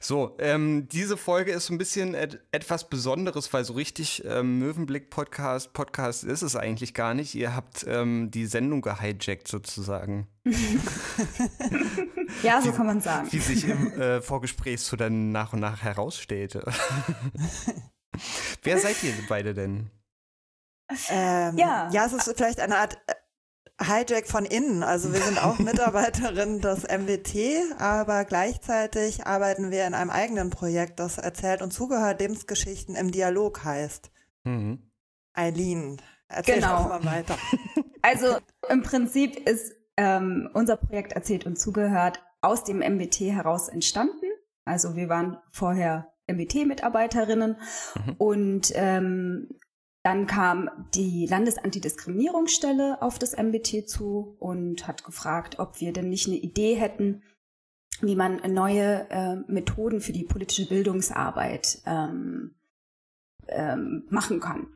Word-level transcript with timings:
So, 0.00 0.36
ähm, 0.38 0.88
diese 0.88 1.16
Folge 1.16 1.52
ist 1.52 1.70
ein 1.70 1.78
bisschen 1.78 2.14
et 2.14 2.40
etwas 2.52 2.88
Besonderes, 2.88 3.52
weil 3.52 3.64
so 3.64 3.74
richtig 3.74 4.24
ähm, 4.26 4.58
Möwenblick-Podcast 4.58 5.72
Podcast 5.72 6.24
ist 6.24 6.42
es 6.42 6.56
eigentlich 6.56 6.94
gar 6.94 7.14
nicht. 7.14 7.34
Ihr 7.34 7.54
habt 7.54 7.84
ähm, 7.88 8.30
die 8.30 8.46
Sendung 8.46 8.82
gehijackt 8.82 9.48
sozusagen. 9.48 10.28
ja, 12.42 12.60
so 12.60 12.72
kann 12.72 12.86
man 12.86 13.00
sagen. 13.00 13.28
Wie 13.30 13.38
sich 13.38 13.68
im 13.68 13.92
äh, 14.00 14.20
Vorgespräch 14.20 14.80
so 14.80 14.96
dann 14.96 15.32
nach 15.32 15.52
und 15.52 15.60
nach 15.60 15.82
herausstellte. 15.82 16.64
Wer 18.62 18.78
seid 18.78 19.02
ihr 19.02 19.12
beide 19.28 19.54
denn? 19.54 19.90
Ähm, 21.08 21.56
ja. 21.56 21.88
ja, 21.90 22.06
es 22.06 22.12
ist 22.12 22.32
vielleicht 22.36 22.60
eine 22.60 22.76
Art 22.76 22.98
äh, 23.06 23.14
Hijack 23.80 24.26
von 24.26 24.44
innen. 24.44 24.82
Also 24.82 25.12
wir 25.12 25.20
sind 25.20 25.42
auch 25.42 25.58
Mitarbeiterin 25.60 26.60
des 26.60 26.84
MWT, 26.84 27.80
aber 27.80 28.24
gleichzeitig 28.24 29.26
arbeiten 29.26 29.70
wir 29.70 29.86
in 29.86 29.94
einem 29.94 30.10
eigenen 30.10 30.50
Projekt, 30.50 31.00
das 31.00 31.18
erzählt 31.18 31.62
und 31.62 31.72
zugehört 31.72 32.20
Lebensgeschichten 32.20 32.94
im 32.94 33.10
Dialog 33.10 33.64
heißt. 33.64 34.10
Mhm. 34.44 34.90
Eileen, 35.32 36.00
erzähl 36.28 36.56
genau. 36.56 36.82
doch 36.82 36.88
mal 36.88 37.04
weiter. 37.04 37.36
Also 38.06 38.36
im 38.68 38.82
Prinzip 38.82 39.48
ist 39.48 39.72
ähm, 39.96 40.50
unser 40.52 40.76
Projekt 40.76 41.14
erzählt 41.14 41.46
und 41.46 41.58
zugehört 41.58 42.22
aus 42.42 42.62
dem 42.62 42.80
MWT 42.80 43.20
heraus 43.32 43.68
entstanden. 43.68 44.26
Also 44.66 44.94
wir 44.94 45.08
waren 45.08 45.38
vorher 45.50 46.12
MWT-Mitarbeiterinnen 46.26 47.56
mhm. 47.94 48.12
und 48.18 48.72
ähm, 48.74 49.48
dann 50.04 50.26
kam 50.26 50.68
die 50.94 51.26
Landesantidiskriminierungsstelle 51.26 53.00
auf 53.00 53.18
das 53.18 53.34
MBT 53.34 53.88
zu 53.88 54.36
und 54.38 54.86
hat 54.86 55.02
gefragt, 55.02 55.58
ob 55.58 55.80
wir 55.80 55.94
denn 55.94 56.10
nicht 56.10 56.26
eine 56.26 56.36
Idee 56.36 56.74
hätten, 56.74 57.22
wie 58.02 58.14
man 58.14 58.36
neue 58.52 59.08
äh, 59.08 59.36
Methoden 59.50 60.02
für 60.02 60.12
die 60.12 60.24
politische 60.24 60.68
Bildungsarbeit 60.68 61.78
ähm, 61.86 62.54
ähm, 63.48 64.04
machen 64.10 64.40
kann. 64.40 64.68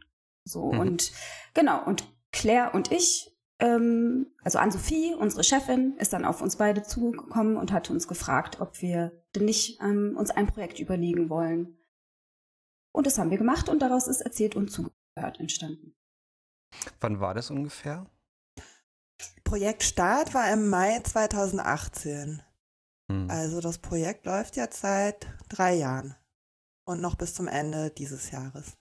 So 0.44 0.72
mhm. 0.72 0.80
und 0.80 1.12
genau 1.52 1.84
und 1.84 2.08
Claire 2.32 2.70
und 2.72 2.90
ich, 2.90 3.30
ähm, 3.58 4.28
also 4.42 4.58
Ann-Sophie, 4.58 5.14
unsere 5.14 5.44
Chefin, 5.44 5.94
ist 5.98 6.14
dann 6.14 6.24
auf 6.24 6.40
uns 6.40 6.56
beide 6.56 6.84
zugekommen 6.84 7.58
und 7.58 7.70
hat 7.70 7.90
uns 7.90 8.08
gefragt, 8.08 8.62
ob 8.62 8.80
wir 8.80 9.12
denn 9.34 9.44
nicht 9.44 9.78
ähm, 9.82 10.16
uns 10.16 10.30
ein 10.30 10.46
Projekt 10.46 10.80
überlegen 10.80 11.28
wollen. 11.28 11.76
Und 12.92 13.06
das 13.06 13.18
haben 13.18 13.30
wir 13.30 13.36
gemacht 13.36 13.68
und 13.68 13.82
daraus 13.82 14.08
ist 14.08 14.22
erzählt 14.22 14.56
und 14.56 14.70
zugehört 14.70 14.94
gehört 15.18 15.40
entstanden. 15.40 15.94
Wann 17.00 17.20
war 17.20 17.34
das 17.34 17.50
ungefähr? 17.50 18.06
Projektstart 19.44 20.34
war 20.34 20.52
im 20.52 20.68
Mai 20.68 21.00
2018. 21.00 22.42
Hm. 23.10 23.30
Also 23.30 23.60
das 23.60 23.78
Projekt 23.78 24.26
läuft 24.26 24.56
jetzt 24.56 24.80
seit 24.80 25.26
drei 25.48 25.74
Jahren 25.74 26.14
und 26.84 27.00
noch 27.00 27.16
bis 27.16 27.34
zum 27.34 27.48
Ende 27.48 27.90
dieses 27.90 28.30
Jahres. 28.30 28.76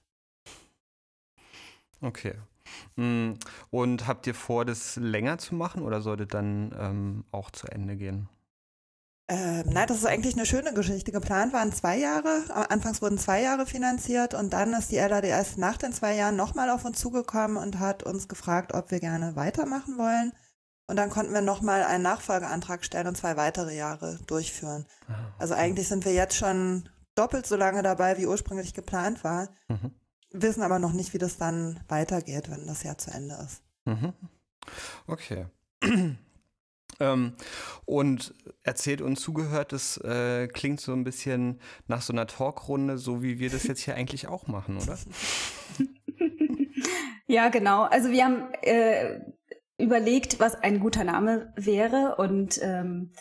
Okay. 2.02 2.36
Hm. 2.96 3.40
Und 3.72 4.08
habt 4.08 4.28
ihr 4.28 4.36
vor, 4.36 4.66
das 4.66 4.98
länger 4.98 5.38
zu 5.38 5.56
machen 5.56 5.82
oder 5.82 6.02
sollte 6.02 6.28
dann 6.28 6.76
ähm, 6.78 7.26
auch 7.32 7.50
zu 7.50 7.68
Ende 7.68 7.96
gehen? 7.96 8.30
Ähm, 9.30 9.66
nein, 9.70 9.88
das 9.88 9.98
ist 9.98 10.06
eigentlich 10.06 10.36
eine 10.36 10.46
schöne 10.46 10.74
Geschichte. 10.74 11.12
Geplant 11.12 11.52
waren 11.52 11.74
zwei 11.74 11.98
Jahre. 11.98 12.44
Anfangs 12.70 13.02
wurden 13.02 13.18
zwei 13.18 13.42
Jahre 13.42 13.66
finanziert 13.66 14.34
und 14.34 14.54
dann 14.54 14.74
ist 14.74 14.92
die 14.92 14.98
LADS 14.98 15.58
nach 15.58 15.78
den 15.78 15.92
zwei 15.92 16.16
Jahren 16.16 16.38
nochmal 16.38 16.70
auf 16.70 16.86
uns 16.86 17.00
zugekommen 17.00 17.58
und 17.58 17.80
hat 17.80 18.04
uns 18.04 18.30
gefragt, 18.30 18.74
ob 18.74 18.90
wir 18.90 19.02
gerne 19.02 19.36
weitermachen 19.36 19.98
wollen. 19.98 20.32
Und 20.90 20.96
dann 20.96 21.10
konnten 21.10 21.34
wir 21.34 21.42
nochmal 21.42 21.84
einen 21.84 22.04
Nachfolgeantrag 22.04 22.86
stellen 22.86 23.08
und 23.08 23.18
zwei 23.18 23.36
weitere 23.36 23.76
Jahre 23.76 24.18
durchführen. 24.28 24.86
Ah, 25.10 25.34
also 25.38 25.54
eigentlich 25.54 25.90
sind 25.90 26.06
wir 26.06 26.14
jetzt 26.14 26.38
schon 26.38 26.88
doppelt 27.16 27.46
so 27.46 27.58
lange 27.58 27.84
dabei, 27.84 28.18
wie 28.18 28.28
ursprünglich 28.28 28.74
geplant 28.74 29.26
war. 29.26 29.50
Mhm. 29.68 29.92
Wissen 30.32 30.64
aber 30.64 30.80
noch 30.80 30.94
nicht, 30.94 31.14
wie 31.14 31.18
das 31.18 31.36
dann 31.38 31.82
weitergeht, 31.90 32.50
wenn 32.50 32.66
das 32.68 32.84
Jahr 32.84 32.98
zu 32.98 33.12
Ende 33.12 33.36
ist. 33.44 33.62
Mhm. 33.84 34.14
Okay. 35.08 35.48
Ähm, 37.00 37.34
und 37.86 38.34
erzählt 38.64 39.02
und 39.02 39.18
zugehört, 39.18 39.72
das 39.72 39.98
äh, 39.98 40.48
klingt 40.48 40.82
so 40.82 40.94
ein 40.94 41.04
bisschen 41.04 41.60
nach 41.88 42.02
so 42.02 42.12
einer 42.12 42.28
Talkrunde, 42.28 42.98
so 42.98 43.22
wie 43.22 43.40
wir 43.40 43.50
das 43.50 43.66
jetzt 43.66 43.82
hier 43.82 43.96
eigentlich 43.96 44.28
auch 44.28 44.48
machen, 44.48 44.78
oder? 44.78 44.98
ja, 47.28 47.50
genau. 47.50 47.84
Also 47.84 48.10
wir 48.10 48.26
haben 48.26 48.52
äh, 48.62 49.20
überlegt, 49.78 50.40
was 50.40 50.56
ein 50.56 50.80
guter 50.80 51.04
Name 51.04 51.54
wäre 51.56 52.16
und 52.18 52.60
ähm, 52.62 53.12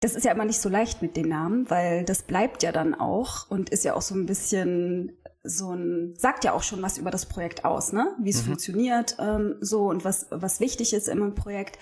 das 0.00 0.14
ist 0.14 0.24
ja 0.24 0.32
immer 0.32 0.46
nicht 0.46 0.60
so 0.60 0.70
leicht 0.70 1.02
mit 1.02 1.16
den 1.16 1.28
Namen, 1.28 1.68
weil 1.68 2.04
das 2.04 2.22
bleibt 2.22 2.62
ja 2.62 2.72
dann 2.72 2.94
auch 2.94 3.50
und 3.50 3.68
ist 3.68 3.84
ja 3.84 3.94
auch 3.94 4.02
so 4.02 4.14
ein 4.14 4.24
bisschen 4.24 5.20
so 5.42 5.72
ein, 5.72 6.14
sagt 6.16 6.44
ja 6.44 6.52
auch 6.52 6.62
schon 6.62 6.82
was 6.82 6.98
über 6.98 7.10
das 7.10 7.26
Projekt 7.26 7.64
aus, 7.64 7.92
ne? 7.92 8.14
Wie 8.18 8.30
es 8.30 8.42
mhm. 8.42 8.48
funktioniert, 8.48 9.16
ähm, 9.18 9.56
so 9.60 9.84
und 9.84 10.04
was, 10.04 10.26
was 10.30 10.60
wichtig 10.60 10.92
ist 10.92 11.08
im 11.08 11.34
Projekt. 11.34 11.78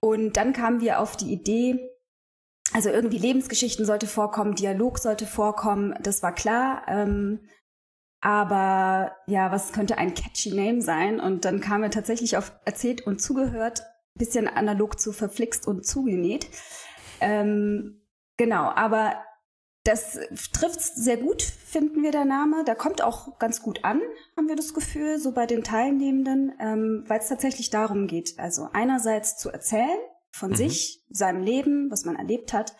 Und 0.00 0.36
dann 0.36 0.52
kamen 0.52 0.80
wir 0.80 1.00
auf 1.00 1.16
die 1.16 1.32
Idee, 1.32 1.90
also 2.72 2.88
irgendwie 2.88 3.18
Lebensgeschichten 3.18 3.84
sollte 3.84 4.06
vorkommen, 4.06 4.54
Dialog 4.54 4.98
sollte 4.98 5.26
vorkommen, 5.26 5.94
das 6.02 6.22
war 6.22 6.34
klar. 6.34 6.82
Ähm, 6.88 7.40
aber 8.20 9.16
ja, 9.26 9.50
was 9.50 9.72
könnte 9.72 9.98
ein 9.98 10.14
catchy 10.14 10.50
Name 10.50 10.82
sein? 10.82 11.20
Und 11.20 11.44
dann 11.44 11.60
kamen 11.60 11.84
wir 11.84 11.90
tatsächlich 11.90 12.36
auf 12.36 12.52
erzählt 12.64 13.06
und 13.06 13.20
zugehört, 13.20 13.82
bisschen 14.14 14.48
analog 14.48 15.00
zu 15.00 15.12
verflixt 15.12 15.66
und 15.66 15.86
zugenäht. 15.86 16.48
Ähm, 17.20 18.02
genau, 18.36 18.64
aber 18.64 19.14
das 19.84 20.18
trifft 20.52 20.80
sehr 20.80 21.16
gut, 21.16 21.42
finden 21.42 22.02
wir 22.02 22.12
der 22.12 22.26
Name. 22.26 22.64
Der 22.64 22.74
kommt 22.74 23.02
auch 23.02 23.38
ganz 23.38 23.62
gut 23.62 23.84
an, 23.84 24.00
haben 24.36 24.48
wir 24.48 24.56
das 24.56 24.74
Gefühl, 24.74 25.18
so 25.18 25.32
bei 25.32 25.46
den 25.46 25.62
Teilnehmenden, 25.62 26.52
ähm, 26.60 27.04
weil 27.06 27.20
es 27.20 27.28
tatsächlich 27.28 27.70
darum 27.70 28.06
geht, 28.06 28.38
also 28.38 28.68
einerseits 28.72 29.36
zu 29.38 29.50
erzählen 29.50 29.98
von 30.30 30.50
mhm. 30.50 30.56
sich, 30.56 31.04
seinem 31.08 31.42
Leben, 31.42 31.90
was 31.90 32.04
man 32.04 32.16
erlebt 32.16 32.52
hat, 32.52 32.76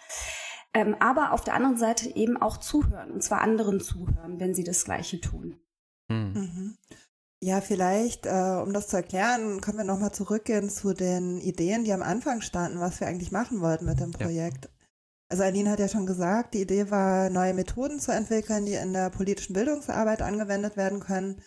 ähm, 0.75 0.95
aber 1.01 1.33
auf 1.33 1.43
der 1.43 1.55
anderen 1.55 1.79
Seite 1.79 2.15
eben 2.15 2.37
auch 2.37 2.59
zuhören, 2.59 3.11
und 3.11 3.23
zwar 3.23 3.41
anderen 3.41 3.81
zuhören, 3.81 4.39
wenn 4.39 4.55
sie 4.55 4.65
das 4.65 4.85
Gleiche 4.85 5.21
tun. 5.21 5.59
Mhm. 6.09 6.33
Mhm. 6.35 6.79
Ja, 7.43 7.63
vielleicht, 7.63 8.27
äh, 8.27 8.61
um 8.63 8.75
das 8.75 8.89
zu 8.89 8.97
erklären, 8.97 9.63
können 9.63 9.79
wir 9.79 9.85
nochmal 9.85 10.13
zurückgehen 10.13 10.69
zu 10.69 10.93
den 10.93 11.41
Ideen, 11.41 11.85
die 11.85 11.93
am 11.95 12.03
Anfang 12.03 12.43
standen, 12.43 12.79
was 12.79 13.01
wir 13.01 13.07
eigentlich 13.07 13.33
machen 13.33 13.63
wollten 13.63 13.87
mit 13.87 13.99
dem 13.99 14.11
Projekt. 14.11 14.67
Ja. 14.67 14.71
Also 15.31 15.45
Aline 15.45 15.71
hat 15.71 15.79
ja 15.79 15.89
schon 15.89 16.07
gesagt, 16.07 16.55
die 16.55 16.63
Idee 16.63 16.91
war, 16.91 17.31
neue 17.31 17.55
Methoden 17.55 18.01
zu 18.01 18.11
entwickeln, 18.11 18.67
die 18.67 18.75
in 18.75 18.93
der 18.93 19.11
politischen 19.11 19.53
Bildungsarbeit 19.53 20.23
angewendet 20.23 20.77
werden 20.77 20.99
können. 20.99 21.41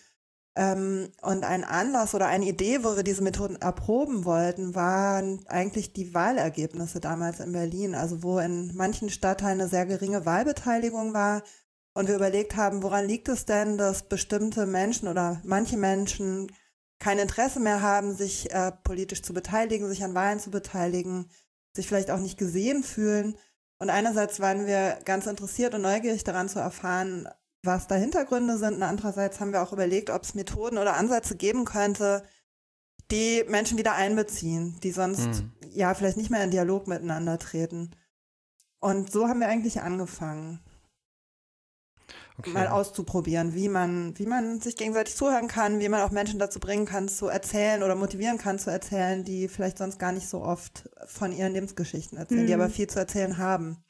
Ähm, 0.56 1.10
und 1.22 1.44
ein 1.44 1.66
Anlass 1.66 2.16
oder 2.16 2.28
eine 2.28 2.46
Idee, 2.46 2.86
wo 2.86 2.96
wir 2.96 3.04
diese 3.04 3.24
Methoden 3.24 3.58
erproben 3.58 4.24
wollten, 4.24 4.74
waren 4.74 5.46
eigentlich 5.48 5.92
die 5.92 6.14
Wahlergebnisse 6.14 7.02
damals 7.02 7.42
in 7.42 7.52
Berlin. 7.52 7.94
Also 7.94 8.24
wo 8.24 8.40
in 8.40 8.74
manchen 8.74 9.10
Stadtteilen 9.10 9.60
eine 9.60 9.70
sehr 9.70 9.86
geringe 9.86 10.26
Wahlbeteiligung 10.26 11.14
war. 11.14 11.44
Und 11.94 12.08
wir 12.08 12.16
überlegt 12.16 12.56
haben, 12.56 12.84
woran 12.84 13.06
liegt 13.06 13.28
es 13.28 13.46
denn, 13.46 13.78
dass 13.78 14.04
bestimmte 14.04 14.66
Menschen 14.66 15.10
oder 15.10 15.42
manche 15.44 15.78
Menschen 15.78 16.52
kein 17.00 17.20
Interesse 17.20 17.60
mehr 17.60 17.82
haben, 17.82 18.16
sich 18.16 18.50
äh, 18.54 18.72
politisch 18.84 19.24
zu 19.24 19.34
beteiligen, 19.34 19.90
sich 19.90 20.06
an 20.06 20.16
Wahlen 20.16 20.40
zu 20.40 20.52
beteiligen, 20.52 21.30
sich 21.76 21.86
vielleicht 21.86 22.12
auch 22.12 22.20
nicht 22.20 22.38
gesehen 22.38 22.82
fühlen. 22.82 23.36
Und 23.84 23.90
einerseits 23.90 24.40
waren 24.40 24.66
wir 24.66 24.98
ganz 25.04 25.28
interessiert 25.28 25.76
und 25.76 25.82
neugierig 25.82 26.24
daran 26.24 26.48
zu 26.48 26.58
erfahren, 26.58 27.28
was 27.64 27.86
da 27.86 27.96
Hintergründe 27.96 28.58
sind. 28.58 28.76
Und 28.76 28.84
andererseits 28.84 29.42
haben 29.42 29.52
wir 29.52 29.62
auch 29.62 29.74
überlegt, 29.74 30.10
ob 30.10 30.24
es 30.24 30.36
Methoden 30.36 30.78
oder 30.78 30.96
Ansätze 30.96 31.36
geben 31.36 31.66
könnte, 31.66 32.24
die 33.12 33.44
Menschen 33.50 33.78
wieder 33.78 33.92
einbeziehen, 33.96 34.80
die 34.84 34.92
sonst 34.92 35.28
mhm. 35.28 35.52
ja 35.70 35.94
vielleicht 35.96 36.16
nicht 36.16 36.30
mehr 36.30 36.46
in 36.46 36.52
Dialog 36.52 36.88
miteinander 36.88 37.38
treten. 37.38 37.92
Und 38.80 39.12
so 39.12 39.28
haben 39.28 39.42
wir 39.42 39.50
eigentlich 39.50 39.82
angefangen 39.82 40.62
okay. 42.38 42.52
mal 42.52 42.68
auszuprobieren, 42.68 43.54
wie 43.54 43.70
man, 43.70 44.18
wie 44.18 44.26
man 44.26 44.60
sich 44.60 44.76
gegenseitig 44.76 45.16
zuhören 45.16 45.48
kann, 45.48 45.80
wie 45.80 45.90
man 45.90 46.02
auch 46.02 46.12
Menschen 46.12 46.40
dazu 46.40 46.60
bringen 46.60 46.86
kann, 46.86 47.08
zu 47.08 47.28
erzählen 47.28 47.84
oder 47.84 47.96
motivieren 47.96 48.38
kann 48.38 48.60
zu 48.60 48.70
erzählen, 48.70 49.24
die 49.24 49.48
vielleicht 49.48 49.78
sonst 49.78 50.00
gar 50.00 50.12
nicht 50.12 50.28
so 50.28 50.42
oft 50.42 50.90
von 51.06 51.32
ihren 51.32 51.54
Lebensgeschichten 51.54 52.18
erzählen, 52.18 52.44
mhm. 52.44 52.48
die 52.48 52.54
aber 52.54 52.70
viel 52.70 52.88
zu 52.88 53.00
erzählen 53.00 53.38
haben. 53.38 53.84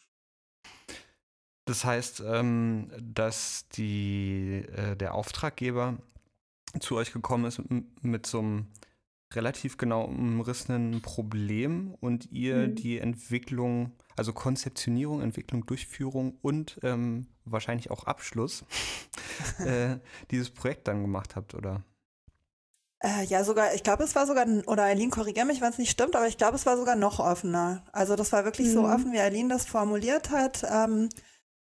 Das 1.65 1.85
heißt, 1.85 2.23
ähm, 2.25 2.91
dass 3.01 3.67
die, 3.69 4.65
äh, 4.75 4.97
der 4.97 5.13
Auftraggeber 5.13 5.97
zu 6.79 6.95
euch 6.95 7.13
gekommen 7.13 7.45
ist 7.45 7.61
mit 8.01 8.25
so 8.25 8.39
einem 8.39 8.67
relativ 9.33 9.77
genau 9.77 10.05
umrissenen 10.05 11.01
Problem 11.01 11.95
und 11.99 12.31
ihr 12.31 12.67
mhm. 12.67 12.75
die 12.75 12.99
Entwicklung, 12.99 13.91
also 14.15 14.33
Konzeptionierung, 14.33 15.21
Entwicklung, 15.21 15.65
Durchführung 15.65 16.37
und 16.41 16.79
ähm, 16.83 17.27
wahrscheinlich 17.45 17.91
auch 17.91 18.05
Abschluss 18.05 18.65
äh, 19.59 19.97
dieses 20.31 20.49
Projekt 20.51 20.87
dann 20.87 21.01
gemacht 21.01 21.35
habt, 21.35 21.53
oder? 21.55 21.83
Äh, 22.99 23.25
ja, 23.25 23.43
sogar, 23.43 23.73
ich 23.73 23.83
glaube, 23.83 24.03
es 24.03 24.15
war 24.15 24.25
sogar, 24.25 24.47
oder 24.65 24.83
Eileen, 24.83 25.11
korrigiere 25.11 25.45
mich, 25.45 25.59
wenn 25.59 25.71
es 25.71 25.77
nicht 25.77 25.91
stimmt, 25.91 26.15
aber 26.15 26.27
ich 26.27 26.37
glaube, 26.37 26.55
es 26.55 26.65
war 26.65 26.77
sogar 26.77 26.95
noch 26.95 27.19
offener. 27.19 27.83
Also 27.91 28.15
das 28.15 28.31
war 28.31 28.45
wirklich 28.45 28.67
mhm. 28.67 28.73
so 28.73 28.83
offen, 28.85 29.11
wie 29.11 29.19
Eileen 29.19 29.49
das 29.49 29.65
formuliert 29.65 30.29
hat. 30.29 30.65
Ähm, 30.69 31.09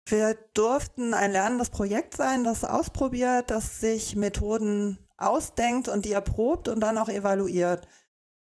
wir 0.07 0.37
durften 0.53 1.15
ein 1.15 1.31
lernendes 1.31 1.71
Projekt 1.71 2.15
sein, 2.15 2.43
das 2.43 2.63
ausprobiert, 2.63 3.49
das 3.49 3.79
sich 3.79 4.15
Methoden 4.15 4.99
ausdenkt 5.17 5.87
und 5.87 6.05
die 6.05 6.11
erprobt 6.11 6.67
und 6.67 6.79
dann 6.79 6.99
auch 6.99 7.09
evaluiert. 7.09 7.87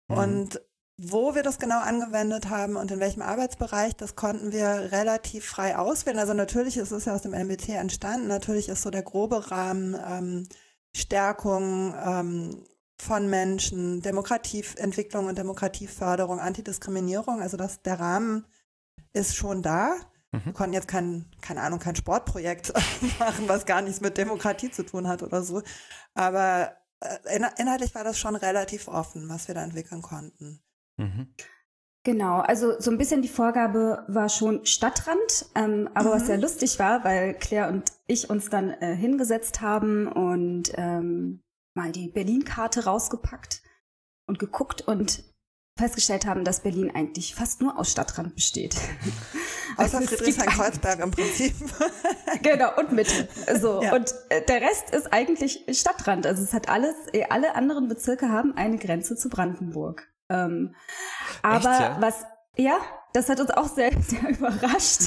Mhm. 0.09 0.17
Und 0.17 0.61
wo 1.04 1.34
wir 1.34 1.43
das 1.43 1.58
genau 1.58 1.81
angewendet 1.81 2.49
haben 2.49 2.76
und 2.76 2.90
in 2.90 3.00
welchem 3.00 3.22
Arbeitsbereich, 3.22 3.96
das 3.96 4.14
konnten 4.14 4.52
wir 4.52 4.93
relativ 4.93 5.44
frei 5.44 5.76
auswählen. 5.76 6.19
Also 6.19 6.32
natürlich 6.32 6.76
ist 6.76 6.93
es 6.93 7.06
ja 7.06 7.14
aus 7.14 7.22
dem 7.22 7.32
MBT 7.32 7.70
entstanden, 7.70 8.28
natürlich 8.28 8.69
ist 8.69 8.82
so 8.82 8.90
der 8.90 9.02
grobe 9.02 9.50
Rahmen 9.50 9.96
ähm, 10.06 10.49
Stärkung 10.94 11.94
ähm, 12.04 12.64
von 12.96 13.28
Menschen, 13.28 14.00
Demokratieentwicklung 14.02 15.26
und 15.26 15.38
Demokratieförderung, 15.38 16.38
Antidiskriminierung. 16.38 17.40
Also 17.40 17.56
das, 17.56 17.82
der 17.82 17.99
Rahmen 17.99 18.46
ist 19.12 19.34
schon 19.34 19.62
da. 19.62 19.96
Mhm. 20.31 20.44
Wir 20.44 20.52
konnten 20.52 20.75
jetzt 20.75 20.88
kein, 20.88 21.25
keine 21.40 21.62
Ahnung, 21.62 21.81
kein 21.81 21.96
Sportprojekt 21.96 22.72
machen, 23.19 23.49
was 23.49 23.66
gar 23.66 23.82
nichts 23.82 24.00
mit 24.00 24.19
Demokratie 24.19 24.70
zu 24.70 24.84
tun 24.84 25.08
hat 25.08 25.25
oder 25.25 25.43
so. 25.43 25.62
Aber 26.14 26.76
äh, 27.00 27.40
inhaltlich 27.58 27.94
war 27.96 28.04
das 28.04 28.20
schon 28.20 28.37
relativ 28.37 28.87
offen, 28.87 29.28
was 29.28 29.49
wir 29.49 29.56
da 29.56 29.64
entwickeln 29.64 30.02
konnten. 30.02 30.62
Mhm. 31.02 31.34
Genau, 32.04 32.40
also 32.40 32.81
so 32.81 32.90
ein 32.90 32.99
bisschen 32.99 33.22
die 33.22 33.28
Vorgabe 33.28 34.04
war 34.08 34.28
schon 34.28 34.66
Stadtrand, 34.66 35.46
ähm, 35.54 35.88
aber 35.94 36.10
mhm. 36.10 36.14
was 36.14 36.26
sehr 36.26 36.38
lustig 36.38 36.81
war, 36.81 37.04
weil 37.04 37.34
Claire 37.34 37.69
und 37.69 37.93
ich 38.08 38.28
uns 38.28 38.50
dann 38.50 38.70
äh, 38.70 38.96
hingesetzt 38.96 39.60
haben 39.60 40.08
und 40.08 40.72
ähm, 40.75 41.43
mal 41.75 41.93
die 41.93 42.08
Berlin-Karte 42.08 42.84
rausgepackt 42.84 43.62
und 44.26 44.40
geguckt 44.40 44.82
und 44.82 45.22
festgestellt 45.78 46.26
haben, 46.26 46.44
dass 46.44 46.60
Berlin 46.60 46.90
eigentlich 46.93 47.34
fast 47.34 47.60
nur 47.60 47.78
aus 47.78 47.93
Stadtrand 47.93 48.34
besteht. 48.34 48.76
Außer 49.76 49.99
also 49.99 50.08
Friedrichshain-Kreuzberg 50.08 51.00
im 51.00 51.10
Prinzip. 51.12 51.54
genau, 52.43 52.76
und 52.78 52.93
Mitte. 52.93 53.28
So. 53.58 53.81
Ja. 53.81 53.94
Und 53.94 54.12
äh, 54.28 54.44
der 54.44 54.60
Rest 54.60 54.90
ist 54.90 55.12
eigentlich 55.12 55.64
Stadtrand. 55.70 56.26
Also 56.26 56.43
es 56.43 56.52
hat 56.52 56.69
alles, 56.69 56.94
eh, 57.12 57.25
alle 57.31 57.54
anderen 57.54 57.88
Bezirke 57.88 58.28
haben 58.28 58.54
eine 58.56 58.76
Grenze 58.76 59.16
zu 59.16 59.28
Brandenburg. 59.28 60.12
Ähm, 60.32 60.75
aber 61.43 61.70
Echt, 61.70 61.81
ja? 61.81 61.96
was 62.00 62.25
ja, 62.56 62.79
das 63.14 63.29
hat 63.29 63.40
uns 63.40 63.50
auch 63.50 63.69
sehr, 63.69 63.93
sehr 64.02 64.29
überrascht. 64.29 65.02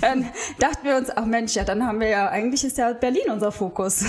dann 0.00 0.30
dachten 0.58 0.84
wir 0.84 0.96
uns, 0.96 1.10
ach 1.10 1.24
Mensch, 1.24 1.54
ja, 1.54 1.64
dann 1.64 1.86
haben 1.86 2.00
wir 2.00 2.08
ja, 2.08 2.28
eigentlich 2.28 2.64
ist 2.64 2.78
ja 2.78 2.92
Berlin 2.92 3.30
unser 3.30 3.52
Fokus. 3.52 4.04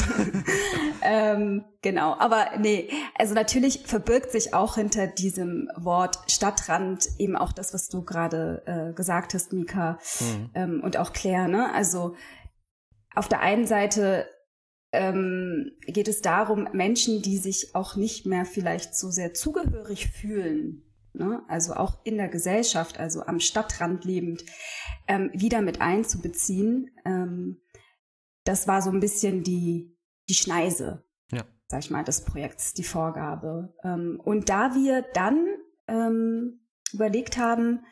ähm, 1.01 1.63
genau, 1.81 2.15
aber 2.19 2.47
nee, 2.57 2.89
also 3.17 3.33
natürlich 3.33 3.83
verbirgt 3.85 4.31
sich 4.31 4.53
auch 4.53 4.75
hinter 4.75 5.07
diesem 5.07 5.69
Wort 5.77 6.19
Stadtrand 6.27 7.07
eben 7.19 7.37
auch 7.37 7.53
das, 7.53 7.73
was 7.73 7.87
du 7.87 8.03
gerade 8.03 8.63
äh, 8.65 8.93
gesagt 8.93 9.33
hast, 9.33 9.53
Mika, 9.53 9.97
mhm. 10.19 10.49
ähm, 10.53 10.81
und 10.83 10.97
auch 10.97 11.13
Claire, 11.13 11.47
ne? 11.47 11.73
Also 11.73 12.15
auf 13.15 13.27
der 13.27 13.41
einen 13.41 13.67
Seite 13.67 14.27
ähm, 14.93 15.71
geht 15.81 16.07
es 16.07 16.21
darum, 16.21 16.69
Menschen, 16.71 17.21
die 17.21 17.37
sich 17.37 17.75
auch 17.75 17.95
nicht 17.95 18.25
mehr 18.25 18.45
vielleicht 18.45 18.95
so 18.95 19.09
sehr 19.09 19.33
zugehörig 19.33 20.07
fühlen, 20.07 20.83
ne, 21.13 21.43
also 21.47 21.73
auch 21.73 21.97
in 22.05 22.17
der 22.17 22.29
Gesellschaft, 22.29 22.99
also 22.99 23.23
am 23.25 23.39
Stadtrand 23.39 24.05
lebend, 24.05 24.45
ähm, 25.07 25.31
wieder 25.33 25.61
mit 25.61 25.81
einzubeziehen. 25.81 26.91
Ähm, 27.05 27.59
das 28.43 28.67
war 28.67 28.81
so 28.83 28.91
ein 28.91 28.99
bisschen 28.99 29.43
die, 29.43 29.97
die 30.29 30.35
Schneise, 30.35 31.03
ja. 31.31 31.43
sag 31.67 31.79
ich 31.79 31.89
mal, 31.89 32.03
des 32.03 32.23
Projekts, 32.23 32.75
die 32.75 32.83
Vorgabe. 32.83 33.73
Ähm, 33.83 34.21
und 34.23 34.49
da 34.49 34.75
wir 34.75 35.01
dann 35.13 35.47
ähm, 35.87 36.61
überlegt 36.93 37.37
haben, 37.37 37.83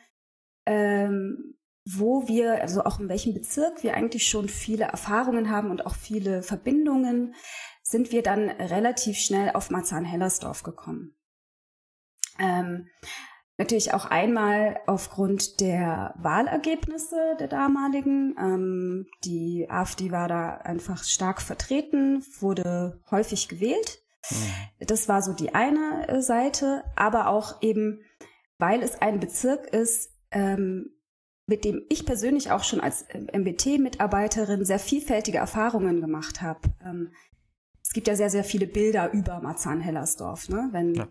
ähm, 0.66 1.56
wo 1.84 2.28
wir, 2.28 2.62
also 2.62 2.84
auch 2.84 3.00
in 3.00 3.08
welchem 3.08 3.34
Bezirk 3.34 3.82
wir 3.82 3.94
eigentlich 3.94 4.28
schon 4.28 4.48
viele 4.48 4.84
Erfahrungen 4.84 5.50
haben 5.50 5.70
und 5.70 5.86
auch 5.86 5.96
viele 5.96 6.42
Verbindungen, 6.42 7.34
sind 7.82 8.12
wir 8.12 8.22
dann 8.22 8.48
relativ 8.48 9.18
schnell 9.18 9.50
auf 9.50 9.70
Marzahn-Hellersdorf 9.70 10.62
gekommen. 10.62 11.16
Ähm, 12.38 12.88
natürlich 13.58 13.92
auch 13.92 14.06
einmal 14.06 14.80
aufgrund 14.86 15.60
der 15.60 16.14
Wahlergebnisse 16.18 17.36
der 17.38 17.48
damaligen. 17.48 18.34
Ähm, 18.38 19.06
die 19.24 19.66
AfD 19.68 20.10
war 20.10 20.28
da 20.28 20.58
einfach 20.58 21.04
stark 21.04 21.42
vertreten, 21.42 22.24
wurde 22.38 23.00
häufig 23.10 23.48
gewählt. 23.48 24.02
Mhm. 24.30 24.86
Das 24.86 25.08
war 25.08 25.20
so 25.20 25.32
die 25.32 25.54
eine 25.54 26.08
äh, 26.08 26.22
Seite, 26.22 26.84
aber 26.96 27.28
auch 27.28 27.60
eben, 27.60 28.00
weil 28.58 28.82
es 28.82 29.02
ein 29.02 29.18
Bezirk 29.18 29.66
ist, 29.66 30.10
ähm, 30.30 30.90
mit 31.46 31.64
dem 31.64 31.84
ich 31.88 32.06
persönlich 32.06 32.50
auch 32.50 32.64
schon 32.64 32.80
als 32.80 33.06
MBT-Mitarbeiterin 33.12 34.64
sehr 34.64 34.78
vielfältige 34.78 35.38
Erfahrungen 35.38 36.00
gemacht 36.00 36.40
habe. 36.40 36.60
Ähm, 36.84 37.12
es 37.82 37.92
gibt 37.92 38.06
ja 38.08 38.16
sehr, 38.16 38.30
sehr 38.30 38.44
viele 38.44 38.66
Bilder 38.66 39.12
über 39.12 39.40
Marzahn-Hellersdorf. 39.40 40.48
Ne? 40.48 40.68
Wenn 40.72 40.94
ja 40.94 41.08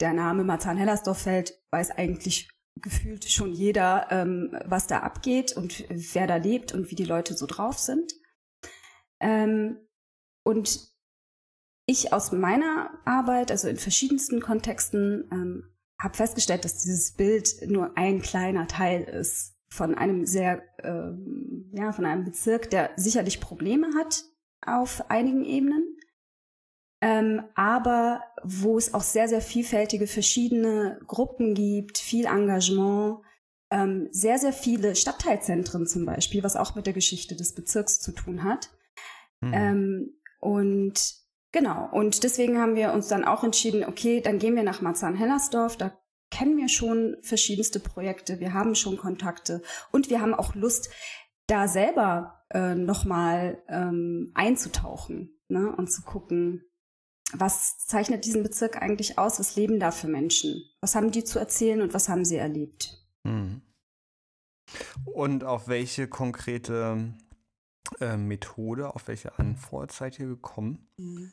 der 0.00 0.12
Name 0.12 0.44
Marzahn-Hellersdorf 0.44 1.18
fällt, 1.18 1.62
weiß 1.70 1.92
eigentlich 1.92 2.50
gefühlt 2.76 3.24
schon 3.30 3.52
jeder, 3.52 4.08
ähm, 4.10 4.56
was 4.66 4.86
da 4.86 5.00
abgeht 5.00 5.56
und 5.56 5.84
wer 5.88 6.26
da 6.26 6.36
lebt 6.36 6.72
und 6.72 6.90
wie 6.90 6.94
die 6.94 7.04
Leute 7.04 7.34
so 7.34 7.46
drauf 7.46 7.78
sind. 7.78 8.12
Ähm, 9.20 9.78
und 10.44 10.94
ich 11.86 12.12
aus 12.12 12.32
meiner 12.32 12.90
Arbeit, 13.04 13.50
also 13.50 13.68
in 13.68 13.76
verschiedensten 13.76 14.40
Kontexten, 14.40 15.28
ähm, 15.32 15.72
habe 15.98 16.14
festgestellt, 16.14 16.64
dass 16.64 16.82
dieses 16.82 17.12
Bild 17.12 17.48
nur 17.68 17.96
ein 17.96 18.20
kleiner 18.20 18.66
Teil 18.66 19.02
ist 19.04 19.55
von 19.68 19.94
einem 19.94 20.26
sehr, 20.26 20.62
ähm, 20.82 21.70
ja, 21.72 21.92
von 21.92 22.04
einem 22.04 22.24
Bezirk, 22.24 22.70
der 22.70 22.90
sicherlich 22.96 23.40
Probleme 23.40 23.88
hat 23.98 24.24
auf 24.64 25.10
einigen 25.10 25.44
Ebenen, 25.44 25.96
ähm, 27.02 27.42
aber 27.54 28.22
wo 28.42 28.78
es 28.78 28.94
auch 28.94 29.02
sehr, 29.02 29.28
sehr 29.28 29.40
vielfältige 29.40 30.06
verschiedene 30.06 30.98
Gruppen 31.06 31.54
gibt, 31.54 31.98
viel 31.98 32.26
Engagement, 32.26 33.20
ähm, 33.70 34.08
sehr, 34.12 34.38
sehr 34.38 34.52
viele 34.52 34.94
Stadtteilzentren 34.94 35.86
zum 35.86 36.06
Beispiel, 36.06 36.42
was 36.42 36.56
auch 36.56 36.74
mit 36.74 36.86
der 36.86 36.94
Geschichte 36.94 37.36
des 37.36 37.54
Bezirks 37.54 38.00
zu 38.00 38.12
tun 38.12 38.44
hat. 38.44 38.70
Mhm. 39.40 39.52
Ähm, 39.52 40.20
und 40.40 41.14
genau, 41.52 41.88
und 41.92 42.22
deswegen 42.22 42.58
haben 42.58 42.76
wir 42.76 42.92
uns 42.92 43.08
dann 43.08 43.24
auch 43.24 43.44
entschieden, 43.44 43.84
okay, 43.84 44.20
dann 44.20 44.38
gehen 44.38 44.56
wir 44.56 44.62
nach 44.62 44.80
Marzahn-Hellersdorf, 44.80 45.76
da 45.76 45.98
kennen 46.30 46.56
wir 46.56 46.68
schon 46.68 47.16
verschiedenste 47.22 47.80
Projekte, 47.80 48.40
wir 48.40 48.52
haben 48.52 48.74
schon 48.74 48.96
Kontakte 48.96 49.62
und 49.92 50.10
wir 50.10 50.20
haben 50.20 50.34
auch 50.34 50.54
Lust, 50.54 50.90
da 51.46 51.68
selber 51.68 52.44
äh, 52.50 52.74
nochmal 52.74 53.62
ähm, 53.68 54.32
einzutauchen 54.34 55.38
ne, 55.48 55.74
und 55.76 55.90
zu 55.90 56.02
gucken, 56.02 56.64
was 57.32 57.78
zeichnet 57.78 58.24
diesen 58.24 58.42
Bezirk 58.42 58.80
eigentlich 58.80 59.18
aus? 59.18 59.40
Was 59.40 59.56
leben 59.56 59.80
da 59.80 59.90
für 59.90 60.08
Menschen? 60.08 60.62
Was 60.80 60.94
haben 60.94 61.10
die 61.10 61.24
zu 61.24 61.38
erzählen 61.38 61.82
und 61.82 61.92
was 61.92 62.08
haben 62.08 62.24
sie 62.24 62.36
erlebt? 62.36 63.04
Mhm. 63.24 63.62
Und 65.04 65.44
auf 65.44 65.68
welche 65.68 66.08
konkrete 66.08 67.14
äh, 68.00 68.16
Methode, 68.16 68.94
auf 68.94 69.08
welche 69.08 69.38
Antwort 69.38 69.92
seid 69.92 70.18
ihr 70.18 70.26
gekommen? 70.26 70.88
Mhm. 70.96 71.32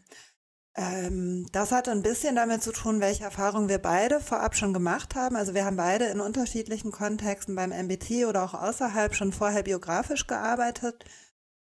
Ähm, 0.75 1.45
das 1.51 1.71
hat 1.71 1.87
ein 1.87 2.01
bisschen 2.01 2.35
damit 2.35 2.63
zu 2.63 2.71
tun, 2.71 2.99
welche 2.99 3.25
Erfahrungen 3.25 3.69
wir 3.69 3.77
beide 3.77 4.19
vorab 4.19 4.55
schon 4.55 4.73
gemacht 4.73 5.15
haben. 5.15 5.35
Also 5.35 5.53
wir 5.53 5.65
haben 5.65 5.77
beide 5.77 6.05
in 6.05 6.19
unterschiedlichen 6.19 6.91
Kontexten 6.91 7.55
beim 7.55 7.69
MBT 7.69 8.25
oder 8.27 8.43
auch 8.43 8.55
außerhalb 8.55 9.13
schon 9.13 9.33
vorher 9.33 9.63
biografisch 9.63 10.25
gearbeitet. 10.25 11.05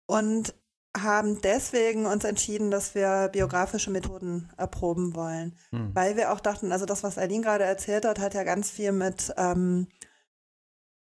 Und 0.05 0.53
haben 0.95 1.41
deswegen 1.41 2.05
uns 2.05 2.23
entschieden, 2.23 2.69
dass 2.69 2.95
wir 2.95 3.29
biografische 3.31 3.91
Methoden 3.91 4.49
erproben 4.57 5.15
wollen, 5.15 5.55
hm. 5.69 5.95
weil 5.95 6.17
wir 6.17 6.33
auch 6.33 6.41
dachten, 6.41 6.71
also 6.71 6.85
das, 6.85 7.03
was 7.03 7.17
Aline 7.17 7.43
gerade 7.43 7.63
erzählt 7.63 8.05
hat, 8.05 8.19
hat 8.19 8.33
ja 8.33 8.43
ganz 8.43 8.69
viel 8.69 8.91
mit 8.91 9.33
ähm, 9.37 9.87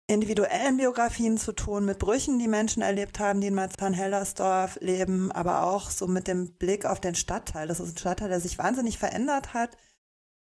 individuellen 0.09 0.79
Biografien 0.79 1.37
zu 1.37 1.53
tun, 1.53 1.85
mit 1.85 1.99
Brüchen, 1.99 2.39
die 2.39 2.49
Menschen 2.49 2.83
erlebt 2.83 3.21
haben, 3.21 3.41
die 3.41 3.49
in 3.49 3.55
Marzahn-Hellersdorf 3.55 4.79
leben, 4.81 5.31
aber 5.31 5.65
auch 5.65 5.91
so 5.91 6.07
mit 6.07 6.27
dem 6.27 6.55
Blick 6.55 6.87
auf 6.87 6.99
den 6.99 7.15
Stadtteil. 7.15 7.69
Das 7.69 7.79
ist 7.79 7.95
ein 7.95 7.99
Stadtteil, 7.99 8.31
der 8.31 8.41
sich 8.41 8.59
wahnsinnig 8.59 8.99
verändert 8.99 9.53
hat, 9.53 9.77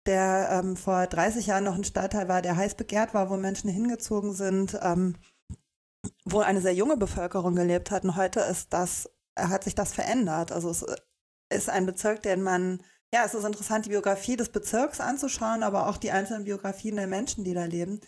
der 0.06 0.48
ähm, 0.50 0.76
vor 0.76 1.06
30 1.06 1.46
Jahren 1.46 1.64
noch 1.64 1.74
ein 1.74 1.84
Stadtteil 1.84 2.26
war, 2.26 2.40
der 2.40 2.56
heiß 2.56 2.74
begehrt 2.74 3.12
war, 3.12 3.28
wo 3.28 3.36
Menschen 3.36 3.68
hingezogen 3.68 4.32
sind, 4.32 4.78
ähm, 4.82 5.16
wo 6.24 6.40
eine 6.40 6.62
sehr 6.62 6.74
junge 6.74 6.96
Bevölkerung 6.96 7.54
gelebt 7.54 7.90
hat. 7.90 8.04
Und 8.04 8.16
heute 8.16 8.40
ist 8.40 8.72
das 8.72 9.10
hat 9.38 9.64
sich 9.64 9.74
das 9.74 9.92
verändert. 9.92 10.52
Also 10.52 10.70
es 10.70 10.84
ist 11.50 11.68
ein 11.68 11.86
Bezirk, 11.86 12.22
den 12.22 12.42
man 12.42 12.82
ja, 13.12 13.24
es 13.24 13.34
ist 13.34 13.44
interessant, 13.44 13.86
die 13.86 13.90
Biografie 13.90 14.36
des 14.36 14.50
Bezirks 14.50 15.00
anzuschauen, 15.00 15.64
aber 15.64 15.88
auch 15.88 15.96
die 15.96 16.12
einzelnen 16.12 16.44
Biografien 16.44 16.94
der 16.94 17.08
Menschen, 17.08 17.42
die 17.42 17.54
da 17.54 17.64
leben. 17.64 18.00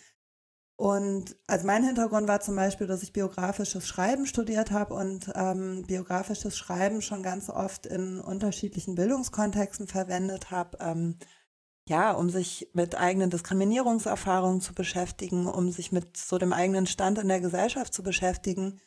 Und 0.75 1.35
also 1.47 1.67
mein 1.67 1.83
Hintergrund 1.83 2.27
war 2.27 2.41
zum 2.41 2.55
Beispiel, 2.55 2.87
dass 2.87 3.03
ich 3.03 3.13
biografisches 3.13 3.87
Schreiben 3.87 4.25
studiert 4.25 4.71
habe 4.71 4.95
und 4.95 5.31
ähm, 5.35 5.83
biografisches 5.85 6.57
Schreiben 6.57 7.01
schon 7.01 7.21
ganz 7.21 7.49
oft 7.49 7.85
in 7.85 8.19
unterschiedlichen 8.19 8.95
Bildungskontexten 8.95 9.87
verwendet 9.87 10.49
habe. 10.49 10.77
Ähm, 10.81 11.17
ja, 11.87 12.13
um 12.13 12.29
sich 12.29 12.69
mit 12.73 12.95
eigenen 12.95 13.29
Diskriminierungserfahrungen 13.29 14.61
zu 14.61 14.73
beschäftigen, 14.73 15.47
um 15.47 15.71
sich 15.71 15.91
mit 15.91 16.15
so 16.15 16.37
dem 16.37 16.53
eigenen 16.53 16.87
Stand 16.87 17.17
in 17.17 17.27
der 17.27 17.41
Gesellschaft 17.41 17.93
zu 17.93 18.03
beschäftigen. 18.03 18.79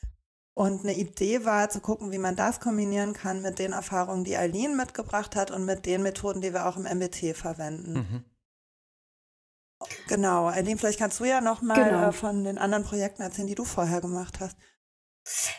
Und 0.54 0.80
eine 0.80 0.94
Idee 0.94 1.44
war 1.44 1.68
zu 1.68 1.80
gucken, 1.80 2.10
wie 2.10 2.18
man 2.18 2.34
das 2.34 2.60
kombinieren 2.60 3.12
kann 3.12 3.42
mit 3.42 3.58
den 3.58 3.72
Erfahrungen, 3.72 4.24
die 4.24 4.38
Eileen 4.38 4.74
mitgebracht 4.76 5.36
hat 5.36 5.50
und 5.50 5.66
mit 5.66 5.84
den 5.84 6.02
Methoden, 6.02 6.40
die 6.40 6.54
wir 6.54 6.66
auch 6.66 6.78
im 6.78 6.84
MBT 6.84 7.36
verwenden. 7.36 7.92
Mhm. 7.92 8.24
Genau, 10.08 10.46
Eileen, 10.46 10.78
vielleicht 10.78 10.98
kannst 10.98 11.20
du 11.20 11.24
ja 11.24 11.40
noch 11.40 11.62
mal 11.62 11.74
genau. 11.74 12.08
Äh, 12.08 12.12
von 12.12 12.44
den 12.44 12.58
anderen 12.58 12.84
Projekten 12.84 13.22
erzählen, 13.22 13.48
die 13.48 13.54
du 13.54 13.64
vorher 13.64 14.00
gemacht 14.00 14.40
hast. 14.40 14.56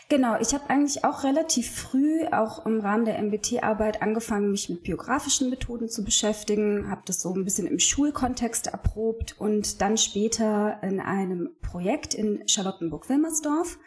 Genau, 0.08 0.40
ich 0.40 0.54
habe 0.54 0.70
eigentlich 0.70 1.04
auch 1.04 1.24
relativ 1.24 1.70
früh, 1.70 2.24
auch 2.28 2.64
im 2.64 2.80
Rahmen 2.80 3.04
der 3.04 3.18
MBT-Arbeit, 3.22 4.00
angefangen, 4.00 4.50
mich 4.50 4.70
mit 4.70 4.82
biografischen 4.82 5.50
Methoden 5.50 5.90
zu 5.90 6.04
beschäftigen, 6.04 6.90
habe 6.90 7.02
das 7.04 7.20
so 7.20 7.34
ein 7.34 7.44
bisschen 7.44 7.66
im 7.66 7.78
Schulkontext 7.78 8.68
erprobt 8.68 9.36
und 9.38 9.82
dann 9.82 9.98
später 9.98 10.78
in 10.82 11.00
einem 11.00 11.50
Projekt 11.60 12.14
in 12.14 12.48
Charlottenburg-Wilmersdorf. 12.48 13.78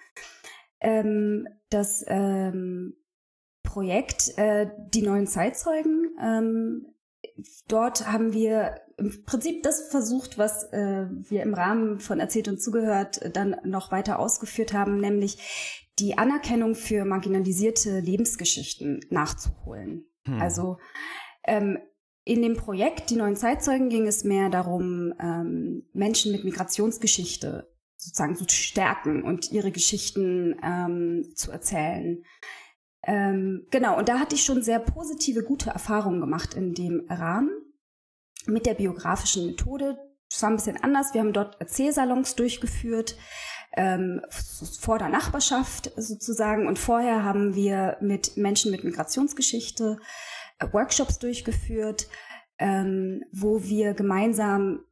Ähm, 0.81 1.47
das 1.71 2.03
ähm, 2.07 2.95
Projekt 3.63 4.37
äh, 4.37 4.67
Die 4.89 5.01
neuen 5.01 5.25
Zeitzeugen. 5.25 6.15
Ähm, 6.21 6.93
dort 7.67 8.07
haben 8.07 8.33
wir 8.33 8.81
im 8.97 9.23
Prinzip 9.25 9.63
das 9.63 9.89
versucht, 9.89 10.37
was 10.37 10.63
äh, 10.71 11.07
wir 11.09 11.43
im 11.43 11.53
Rahmen 11.53 11.99
von 11.99 12.19
Erzählt 12.19 12.47
und 12.47 12.61
Zugehört 12.61 13.35
dann 13.35 13.57
noch 13.63 13.91
weiter 13.91 14.19
ausgeführt 14.19 14.73
haben, 14.73 14.99
nämlich 14.99 15.37
die 15.99 16.17
Anerkennung 16.17 16.75
für 16.75 17.05
marginalisierte 17.05 17.99
Lebensgeschichten 17.99 19.01
nachzuholen. 19.09 20.05
Hm. 20.25 20.41
Also 20.41 20.77
ähm, 21.43 21.79
in 22.23 22.41
dem 22.41 22.55
Projekt 22.55 23.09
Die 23.09 23.15
neuen 23.15 23.35
Zeitzeugen 23.35 23.89
ging 23.89 24.07
es 24.07 24.23
mehr 24.23 24.49
darum, 24.49 25.13
ähm, 25.19 25.83
Menschen 25.93 26.31
mit 26.31 26.43
Migrationsgeschichte 26.43 27.67
sozusagen 27.97 28.35
zu 28.35 28.45
stärken 28.49 29.23
und 29.23 29.51
ihre 29.51 29.71
Geschichten 29.71 30.55
ähm, 30.63 31.33
zu 31.35 31.51
erzählen. 31.51 32.23
Ähm, 33.03 33.65
genau, 33.71 33.97
und 33.97 34.09
da 34.09 34.19
hatte 34.19 34.35
ich 34.35 34.43
schon 34.43 34.61
sehr 34.61 34.79
positive, 34.79 35.43
gute 35.43 35.71
Erfahrungen 35.71 36.21
gemacht 36.21 36.53
in 36.53 36.73
dem 36.73 37.07
Rahmen 37.09 37.49
mit 38.45 38.65
der 38.65 38.75
biografischen 38.75 39.47
Methode. 39.47 39.97
Das 40.29 40.41
war 40.43 40.49
ein 40.49 40.55
bisschen 40.55 40.81
anders. 40.83 41.13
Wir 41.13 41.21
haben 41.21 41.33
dort 41.33 41.59
Erzählsalons 41.59 42.35
durchgeführt, 42.35 43.17
ähm, 43.73 44.21
vor 44.79 44.99
der 44.99 45.09
Nachbarschaft 45.09 45.91
sozusagen. 45.95 46.67
Und 46.67 46.79
vorher 46.79 47.23
haben 47.23 47.55
wir 47.55 47.97
mit 48.01 48.37
Menschen 48.37 48.71
mit 48.71 48.83
Migrationsgeschichte 48.83 49.97
äh, 50.59 50.67
Workshops 50.71 51.19
durchgeführt, 51.19 52.07
ähm, 52.59 53.23
wo 53.31 53.63
wir 53.63 53.93
gemeinsam 53.93 54.85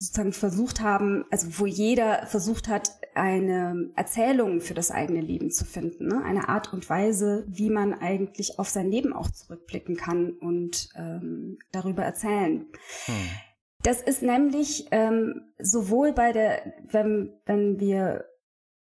sozusagen 0.00 0.32
versucht 0.32 0.80
haben, 0.80 1.26
also 1.30 1.46
wo 1.58 1.66
jeder 1.66 2.26
versucht 2.26 2.68
hat, 2.68 2.90
eine 3.14 3.90
Erzählung 3.96 4.62
für 4.62 4.72
das 4.72 4.90
eigene 4.90 5.20
Leben 5.20 5.50
zu 5.50 5.66
finden, 5.66 6.08
ne? 6.08 6.24
eine 6.24 6.48
Art 6.48 6.72
und 6.72 6.88
Weise, 6.88 7.44
wie 7.48 7.68
man 7.68 7.92
eigentlich 7.92 8.58
auf 8.58 8.68
sein 8.68 8.90
Leben 8.90 9.12
auch 9.12 9.30
zurückblicken 9.30 9.96
kann 9.96 10.30
und 10.30 10.88
ähm, 10.96 11.58
darüber 11.70 12.02
erzählen. 12.02 12.66
Hm. 13.04 13.14
Das 13.82 14.00
ist 14.00 14.22
nämlich 14.22 14.86
ähm, 14.90 15.42
sowohl 15.58 16.12
bei 16.12 16.32
der, 16.32 16.72
wenn, 16.90 17.34
wenn 17.44 17.78
wir 17.78 18.24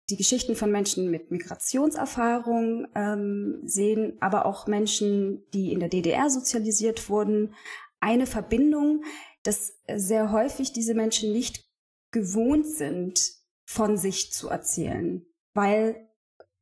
die 0.09 0.17
Geschichten 0.17 0.55
von 0.55 0.71
Menschen 0.71 1.11
mit 1.11 1.29
Migrationserfahrung 1.29 2.87
ähm, 2.95 3.61
sehen, 3.63 4.17
aber 4.21 4.45
auch 4.45 4.65
Menschen, 4.65 5.43
die 5.53 5.71
in 5.71 5.79
der 5.79 5.89
DDR 5.89 6.29
sozialisiert 6.29 7.09
wurden, 7.09 7.53
eine 7.99 8.27
Verbindung, 8.27 9.03
dass 9.45 9.73
sehr 9.95 10.31
häufig 10.31 10.73
diese 10.73 10.95
Menschen 10.95 11.31
nicht 11.31 11.63
gewohnt 12.11 12.65
sind, 12.65 13.21
von 13.65 13.97
sich 13.97 14.31
zu 14.31 14.49
erzählen, 14.49 15.25
weil 15.53 16.09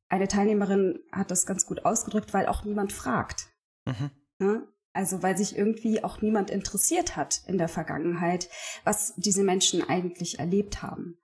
eine 0.09 0.27
Teilnehmerin 0.27 0.99
hat 1.11 1.31
das 1.31 1.45
ganz 1.45 1.65
gut 1.65 1.85
ausgedrückt, 1.85 2.33
weil 2.33 2.45
auch 2.45 2.63
niemand 2.63 2.93
fragt. 2.93 3.47
Mhm. 3.85 4.11
Ja? 4.39 4.63
Also 4.93 5.23
weil 5.23 5.37
sich 5.37 5.57
irgendwie 5.57 6.03
auch 6.03 6.21
niemand 6.21 6.49
interessiert 6.49 7.15
hat 7.15 7.41
in 7.47 7.57
der 7.57 7.67
Vergangenheit, 7.67 8.49
was 8.83 9.13
diese 9.15 9.43
Menschen 9.43 9.81
eigentlich 9.81 10.39
erlebt 10.39 10.83
haben. 10.83 11.17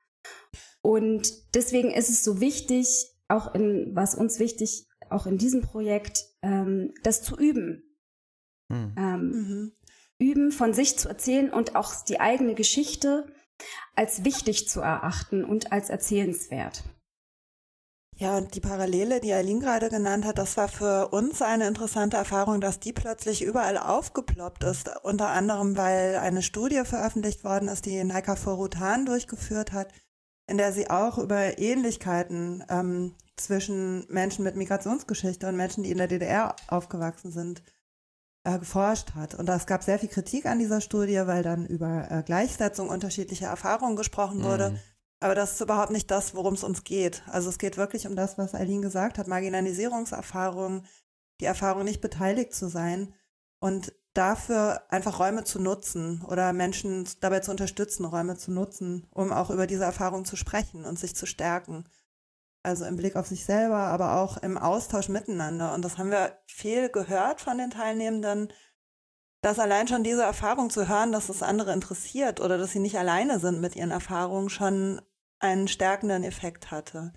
Und 0.81 1.55
deswegen 1.55 1.91
ist 1.91 2.09
es 2.09 2.23
so 2.23 2.39
wichtig, 2.39 3.11
auch 3.27 3.53
in, 3.53 3.95
was 3.95 4.15
uns 4.15 4.39
wichtig, 4.39 4.87
auch 5.09 5.27
in 5.27 5.37
diesem 5.37 5.61
Projekt, 5.61 6.25
ähm, 6.41 6.93
das 7.03 7.21
zu 7.21 7.37
üben. 7.37 7.83
Mhm. 8.69 8.95
Ähm, 8.97 9.29
mhm 9.29 9.71
üben, 10.19 10.51
von 10.51 10.73
sich 10.73 10.97
zu 10.97 11.09
erzählen 11.09 11.51
und 11.51 11.75
auch 11.75 12.03
die 12.03 12.19
eigene 12.19 12.53
Geschichte 12.53 13.25
als 13.95 14.23
wichtig 14.23 14.69
zu 14.69 14.81
erachten 14.81 15.43
und 15.43 15.71
als 15.71 15.89
erzählenswert. 15.89 16.83
Ja, 18.19 18.37
und 18.37 18.53
die 18.53 18.59
Parallele, 18.59 19.21
die 19.21 19.31
Eileen 19.31 19.61
gerade 19.61 19.89
genannt 19.89 20.25
hat, 20.25 20.37
das 20.37 20.57
war 20.57 20.67
für 20.67 21.07
uns 21.07 21.41
eine 21.41 21.67
interessante 21.67 22.17
Erfahrung, 22.17 22.59
dass 22.59 22.81
die 22.81 22.91
plötzlich 22.91 23.41
überall 23.41 23.77
aufgeploppt 23.77 24.65
ist. 24.65 24.91
Unter 25.03 25.29
anderem, 25.29 25.77
weil 25.77 26.17
eine 26.17 26.41
Studie 26.41 26.83
veröffentlicht 26.83 27.45
worden 27.45 27.69
ist, 27.69 27.85
die 27.85 28.03
Naika 28.03 28.35
Forutan 28.35 29.05
durchgeführt 29.05 29.71
hat, 29.71 29.93
in 30.47 30.57
der 30.57 30.73
sie 30.73 30.89
auch 30.89 31.17
über 31.17 31.59
Ähnlichkeiten 31.59 32.61
ähm, 32.69 33.15
zwischen 33.37 34.05
Menschen 34.09 34.43
mit 34.43 34.57
Migrationsgeschichte 34.57 35.47
und 35.47 35.55
Menschen, 35.55 35.83
die 35.83 35.91
in 35.91 35.97
der 35.97 36.07
DDR 36.07 36.57
aufgewachsen 36.67 37.31
sind, 37.31 37.63
äh, 38.55 38.59
geforscht 38.59 39.15
hat. 39.15 39.35
Und 39.35 39.49
es 39.49 39.65
gab 39.65 39.83
sehr 39.83 39.99
viel 39.99 40.09
Kritik 40.09 40.45
an 40.45 40.59
dieser 40.59 40.81
Studie, 40.81 41.21
weil 41.25 41.43
dann 41.43 41.65
über 41.65 42.09
äh, 42.09 42.23
Gleichsetzung 42.23 42.89
unterschiedlicher 42.89 43.47
Erfahrungen 43.47 43.95
gesprochen 43.95 44.43
wurde. 44.43 44.71
Mhm. 44.71 44.79
Aber 45.21 45.35
das 45.35 45.53
ist 45.53 45.61
überhaupt 45.61 45.91
nicht 45.91 46.09
das, 46.11 46.33
worum 46.33 46.53
es 46.53 46.63
uns 46.63 46.83
geht. 46.83 47.23
Also 47.27 47.49
es 47.49 47.57
geht 47.57 47.77
wirklich 47.77 48.07
um 48.07 48.15
das, 48.15 48.37
was 48.37 48.55
Eileen 48.55 48.81
gesagt 48.81 49.17
hat, 49.17 49.27
Marginalisierungserfahrung, 49.27 50.83
die 51.41 51.45
Erfahrung, 51.45 51.83
nicht 51.83 52.01
beteiligt 52.01 52.53
zu 52.53 52.69
sein 52.69 53.13
und 53.59 53.93
dafür 54.13 54.81
einfach 54.89 55.19
Räume 55.19 55.43
zu 55.43 55.59
nutzen 55.59 56.23
oder 56.27 56.53
Menschen 56.53 57.07
dabei 57.19 57.41
zu 57.41 57.51
unterstützen, 57.51 58.05
Räume 58.05 58.37
zu 58.37 58.51
nutzen, 58.51 59.07
um 59.11 59.31
auch 59.31 59.49
über 59.49 59.67
diese 59.67 59.83
Erfahrung 59.83 60.25
zu 60.25 60.35
sprechen 60.35 60.85
und 60.85 60.97
sich 60.97 61.15
zu 61.15 61.25
stärken. 61.25 61.85
Also 62.69 62.85
im 62.85 62.97
Blick 62.97 63.15
auf 63.15 63.25
sich 63.25 63.45
selber, 63.45 63.77
aber 63.77 64.21
auch 64.21 64.37
im 64.37 64.55
Austausch 64.55 65.09
miteinander. 65.09 65.73
Und 65.73 65.83
das 65.83 65.97
haben 65.97 66.11
wir 66.11 66.37
viel 66.45 66.89
gehört 66.89 67.41
von 67.41 67.57
den 67.57 67.71
Teilnehmenden, 67.71 68.53
dass 69.41 69.57
allein 69.57 69.87
schon 69.87 70.03
diese 70.03 70.21
Erfahrung 70.21 70.69
zu 70.69 70.87
hören, 70.87 71.11
dass 71.11 71.29
es 71.29 71.41
andere 71.41 71.73
interessiert 71.73 72.39
oder 72.39 72.59
dass 72.59 72.71
sie 72.71 72.79
nicht 72.79 72.99
alleine 72.99 73.39
sind 73.39 73.59
mit 73.59 73.75
ihren 73.75 73.89
Erfahrungen, 73.89 74.49
schon 74.49 75.01
einen 75.39 75.67
stärkenden 75.67 76.23
Effekt 76.23 76.69
hatte. 76.69 77.13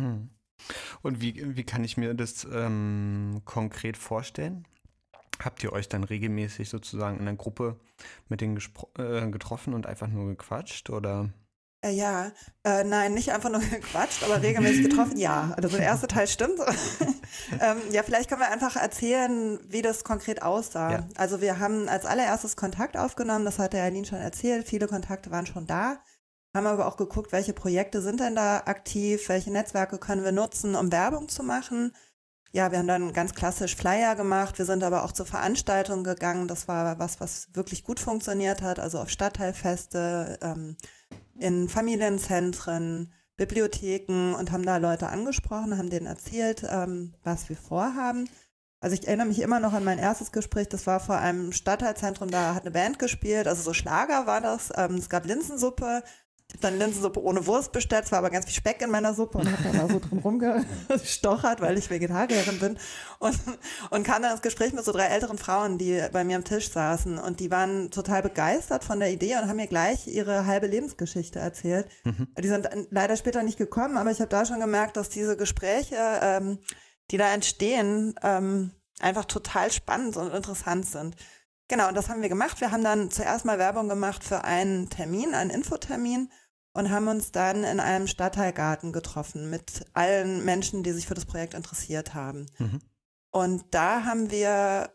Hm. 0.00 0.30
Und 1.02 1.20
wie, 1.20 1.56
wie 1.56 1.64
kann 1.64 1.82
ich 1.82 1.96
mir 1.96 2.14
das 2.14 2.46
ähm, 2.50 3.42
konkret 3.44 3.96
vorstellen? 3.96 4.64
Habt 5.42 5.64
ihr 5.64 5.72
euch 5.72 5.88
dann 5.88 6.04
regelmäßig 6.04 6.68
sozusagen 6.68 7.18
in 7.18 7.24
der 7.24 7.34
Gruppe 7.34 7.80
mit 8.28 8.40
denen 8.40 8.62
äh, 8.96 9.28
getroffen 9.28 9.74
und 9.74 9.86
einfach 9.86 10.06
nur 10.06 10.28
gequatscht 10.28 10.88
oder? 10.88 11.30
Äh, 11.82 11.90
ja, 11.90 12.32
äh, 12.64 12.84
nein, 12.84 13.14
nicht 13.14 13.32
einfach 13.32 13.50
nur 13.50 13.60
gequatscht, 13.70 14.22
aber 14.24 14.42
regelmäßig 14.42 14.88
getroffen, 14.88 15.18
ja. 15.18 15.52
Also 15.56 15.68
der 15.68 15.80
erste 15.80 16.06
Teil 16.06 16.26
stimmt. 16.26 16.58
ähm, 17.60 17.78
ja, 17.90 18.02
vielleicht 18.02 18.28
können 18.28 18.40
wir 18.40 18.50
einfach 18.50 18.76
erzählen, 18.76 19.58
wie 19.68 19.82
das 19.82 20.04
konkret 20.04 20.42
aussah. 20.42 20.92
Ja. 20.92 21.06
Also 21.16 21.40
wir 21.40 21.58
haben 21.58 21.88
als 21.88 22.06
allererstes 22.06 22.56
Kontakt 22.56 22.96
aufgenommen, 22.96 23.44
das 23.44 23.58
hat 23.58 23.72
der 23.72 23.84
Eileen 23.84 24.04
schon 24.04 24.18
erzählt. 24.18 24.66
Viele 24.66 24.88
Kontakte 24.88 25.30
waren 25.30 25.46
schon 25.46 25.66
da. 25.66 25.98
Haben 26.54 26.66
aber 26.66 26.86
auch 26.86 26.96
geguckt, 26.96 27.32
welche 27.32 27.52
Projekte 27.52 28.00
sind 28.00 28.20
denn 28.20 28.34
da 28.34 28.62
aktiv, 28.64 29.28
welche 29.28 29.52
Netzwerke 29.52 29.98
können 29.98 30.24
wir 30.24 30.32
nutzen, 30.32 30.74
um 30.74 30.90
Werbung 30.90 31.28
zu 31.28 31.42
machen. 31.42 31.92
Ja, 32.52 32.70
wir 32.70 32.78
haben 32.78 32.86
dann 32.86 33.12
ganz 33.12 33.34
klassisch 33.34 33.76
Flyer 33.76 34.16
gemacht. 34.16 34.56
Wir 34.56 34.64
sind 34.64 34.82
aber 34.82 35.04
auch 35.04 35.12
zu 35.12 35.26
Veranstaltungen 35.26 36.04
gegangen. 36.04 36.48
Das 36.48 36.68
war 36.68 36.98
was, 36.98 37.20
was 37.20 37.48
wirklich 37.52 37.84
gut 37.84 38.00
funktioniert 38.00 38.62
hat. 38.62 38.80
Also 38.80 38.98
auf 38.98 39.10
Stadtteilfeste, 39.10 40.38
ähm, 40.40 40.78
in 41.38 41.68
Familienzentren, 41.68 43.12
Bibliotheken 43.36 44.34
und 44.34 44.50
haben 44.50 44.64
da 44.64 44.78
Leute 44.78 45.08
angesprochen, 45.08 45.76
haben 45.76 45.90
denen 45.90 46.06
erzählt, 46.06 46.64
ähm, 46.68 47.14
was 47.22 47.48
wir 47.48 47.56
vorhaben. 47.56 48.28
Also 48.80 48.94
ich 48.94 49.06
erinnere 49.06 49.26
mich 49.26 49.40
immer 49.40 49.60
noch 49.60 49.72
an 49.72 49.84
mein 49.84 49.98
erstes 49.98 50.32
Gespräch, 50.32 50.68
das 50.68 50.86
war 50.86 51.00
vor 51.00 51.18
einem 51.18 51.52
Stadtteilzentrum, 51.52 52.30
da 52.30 52.54
hat 52.54 52.62
eine 52.62 52.70
Band 52.70 52.98
gespielt, 52.98 53.46
also 53.46 53.62
so 53.62 53.72
Schlager 53.72 54.26
war 54.26 54.40
das. 54.40 54.72
Ähm, 54.76 54.94
es 54.96 55.08
gab 55.08 55.26
Linsensuppe 55.26 56.02
habe 56.52 56.60
dann 56.60 56.78
Linsensuppe 56.78 57.22
ohne 57.22 57.46
Wurst 57.46 57.72
bestellt, 57.72 58.04
es 58.04 58.12
war 58.12 58.20
aber 58.20 58.30
ganz 58.30 58.44
viel 58.44 58.54
Speck 58.54 58.80
in 58.80 58.90
meiner 58.90 59.14
Suppe 59.14 59.38
und 59.38 59.50
habe 59.50 59.62
dann 59.64 59.76
da 59.76 59.88
so 59.92 59.98
drin 59.98 60.18
rumgestochert, 60.18 61.60
weil 61.60 61.76
ich 61.76 61.90
Vegetarierin 61.90 62.58
bin. 62.58 62.78
Und, 63.18 63.38
und 63.90 64.04
kam 64.04 64.22
dann 64.22 64.32
ins 64.32 64.42
Gespräch 64.42 64.72
mit 64.72 64.84
so 64.84 64.92
drei 64.92 65.06
älteren 65.06 65.38
Frauen, 65.38 65.76
die 65.76 66.00
bei 66.12 66.24
mir 66.24 66.36
am 66.36 66.44
Tisch 66.44 66.70
saßen. 66.70 67.18
Und 67.18 67.40
die 67.40 67.50
waren 67.50 67.90
total 67.90 68.22
begeistert 68.22 68.84
von 68.84 69.00
der 69.00 69.10
Idee 69.10 69.36
und 69.36 69.48
haben 69.48 69.56
mir 69.56 69.66
gleich 69.66 70.06
ihre 70.06 70.46
halbe 70.46 70.66
Lebensgeschichte 70.66 71.38
erzählt. 71.38 71.88
Mhm. 72.04 72.28
Die 72.38 72.48
sind 72.48 72.68
leider 72.90 73.16
später 73.16 73.42
nicht 73.42 73.58
gekommen, 73.58 73.96
aber 73.96 74.10
ich 74.10 74.20
habe 74.20 74.30
da 74.30 74.44
schon 74.44 74.60
gemerkt, 74.60 74.96
dass 74.96 75.08
diese 75.08 75.36
Gespräche, 75.36 75.96
ähm, 76.22 76.58
die 77.10 77.16
da 77.16 77.32
entstehen, 77.32 78.14
ähm, 78.22 78.70
einfach 79.00 79.24
total 79.24 79.70
spannend 79.70 80.16
und 80.16 80.32
interessant 80.32 80.86
sind. 80.86 81.16
Genau, 81.68 81.88
und 81.88 81.96
das 81.96 82.08
haben 82.08 82.22
wir 82.22 82.28
gemacht. 82.28 82.60
Wir 82.60 82.70
haben 82.70 82.84
dann 82.84 83.10
zuerst 83.10 83.44
mal 83.44 83.58
Werbung 83.58 83.88
gemacht 83.88 84.22
für 84.22 84.44
einen 84.44 84.88
Termin, 84.88 85.34
einen 85.34 85.50
Infotermin 85.50 86.30
und 86.72 86.90
haben 86.90 87.08
uns 87.08 87.32
dann 87.32 87.64
in 87.64 87.80
einem 87.80 88.06
Stadtteilgarten 88.06 88.92
getroffen 88.92 89.50
mit 89.50 89.84
allen 89.94 90.44
Menschen, 90.44 90.82
die 90.82 90.92
sich 90.92 91.06
für 91.06 91.14
das 91.14 91.24
Projekt 91.24 91.54
interessiert 91.54 92.14
haben. 92.14 92.46
Mhm. 92.58 92.80
Und 93.30 93.64
da 93.74 94.04
haben 94.04 94.30
wir 94.30 94.90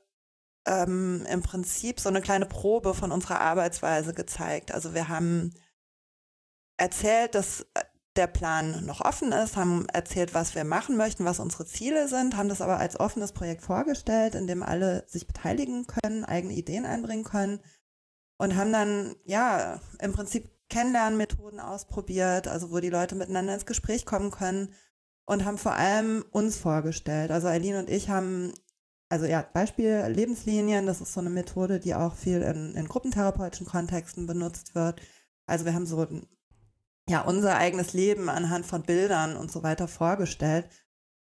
ähm, 0.65 1.25
im 1.29 1.41
Prinzip 1.41 1.99
so 1.99 2.09
eine 2.09 2.21
kleine 2.21 2.45
Probe 2.45 2.93
von 2.93 3.11
unserer 3.11 3.41
Arbeitsweise 3.41 4.13
gezeigt. 4.13 4.71
Also 4.73 4.93
wir 4.93 5.09
haben 5.09 5.53
erzählt, 6.77 7.35
dass 7.35 7.65
der 8.17 8.27
Plan 8.27 8.85
noch 8.85 9.01
offen 9.01 9.31
ist, 9.31 9.55
haben 9.55 9.87
erzählt, 9.89 10.33
was 10.33 10.53
wir 10.53 10.65
machen 10.65 10.97
möchten, 10.97 11.23
was 11.23 11.39
unsere 11.39 11.65
Ziele 11.65 12.07
sind, 12.07 12.35
haben 12.35 12.49
das 12.49 12.61
aber 12.61 12.77
als 12.77 12.99
offenes 12.99 13.31
Projekt 13.31 13.61
vorgestellt, 13.61 14.35
in 14.35 14.47
dem 14.47 14.63
alle 14.63 15.05
sich 15.07 15.27
beteiligen 15.27 15.87
können, 15.87 16.25
eigene 16.25 16.53
Ideen 16.53 16.85
einbringen 16.85 17.23
können 17.23 17.61
und 18.37 18.55
haben 18.55 18.73
dann, 18.73 19.15
ja, 19.23 19.79
im 19.99 20.11
Prinzip 20.11 20.49
Kennenlernmethoden 20.69 21.59
ausprobiert, 21.59 22.47
also 22.47 22.71
wo 22.71 22.79
die 22.79 22.89
Leute 22.89 23.15
miteinander 23.15 23.53
ins 23.53 23.65
Gespräch 23.65 24.05
kommen 24.05 24.31
können 24.31 24.73
und 25.25 25.45
haben 25.45 25.57
vor 25.57 25.73
allem 25.73 26.25
uns 26.31 26.57
vorgestellt. 26.57 27.31
Also 27.31 27.47
Eileen 27.47 27.75
und 27.75 27.89
ich 27.89 28.09
haben, 28.09 28.53
also 29.09 29.25
ja, 29.25 29.45
Beispiel 29.53 30.05
Lebenslinien, 30.07 30.85
das 30.85 31.01
ist 31.01 31.13
so 31.13 31.19
eine 31.19 31.29
Methode, 31.29 31.79
die 31.79 31.93
auch 31.93 32.15
viel 32.15 32.41
in, 32.41 32.75
in 32.75 32.87
gruppentherapeutischen 32.87 33.67
Kontexten 33.67 34.27
benutzt 34.27 34.73
wird. 34.75 35.01
Also 35.45 35.65
wir 35.65 35.73
haben 35.73 35.85
so 35.85 36.07
ja, 37.09 37.21
unser 37.21 37.57
eigenes 37.57 37.93
Leben 37.93 38.29
anhand 38.29 38.65
von 38.65 38.83
Bildern 38.83 39.35
und 39.35 39.51
so 39.51 39.63
weiter 39.63 39.87
vorgestellt, 39.87 40.69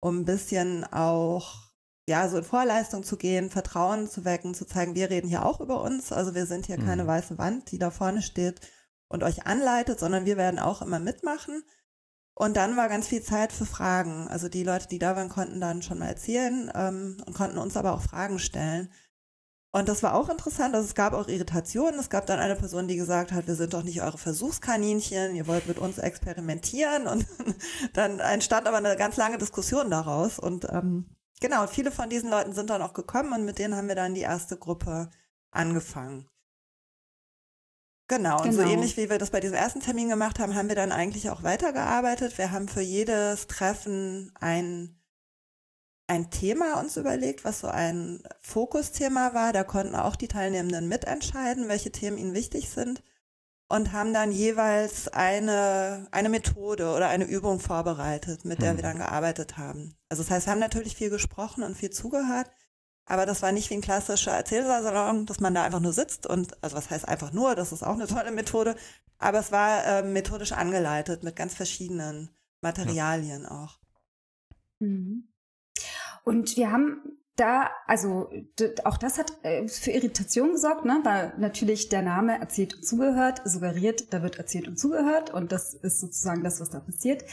um 0.00 0.20
ein 0.20 0.24
bisschen 0.24 0.84
auch, 0.84 1.70
ja, 2.08 2.28
so 2.28 2.38
in 2.38 2.44
Vorleistung 2.44 3.02
zu 3.02 3.16
gehen, 3.16 3.50
Vertrauen 3.50 4.08
zu 4.08 4.24
wecken, 4.24 4.54
zu 4.54 4.64
zeigen, 4.66 4.94
wir 4.94 5.10
reden 5.10 5.28
hier 5.28 5.44
auch 5.44 5.60
über 5.60 5.82
uns. 5.82 6.12
Also 6.12 6.34
wir 6.34 6.46
sind 6.46 6.66
hier 6.66 6.78
mhm. 6.78 6.86
keine 6.86 7.06
weiße 7.06 7.38
Wand, 7.38 7.70
die 7.72 7.78
da 7.78 7.90
vorne 7.90 8.22
steht 8.22 8.60
und 9.08 9.22
euch 9.22 9.46
anleitet, 9.46 10.00
sondern 10.00 10.24
wir 10.24 10.36
werden 10.36 10.58
auch 10.58 10.82
immer 10.82 10.98
mitmachen. 10.98 11.62
Und 12.34 12.56
dann 12.56 12.76
war 12.76 12.88
ganz 12.88 13.08
viel 13.08 13.22
Zeit 13.22 13.50
für 13.50 13.64
Fragen. 13.64 14.28
Also 14.28 14.48
die 14.48 14.62
Leute, 14.62 14.88
die 14.88 14.98
da 14.98 15.16
waren, 15.16 15.30
konnten 15.30 15.60
dann 15.60 15.82
schon 15.82 15.98
mal 15.98 16.08
erzählen 16.08 16.70
ähm, 16.74 17.16
und 17.24 17.34
konnten 17.34 17.58
uns 17.58 17.76
aber 17.76 17.94
auch 17.94 18.02
Fragen 18.02 18.38
stellen. 18.38 18.92
Und 19.76 19.90
das 19.90 20.02
war 20.02 20.14
auch 20.14 20.30
interessant. 20.30 20.74
Also 20.74 20.86
es 20.86 20.94
gab 20.94 21.12
auch 21.12 21.28
Irritationen. 21.28 22.00
Es 22.00 22.08
gab 22.08 22.24
dann 22.24 22.38
eine 22.38 22.56
Person, 22.56 22.88
die 22.88 22.96
gesagt 22.96 23.30
hat, 23.30 23.46
wir 23.46 23.56
sind 23.56 23.74
doch 23.74 23.82
nicht 23.82 24.00
eure 24.00 24.16
Versuchskaninchen, 24.16 25.36
ihr 25.36 25.46
wollt 25.46 25.66
mit 25.66 25.78
uns 25.78 25.98
experimentieren. 25.98 27.06
Und 27.06 27.26
dann 27.92 28.18
entstand 28.18 28.66
aber 28.66 28.78
eine 28.78 28.96
ganz 28.96 29.18
lange 29.18 29.36
Diskussion 29.36 29.90
daraus. 29.90 30.38
Und 30.38 30.66
ähm, 30.70 31.10
genau, 31.42 31.66
viele 31.66 31.90
von 31.90 32.08
diesen 32.08 32.30
Leuten 32.30 32.54
sind 32.54 32.70
dann 32.70 32.80
auch 32.80 32.94
gekommen 32.94 33.34
und 33.34 33.44
mit 33.44 33.58
denen 33.58 33.76
haben 33.76 33.88
wir 33.88 33.94
dann 33.94 34.14
die 34.14 34.22
erste 34.22 34.56
Gruppe 34.56 35.10
angefangen. 35.50 36.26
Genau, 38.08 38.38
und 38.38 38.52
genau. 38.52 38.62
so 38.62 38.62
ähnlich 38.62 38.96
wie 38.96 39.10
wir 39.10 39.18
das 39.18 39.28
bei 39.28 39.40
diesem 39.40 39.56
ersten 39.56 39.80
Termin 39.80 40.08
gemacht 40.08 40.38
haben, 40.38 40.54
haben 40.54 40.70
wir 40.70 40.76
dann 40.76 40.90
eigentlich 40.90 41.28
auch 41.28 41.42
weitergearbeitet. 41.42 42.38
Wir 42.38 42.50
haben 42.50 42.68
für 42.68 42.80
jedes 42.80 43.46
Treffen 43.46 44.32
ein 44.40 44.98
ein 46.06 46.30
Thema 46.30 46.78
uns 46.80 46.96
überlegt, 46.96 47.44
was 47.44 47.60
so 47.60 47.68
ein 47.68 48.22
Fokusthema 48.40 49.34
war. 49.34 49.52
Da 49.52 49.64
konnten 49.64 49.94
auch 49.94 50.16
die 50.16 50.28
Teilnehmenden 50.28 50.88
mitentscheiden, 50.88 51.68
welche 51.68 51.90
Themen 51.90 52.18
ihnen 52.18 52.34
wichtig 52.34 52.68
sind 52.70 53.02
und 53.68 53.92
haben 53.92 54.12
dann 54.12 54.30
jeweils 54.30 55.08
eine, 55.08 56.06
eine 56.12 56.28
Methode 56.28 56.94
oder 56.94 57.08
eine 57.08 57.24
Übung 57.24 57.58
vorbereitet, 57.58 58.44
mit 58.44 58.62
der 58.62 58.72
mhm. 58.72 58.76
wir 58.76 58.82
dann 58.82 58.98
gearbeitet 58.98 59.56
haben. 59.56 59.96
Also 60.08 60.22
das 60.22 60.30
heißt, 60.30 60.46
wir 60.46 60.52
haben 60.52 60.60
natürlich 60.60 60.96
viel 60.96 61.10
gesprochen 61.10 61.64
und 61.64 61.76
viel 61.76 61.90
zugehört, 61.90 62.50
aber 63.06 63.26
das 63.26 63.42
war 63.42 63.52
nicht 63.52 63.70
wie 63.70 63.74
ein 63.74 63.80
klassischer 63.80 64.32
Erzählsalon, 64.32 65.26
dass 65.26 65.40
man 65.40 65.54
da 65.54 65.64
einfach 65.64 65.80
nur 65.80 65.92
sitzt 65.92 66.26
und, 66.26 66.62
also 66.62 66.76
was 66.76 66.90
heißt 66.90 67.08
einfach 67.08 67.32
nur, 67.32 67.54
das 67.54 67.72
ist 67.72 67.82
auch 67.82 67.94
eine 67.94 68.06
tolle 68.06 68.30
Methode, 68.30 68.76
aber 69.18 69.40
es 69.40 69.50
war 69.50 69.84
äh, 69.84 70.02
methodisch 70.02 70.52
angeleitet 70.52 71.24
mit 71.24 71.34
ganz 71.34 71.54
verschiedenen 71.54 72.30
Materialien 72.60 73.42
ja. 73.42 73.50
auch. 73.50 73.80
Mhm. 74.78 75.28
Und 76.26 76.56
wir 76.56 76.72
haben 76.72 77.16
da, 77.36 77.70
also 77.86 78.30
auch 78.84 78.96
das 78.96 79.18
hat 79.18 79.32
äh, 79.44 79.68
für 79.68 79.92
Irritation 79.92 80.52
gesorgt, 80.52 80.84
ne? 80.84 81.00
weil 81.04 81.34
natürlich 81.38 81.88
der 81.88 82.02
Name 82.02 82.40
erzählt 82.40 82.74
und 82.74 82.84
zugehört, 82.84 83.42
suggeriert, 83.44 84.12
da 84.12 84.22
wird 84.22 84.36
erzählt 84.36 84.66
und 84.66 84.78
zugehört 84.78 85.32
und 85.32 85.52
das 85.52 85.74
ist 85.74 86.00
sozusagen 86.00 86.42
das, 86.42 86.60
was 86.60 86.70
da 86.70 86.80
passiert. 86.80 87.24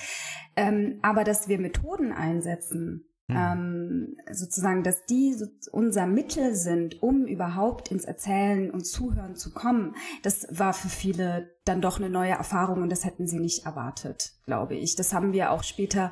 Ähm, 0.55 0.99
aber 1.01 1.23
dass 1.23 1.47
wir 1.47 1.57
Methoden 1.57 2.11
einsetzen, 2.11 3.05
mhm. 3.29 3.35
ähm, 3.35 4.15
sozusagen, 4.31 4.83
dass 4.83 5.05
die 5.05 5.33
so 5.33 5.45
unser 5.71 6.05
Mittel 6.05 6.53
sind, 6.53 7.01
um 7.01 7.25
überhaupt 7.25 7.89
ins 7.89 8.03
Erzählen 8.05 8.69
und 8.69 8.85
Zuhören 8.85 9.35
zu 9.35 9.53
kommen, 9.53 9.95
das 10.21 10.45
war 10.51 10.73
für 10.73 10.89
viele 10.89 11.49
dann 11.65 11.81
doch 11.81 11.97
eine 11.97 12.09
neue 12.09 12.33
Erfahrung 12.33 12.83
und 12.83 12.91
das 12.91 13.05
hätten 13.05 13.25
sie 13.25 13.39
nicht 13.39 13.65
erwartet, 13.65 14.33
glaube 14.45 14.75
ich. 14.75 14.97
Das 14.97 15.13
haben 15.13 15.31
wir 15.31 15.51
auch 15.51 15.63
später, 15.63 16.11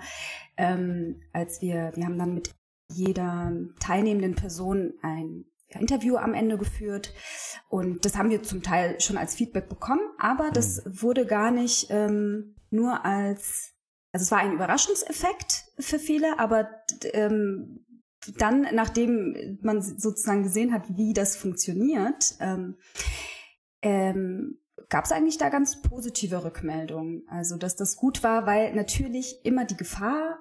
ähm, 0.56 1.20
als 1.34 1.62
wir, 1.62 1.92
wir 1.96 2.06
haben 2.06 2.18
dann 2.18 2.34
mit 2.34 2.52
jeder 2.94 3.52
teilnehmenden 3.80 4.36
Person 4.36 4.94
ein 5.02 5.46
Interview 5.80 6.18
am 6.18 6.34
Ende 6.34 6.58
geführt 6.58 7.14
und 7.70 8.04
das 8.04 8.18
haben 8.18 8.30
wir 8.30 8.44
zum 8.44 8.62
Teil 8.62 9.00
schon 9.00 9.18
als 9.18 9.36
Feedback 9.36 9.70
bekommen, 9.70 10.02
aber 10.18 10.52
das 10.52 10.84
mhm. 10.84 11.02
wurde 11.02 11.26
gar 11.26 11.52
nicht 11.52 11.88
ähm, 11.90 12.56
nur 12.70 13.06
als, 13.06 13.74
also 14.12 14.24
es 14.24 14.32
war 14.32 14.40
ein 14.40 14.54
Überraschungseffekt 14.54 15.66
für 15.80 16.00
viele, 16.00 16.40
aber 16.40 16.70
ähm, 17.14 17.86
dann, 18.38 18.68
nachdem 18.74 19.60
man 19.62 19.82
sozusagen 19.82 20.44
gesehen 20.44 20.74
hat, 20.74 20.84
wie 20.96 21.14
das 21.14 21.36
funktioniert, 21.36 22.36
ähm, 22.40 22.78
ähm, 23.82 24.61
gab 24.90 25.06
es 25.06 25.12
eigentlich 25.12 25.38
da 25.38 25.50
ganz 25.50 25.82
positive 25.82 26.44
Rückmeldungen. 26.44 27.24
Also, 27.28 27.58
dass 27.58 27.76
das 27.76 27.96
gut 27.98 28.24
war, 28.24 28.46
weil 28.46 28.74
natürlich 28.74 29.40
immer 29.44 29.66
die 29.66 29.78
Gefahr 29.78 30.40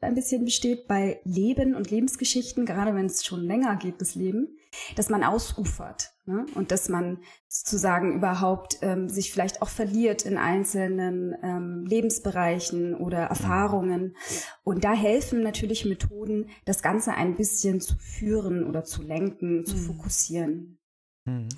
ein 0.00 0.14
bisschen 0.14 0.44
besteht 0.44 0.86
bei 0.88 1.20
Leben 1.24 1.74
und 1.74 1.90
Lebensgeschichten, 1.90 2.66
gerade 2.66 2.94
wenn 2.94 3.06
es 3.06 3.24
schon 3.24 3.44
länger 3.44 3.76
geht, 3.76 4.00
das 4.00 4.14
Leben, 4.14 4.56
dass 4.96 5.08
man 5.08 5.24
ausufert 5.24 6.12
ne? 6.26 6.46
und 6.54 6.70
dass 6.70 6.88
man 6.88 7.18
sozusagen 7.48 8.14
überhaupt 8.14 8.78
ähm, 8.82 9.08
sich 9.08 9.32
vielleicht 9.32 9.60
auch 9.62 9.68
verliert 9.68 10.24
in 10.24 10.38
einzelnen 10.38 11.36
ähm, 11.42 11.84
Lebensbereichen 11.86 12.94
oder 12.94 13.18
Erfahrungen. 13.18 14.16
Und 14.62 14.84
da 14.84 14.94
helfen 14.94 15.42
natürlich 15.42 15.84
Methoden, 15.84 16.48
das 16.64 16.82
Ganze 16.82 17.14
ein 17.14 17.36
bisschen 17.36 17.80
zu 17.80 17.96
führen 17.96 18.66
oder 18.66 18.84
zu 18.84 19.02
lenken, 19.02 19.66
zu 19.66 19.76
mhm. 19.76 19.80
fokussieren. 19.80 20.78
Mhm. 21.24 21.48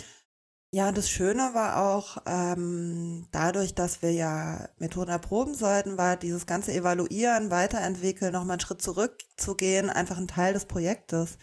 Ja, 0.75 0.91
das 0.91 1.11
Schöne 1.11 1.51
war 1.53 1.83
auch, 1.85 2.17
ähm, 2.25 3.27
dadurch, 3.31 3.75
dass 3.75 4.01
wir 4.01 4.11
ja 4.13 4.71
Methoden 4.79 5.11
erproben 5.11 5.55
sollten, 5.55 5.99
war 5.99 6.17
dieses 6.17 6.47
ganze 6.47 6.73
Evaluieren, 6.73 7.51
Weiterentwickeln, 7.51 8.33
nochmal 8.33 8.53
einen 8.55 8.61
Schritt 8.61 8.81
zurückzugehen, 8.81 9.91
einfach 9.91 10.17
ein 10.17 10.29
Teil 10.29 10.55
des 10.55 10.65
Projektes. 10.65 11.37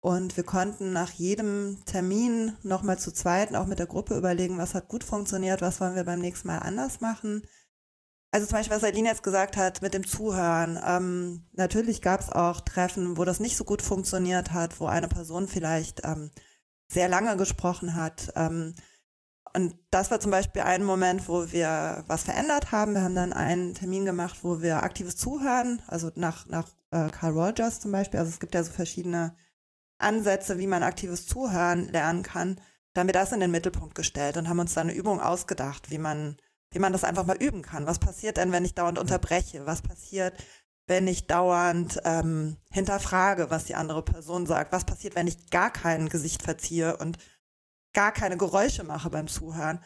Und 0.00 0.36
wir 0.38 0.44
konnten 0.44 0.92
nach 0.92 1.10
jedem 1.10 1.84
Termin 1.84 2.56
nochmal 2.62 2.98
zu 2.98 3.12
zweit 3.12 3.54
auch 3.54 3.66
mit 3.66 3.78
der 3.80 3.86
Gruppe 3.86 4.16
überlegen, 4.16 4.56
was 4.56 4.74
hat 4.74 4.88
gut 4.88 5.04
funktioniert, 5.04 5.60
was 5.60 5.80
wollen 5.80 5.96
wir 5.96 6.04
beim 6.04 6.20
nächsten 6.20 6.48
Mal 6.48 6.58
anders 6.60 7.02
machen. 7.02 7.42
Also 8.30 8.46
zum 8.46 8.56
Beispiel, 8.58 8.76
was 8.76 8.84
Aline 8.84 9.08
jetzt 9.08 9.22
gesagt 9.22 9.58
hat 9.58 9.82
mit 9.82 9.92
dem 9.94 10.06
Zuhören. 10.06 10.78
Ähm, 10.86 11.46
natürlich 11.52 12.00
gab 12.00 12.20
es 12.20 12.30
auch 12.30 12.62
Treffen, 12.62 13.18
wo 13.18 13.24
das 13.26 13.40
nicht 13.40 13.56
so 13.58 13.64
gut 13.64 13.82
funktioniert 13.82 14.52
hat, 14.52 14.80
wo 14.80 14.86
eine 14.86 15.08
Person 15.08 15.48
vielleicht 15.48 16.02
ähm, 16.04 16.30
sehr 16.90 17.08
lange 17.08 17.36
gesprochen 17.36 17.94
hat. 17.94 18.32
Ähm, 18.34 18.74
und 19.54 19.74
das 19.90 20.10
war 20.10 20.20
zum 20.20 20.30
Beispiel 20.30 20.62
ein 20.62 20.84
Moment, 20.84 21.28
wo 21.28 21.50
wir 21.52 22.04
was 22.06 22.24
verändert 22.24 22.70
haben. 22.70 22.94
Wir 22.94 23.02
haben 23.02 23.14
dann 23.14 23.32
einen 23.32 23.74
Termin 23.74 24.04
gemacht, 24.04 24.38
wo 24.42 24.60
wir 24.62 24.82
aktives 24.82 25.16
Zuhören, 25.16 25.82
also 25.86 26.10
nach, 26.14 26.46
nach 26.46 26.68
äh, 26.90 27.08
Carl 27.08 27.32
Rogers 27.32 27.80
zum 27.80 27.92
Beispiel, 27.92 28.20
also 28.20 28.30
es 28.30 28.40
gibt 28.40 28.54
ja 28.54 28.62
so 28.62 28.72
verschiedene 28.72 29.34
Ansätze, 29.98 30.58
wie 30.58 30.66
man 30.66 30.82
aktives 30.82 31.26
Zuhören 31.26 31.88
lernen 31.88 32.22
kann. 32.22 32.60
Da 32.92 33.00
haben 33.00 33.08
wir 33.08 33.12
das 33.12 33.32
in 33.32 33.40
den 33.40 33.50
Mittelpunkt 33.50 33.94
gestellt 33.94 34.36
und 34.36 34.48
haben 34.48 34.58
uns 34.60 34.74
dann 34.74 34.88
eine 34.88 34.96
Übung 34.96 35.20
ausgedacht, 35.20 35.90
wie 35.90 35.98
man, 35.98 36.36
wie 36.70 36.78
man 36.78 36.92
das 36.92 37.04
einfach 37.04 37.26
mal 37.26 37.42
üben 37.42 37.62
kann. 37.62 37.86
Was 37.86 37.98
passiert 37.98 38.36
denn, 38.36 38.52
wenn 38.52 38.64
ich 38.64 38.74
dauernd 38.74 38.98
unterbreche? 38.98 39.66
Was 39.66 39.82
passiert, 39.82 40.34
wenn 40.88 41.06
ich 41.06 41.26
dauernd 41.26 42.00
ähm, 42.04 42.56
hinterfrage, 42.70 43.50
was 43.50 43.64
die 43.64 43.74
andere 43.74 44.02
Person 44.02 44.46
sagt? 44.46 44.72
Was 44.72 44.84
passiert, 44.84 45.14
wenn 45.14 45.26
ich 45.26 45.50
gar 45.50 45.70
kein 45.70 46.08
Gesicht 46.08 46.42
verziehe 46.42 46.96
und 46.96 47.18
gar 47.92 48.12
keine 48.12 48.36
Geräusche 48.36 48.84
mache 48.84 49.10
beim 49.10 49.28
Zuhören? 49.28 49.80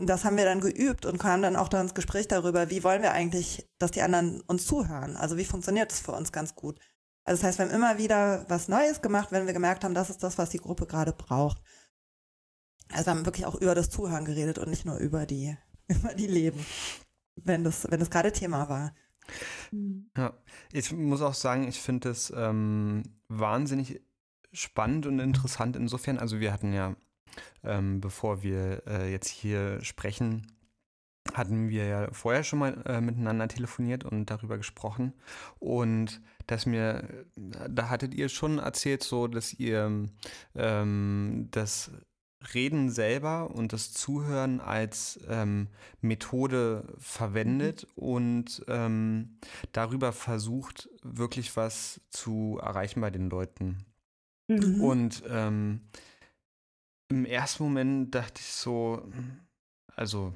das 0.00 0.24
haben 0.24 0.36
wir 0.36 0.44
dann 0.44 0.60
geübt 0.60 1.06
und 1.06 1.18
kamen 1.18 1.42
dann 1.42 1.56
auch 1.56 1.68
da 1.68 1.80
ins 1.80 1.94
Gespräch 1.94 2.28
darüber, 2.28 2.70
wie 2.70 2.84
wollen 2.84 3.02
wir 3.02 3.12
eigentlich, 3.12 3.68
dass 3.78 3.90
die 3.90 4.02
anderen 4.02 4.40
uns 4.42 4.64
zuhören? 4.64 5.16
Also 5.16 5.36
wie 5.36 5.44
funktioniert 5.44 5.90
das 5.90 6.00
für 6.00 6.12
uns 6.12 6.30
ganz 6.30 6.54
gut? 6.54 6.78
Also 7.24 7.42
das 7.42 7.48
heißt, 7.48 7.58
wir 7.58 7.66
haben 7.66 7.74
immer 7.74 7.98
wieder 7.98 8.44
was 8.48 8.68
Neues 8.68 9.02
gemacht, 9.02 9.32
wenn 9.32 9.46
wir 9.46 9.52
gemerkt 9.52 9.84
haben, 9.84 9.94
das 9.94 10.08
ist 10.08 10.22
das, 10.22 10.38
was 10.38 10.50
die 10.50 10.58
Gruppe 10.58 10.86
gerade 10.86 11.12
braucht. 11.12 11.60
Also 12.90 13.06
wir 13.06 13.10
haben 13.10 13.26
wirklich 13.26 13.44
auch 13.44 13.56
über 13.56 13.74
das 13.74 13.90
Zuhören 13.90 14.24
geredet 14.24 14.58
und 14.58 14.70
nicht 14.70 14.84
nur 14.84 14.98
über 14.98 15.26
die, 15.26 15.56
über 15.88 16.14
die 16.14 16.28
Leben, 16.28 16.64
wenn 17.34 17.64
das, 17.64 17.90
wenn 17.90 18.00
das 18.00 18.10
gerade 18.10 18.32
Thema 18.32 18.68
war. 18.68 18.94
Ja, 20.16 20.34
ich 20.72 20.92
muss 20.92 21.22
auch 21.22 21.34
sagen, 21.34 21.68
ich 21.68 21.80
finde 21.80 22.10
es 22.10 22.32
ähm, 22.34 23.02
wahnsinnig 23.28 24.00
spannend 24.52 25.06
und 25.06 25.18
interessant 25.18 25.76
insofern. 25.76 26.18
Also 26.18 26.40
wir 26.40 26.52
hatten 26.52 26.72
ja, 26.72 26.96
ähm, 27.62 28.00
bevor 28.00 28.42
wir 28.42 28.82
äh, 28.86 29.10
jetzt 29.10 29.28
hier 29.28 29.82
sprechen, 29.84 30.46
hatten 31.34 31.68
wir 31.68 31.86
ja 31.86 32.12
vorher 32.12 32.42
schon 32.42 32.58
mal 32.58 32.82
äh, 32.86 33.00
miteinander 33.00 33.48
telefoniert 33.48 34.04
und 34.04 34.26
darüber 34.26 34.56
gesprochen. 34.56 35.12
Und 35.58 36.20
dass 36.46 36.64
mir, 36.64 37.26
da 37.36 37.90
hattet 37.90 38.14
ihr 38.14 38.28
schon 38.28 38.58
erzählt, 38.58 39.02
so 39.02 39.26
dass 39.26 39.52
ihr 39.52 40.08
ähm, 40.54 41.48
das 41.50 41.90
Reden 42.54 42.90
selber 42.90 43.50
und 43.50 43.72
das 43.72 43.92
Zuhören 43.92 44.60
als 44.60 45.18
ähm, 45.28 45.68
Methode 46.00 46.94
verwendet 46.98 47.86
mhm. 47.96 48.02
und 48.02 48.64
ähm, 48.68 49.38
darüber 49.72 50.12
versucht, 50.12 50.88
wirklich 51.02 51.56
was 51.56 52.00
zu 52.10 52.58
erreichen 52.62 53.00
bei 53.00 53.10
den 53.10 53.28
Leuten. 53.28 53.84
Mhm. 54.46 54.80
Und 54.80 55.22
ähm, 55.28 55.80
im 57.08 57.24
ersten 57.24 57.64
Moment 57.64 58.14
dachte 58.14 58.40
ich 58.40 58.52
so, 58.52 59.10
also, 59.96 60.32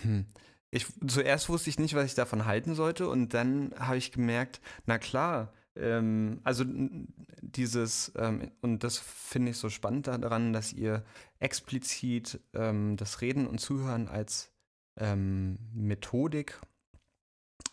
hm, 0.00 0.26
ich, 0.70 0.86
zuerst 1.06 1.48
wusste 1.48 1.70
ich 1.70 1.78
nicht, 1.78 1.94
was 1.94 2.06
ich 2.06 2.14
davon 2.14 2.46
halten 2.46 2.74
sollte 2.74 3.08
und 3.08 3.34
dann 3.34 3.74
habe 3.78 3.98
ich 3.98 4.12
gemerkt, 4.12 4.60
na 4.86 4.98
klar, 4.98 5.52
ähm, 5.76 6.40
also 6.44 6.64
dieses, 7.40 8.12
ähm, 8.16 8.50
und 8.60 8.84
das 8.84 8.98
finde 8.98 9.50
ich 9.50 9.58
so 9.58 9.68
spannend 9.68 10.06
daran, 10.06 10.52
dass 10.52 10.72
ihr 10.72 11.04
explizit 11.38 12.40
ähm, 12.52 12.96
das 12.96 13.20
Reden 13.20 13.46
und 13.46 13.58
Zuhören 13.60 14.08
als 14.08 14.52
ähm, 14.98 15.58
Methodik 15.72 16.60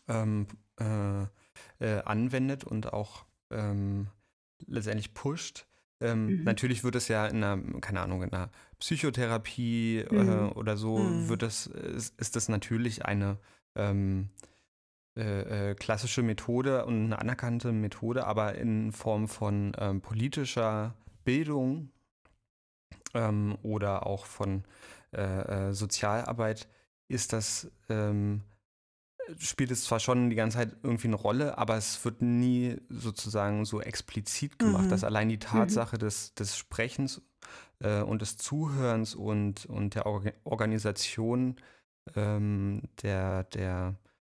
ähm, 0.08 0.48
äh, 0.80 1.24
äh, 1.80 2.02
anwendet 2.04 2.64
und 2.64 2.92
auch 2.92 3.26
ähm, 3.52 4.08
letztendlich 4.66 5.14
pusht. 5.14 5.66
Mhm. 6.00 6.46
Natürlich 6.46 6.84
wird 6.84 6.96
es 6.96 7.10
ja 7.10 7.28
in 7.28 7.44
einer, 7.44 7.80
keine 7.80 8.02
Ahnung, 8.02 8.24
in 8.24 8.34
einer 8.34 8.50
Psychotherapie 8.80 10.00
äh, 10.00 10.12
mhm. 10.12 10.30
äh, 10.30 10.52
oder 10.54 10.76
so, 10.76 10.98
mhm. 10.98 11.30
wird 11.30 11.44
das, 11.44 11.68
ist, 11.68 12.20
ist 12.20 12.36
das 12.36 12.50
natürlich 12.50 13.06
eine 13.06 13.38
äh, 15.18 15.72
äh, 15.72 15.76
klassische 15.76 16.24
Methode 16.24 16.86
und 16.86 17.06
eine 17.06 17.20
anerkannte 17.20 17.74
Methode, 17.74 18.26
aber 18.26 18.56
in 18.56 18.94
Form 18.94 19.28
von 19.28 19.74
ähm, 19.78 20.00
politischer 20.00 20.96
Bildung 21.26 21.90
ähm, 23.14 23.58
oder 23.62 24.06
auch 24.08 24.26
von 24.26 24.64
äh, 25.14 25.70
äh, 25.70 25.74
Sozialarbeit 25.74 26.70
ist 27.10 27.34
das, 27.34 27.70
ähm, 27.90 28.42
spielt 29.38 29.72
es 29.72 29.84
zwar 29.84 30.00
schon 30.00 30.30
die 30.30 30.38
ganze 30.38 30.60
Zeit 30.60 30.78
irgendwie 30.82 31.08
eine 31.08 31.18
Rolle, 31.18 31.58
aber 31.58 31.76
es 31.76 32.04
wird 32.06 32.22
nie 32.22 32.78
sozusagen 32.88 33.66
so 33.66 33.82
explizit 33.82 34.60
gemacht, 34.60 34.86
mhm. 34.86 34.90
dass 34.90 35.04
allein 35.04 35.28
die 35.28 35.36
mhm. 35.36 35.42
Tatsache 35.42 35.98
mhm. 35.98 36.00
des, 36.00 36.34
des 36.36 36.56
Sprechens 36.56 37.22
äh, 37.80 38.02
und 38.02 38.22
des 38.22 38.38
Zuhörens 38.38 39.14
und, 39.14 39.66
und 39.66 39.96
der 39.96 40.06
Or 40.06 40.24
Organisation 40.46 41.58
ähm, 42.16 42.84
der, 43.04 43.44
der 43.44 43.96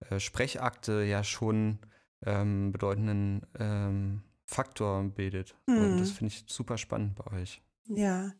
äh, 0.09 0.19
Sprechakte 0.19 1.03
ja 1.03 1.23
schon 1.23 1.79
ähm, 2.25 2.71
bedeutenden 2.71 3.45
ähm, 3.59 4.21
Faktor 4.45 5.03
bildet. 5.03 5.55
Mhm. 5.67 5.77
Und 5.77 5.99
das 5.99 6.11
finde 6.11 6.33
ich 6.33 6.45
super 6.47 6.77
spannend 6.77 7.15
bei 7.15 7.41
euch. 7.41 7.61
Ja. 7.87 8.31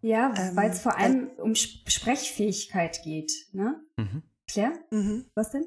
Ja, 0.00 0.32
ähm, 0.36 0.56
weil 0.56 0.70
es 0.70 0.80
vor 0.80 0.96
allem 0.96 1.30
äh, 1.36 1.40
um 1.40 1.54
Sprechfähigkeit 1.54 3.02
geht. 3.02 3.32
Ne? 3.52 3.78
Mhm. 3.96 4.22
Claire? 4.46 4.72
Mhm. 4.90 5.26
Was 5.34 5.50
denn? 5.50 5.66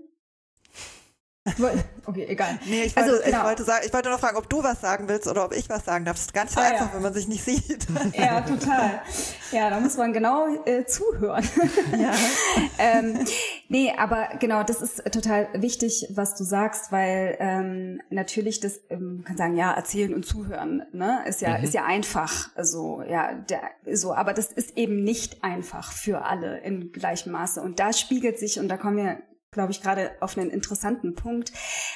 Okay, 2.05 2.25
egal. 2.29 2.57
Nee, 2.65 2.83
ich 2.83 2.95
wollte, 2.95 3.11
also, 3.11 3.23
genau. 3.25 3.37
ich, 3.39 3.43
wollte 3.43 3.63
sagen, 3.63 3.83
ich 3.85 3.93
wollte 3.93 4.09
nur 4.09 4.17
fragen, 4.17 4.37
ob 4.37 4.49
du 4.49 4.63
was 4.63 4.79
sagen 4.79 5.09
willst 5.09 5.27
oder 5.27 5.43
ob 5.43 5.53
ich 5.53 5.69
was 5.69 5.83
sagen 5.83 6.05
darf. 6.05 6.15
Das 6.15 6.25
ist 6.25 6.33
ganz 6.33 6.57
ah, 6.57 6.61
einfach, 6.61 6.87
ja. 6.87 6.93
wenn 6.93 7.01
man 7.01 7.13
sich 7.13 7.27
nicht 7.27 7.43
sieht. 7.43 7.87
Ja, 8.13 8.41
total. 8.41 9.01
Ja, 9.51 9.69
da 9.69 9.79
muss 9.79 9.97
man 9.97 10.13
genau 10.13 10.47
äh, 10.65 10.85
zuhören. 10.85 11.47
Ja. 11.97 12.13
ähm, 12.77 13.25
nee, 13.67 13.93
aber 13.97 14.29
genau, 14.39 14.63
das 14.63 14.81
ist 14.81 15.03
total 15.11 15.47
wichtig, 15.53 16.07
was 16.11 16.35
du 16.35 16.43
sagst, 16.43 16.91
weil 16.91 17.37
ähm, 17.39 18.01
natürlich 18.09 18.59
das, 18.59 18.79
ähm, 18.89 19.17
man 19.17 19.23
kann 19.25 19.37
sagen, 19.37 19.55
ja, 19.57 19.73
erzählen 19.73 20.13
und 20.13 20.25
zuhören, 20.25 20.83
ne, 20.91 21.23
ist 21.27 21.41
ja, 21.41 21.57
mhm. 21.57 21.63
ist 21.63 21.73
ja 21.73 21.85
einfach, 21.85 22.49
so, 22.61 23.01
ja, 23.01 23.33
der, 23.33 23.61
so, 23.93 24.13
aber 24.13 24.33
das 24.33 24.51
ist 24.51 24.77
eben 24.77 25.03
nicht 25.03 25.43
einfach 25.43 25.91
für 25.91 26.25
alle 26.25 26.59
in 26.59 26.91
gleichem 26.91 27.31
Maße. 27.31 27.61
Und 27.61 27.79
da 27.79 27.91
spiegelt 27.93 28.39
sich, 28.39 28.59
und 28.59 28.69
da 28.69 28.77
kommen 28.77 28.97
wir 28.97 29.17
glaube 29.53 29.71
ich, 29.71 29.81
gerade 29.81 30.11
auf 30.19 30.37
einen 30.37 30.49
interessanten 30.49 31.15
Punkt, 31.15 31.51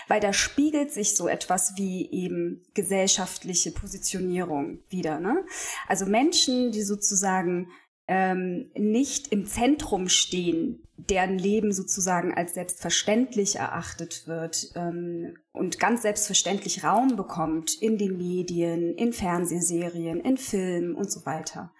weil 0.07 0.19
da 0.19 0.33
spiegelt 0.33 0.91
sich 0.91 1.15
so 1.15 1.27
etwas 1.27 1.73
wie 1.75 2.09
eben 2.11 2.63
gesellschaftliche 2.73 3.71
Positionierung 3.71 4.79
wieder. 4.89 5.19
Ne? 5.19 5.43
Also 5.87 6.05
Menschen, 6.05 6.71
die 6.71 6.83
sozusagen 6.83 7.69
ähm, 8.07 8.71
nicht 8.75 9.27
im 9.33 9.45
Zentrum 9.45 10.07
stehen, 10.07 10.83
deren 10.95 11.37
Leben 11.37 11.73
sozusagen 11.73 12.33
als 12.33 12.53
selbstverständlich 12.53 13.57
erachtet 13.57 14.27
wird 14.27 14.71
ähm, 14.75 15.35
und 15.51 15.79
ganz 15.79 16.03
selbstverständlich 16.03 16.83
Raum 16.83 17.17
bekommt 17.17 17.75
in 17.81 17.97
den 17.97 18.17
Medien, 18.17 18.95
in 18.95 19.11
Fernsehserien, 19.13 20.21
in 20.21 20.37
Filmen 20.37 20.95
und 20.95 21.11
so 21.11 21.25
weiter 21.25 21.71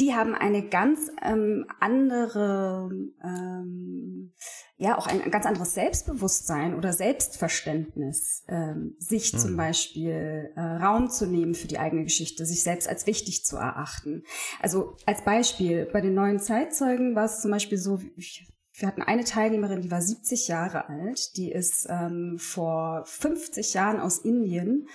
die 0.00 0.14
haben 0.14 0.34
eine 0.34 0.66
ganz 0.66 1.10
ähm, 1.22 1.66
andere, 1.78 2.90
ähm, 3.22 4.32
ja, 4.80 4.96
auch 4.96 5.06
ein, 5.06 5.20
ein, 5.20 5.30
ganz 5.30 5.44
anderes 5.44 5.74
Selbstbewusstsein 5.74 6.74
oder 6.74 6.94
Selbstverständnis, 6.94 8.44
ähm, 8.48 8.96
sich 8.98 9.34
mhm. 9.34 9.38
zum 9.38 9.56
Beispiel 9.58 10.52
äh, 10.56 10.60
Raum 10.60 11.10
zu 11.10 11.26
nehmen 11.26 11.54
für 11.54 11.68
die 11.68 11.78
eigene 11.78 12.04
Geschichte, 12.04 12.46
sich 12.46 12.62
selbst 12.62 12.88
als 12.88 13.06
wichtig 13.06 13.44
zu 13.44 13.58
erachten. 13.58 14.24
Also 14.58 14.96
als 15.04 15.22
Beispiel, 15.22 15.84
bei 15.92 16.00
den 16.00 16.14
neuen 16.14 16.38
Zeitzeugen 16.38 17.14
war 17.14 17.26
es 17.26 17.42
zum 17.42 17.50
Beispiel 17.50 17.76
so, 17.76 18.00
wir 18.00 18.88
hatten 18.88 19.02
eine 19.02 19.24
Teilnehmerin, 19.24 19.82
die 19.82 19.90
war 19.90 20.00
70 20.00 20.48
Jahre 20.48 20.88
alt, 20.88 21.36
die 21.36 21.52
ist 21.52 21.86
ähm, 21.90 22.38
vor 22.38 23.04
50 23.04 23.74
Jahren 23.74 24.00
aus 24.00 24.16
Indien 24.16 24.88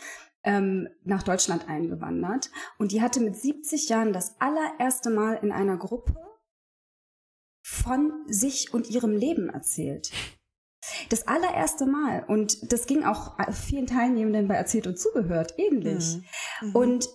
ähm, 0.44 0.90
nach 1.04 1.22
Deutschland 1.22 1.70
eingewandert. 1.70 2.50
Und 2.80 2.92
die 2.92 3.04
hatte 3.04 3.20
mit 3.20 3.36
70 3.36 3.88
Jahren 3.90 4.14
das 4.14 4.36
allererste 4.40 5.12
Mal 5.12 5.36
in 5.44 5.52
einer 5.52 5.78
Gruppe 5.78 6.16
von 7.68 8.14
sich 8.28 8.76
und 8.76 8.92
ihrem 8.92 9.18
Leben 9.18 9.50
erzählt. 9.50 10.12
Das 11.10 11.28
allererste 11.28 11.88
Mal. 11.88 12.24
Und 12.28 12.72
das 12.72 12.86
ging 12.86 13.04
auch 13.04 13.38
vielen 13.52 13.88
Teilnehmenden 13.88 14.48
bei 14.48 14.54
Erzählt 14.54 14.86
und 14.86 15.00
Zugehört 15.00 15.56
ähnlich. 15.58 16.18
Mhm. 16.62 16.68
Mhm. 16.68 16.76
Und 16.76 17.10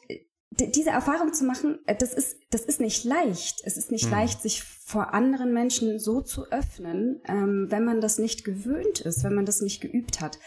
diese 0.50 0.90
Erfahrung 0.90 1.32
zu 1.32 1.44
machen, 1.44 1.78
äh, 1.86 1.94
das 1.94 2.12
ist, 2.12 2.36
das 2.50 2.62
ist 2.62 2.80
nicht 2.80 3.04
leicht. 3.04 3.62
Es 3.64 3.76
ist 3.76 3.92
nicht 3.92 4.06
mhm. 4.06 4.10
leicht, 4.10 4.42
sich 4.42 4.64
vor 4.64 5.14
anderen 5.14 5.52
Menschen 5.52 6.00
so 6.00 6.20
zu 6.20 6.50
öffnen, 6.50 7.22
ähm, 7.28 7.66
wenn 7.68 7.84
man 7.84 8.00
das 8.00 8.18
nicht 8.18 8.44
gewöhnt 8.44 8.98
ist, 8.98 9.22
wenn 9.22 9.36
man 9.36 9.46
das 9.46 9.60
nicht 9.60 9.80
geübt 9.80 10.20
hat. 10.20 10.40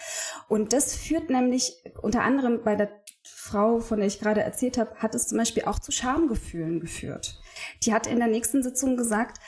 Und 0.50 0.74
das 0.74 0.96
führt 0.96 1.30
nämlich 1.30 1.82
unter 2.02 2.24
anderem 2.24 2.62
bei 2.66 2.76
der 2.76 2.92
Frau, 3.24 3.80
von 3.80 4.00
der 4.00 4.08
ich 4.08 4.20
gerade 4.20 4.42
erzählt 4.42 4.78
habe, 4.78 4.96
hat 4.96 5.16
es 5.16 5.28
zum 5.28 5.38
Beispiel 5.38 5.64
auch 5.64 5.80
zu 5.80 5.94
Schamgefühlen 5.94 6.82
geführt. 6.82 7.40
Die 7.84 7.94
hat 7.94 8.08
in 8.08 8.20
der 8.20 8.28
nächsten 8.28 8.64
Sitzung 8.64 8.98
gesagt, 8.98 9.40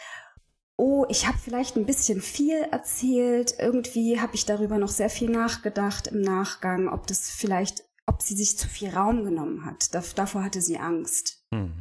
oh, 0.78 1.06
ich 1.10 1.28
habe 1.28 1.38
vielleicht 1.38 1.76
ein 1.78 1.86
bisschen 1.86 2.22
viel 2.22 2.62
erzählt, 2.72 3.56
irgendwie 3.60 4.20
habe 4.20 4.36
ich 4.36 4.46
darüber 4.46 4.78
noch 4.78 4.90
sehr 4.90 5.10
viel 5.10 5.30
nachgedacht 5.30 6.08
im 6.08 6.22
Nachgang, 6.22 6.90
ob 6.90 7.08
das 7.08 7.30
vielleicht 7.30 7.84
ob 8.08 8.22
sie 8.22 8.36
sich 8.36 8.58
zu 8.58 8.68
viel 8.68 8.90
Raum 8.90 9.24
genommen 9.24 9.66
hat. 9.66 9.94
davor 9.94 10.44
hatte 10.44 10.62
sie 10.62 10.78
Angst. 10.78 11.44
Mhm. 11.52 11.74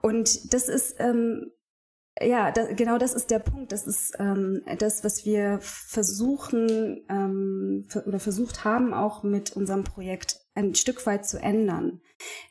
Und 0.00 0.54
das 0.54 0.68
ist, 0.68 0.96
ähm, 0.98 1.50
ja, 2.20 2.50
da, 2.50 2.72
genau 2.72 2.98
das 2.98 3.14
ist 3.14 3.30
der 3.30 3.40
Punkt. 3.40 3.72
Das 3.72 3.86
ist 3.86 4.14
ähm, 4.18 4.62
das, 4.78 5.04
was 5.04 5.24
wir 5.24 5.58
versuchen 5.60 7.04
ähm, 7.08 7.86
oder 8.06 8.20
versucht 8.20 8.64
haben, 8.64 8.94
auch 8.94 9.22
mit 9.22 9.56
unserem 9.56 9.84
Projekt 9.84 10.40
ein 10.54 10.74
Stück 10.74 11.04
weit 11.04 11.26
zu 11.26 11.38
ändern. 11.38 12.00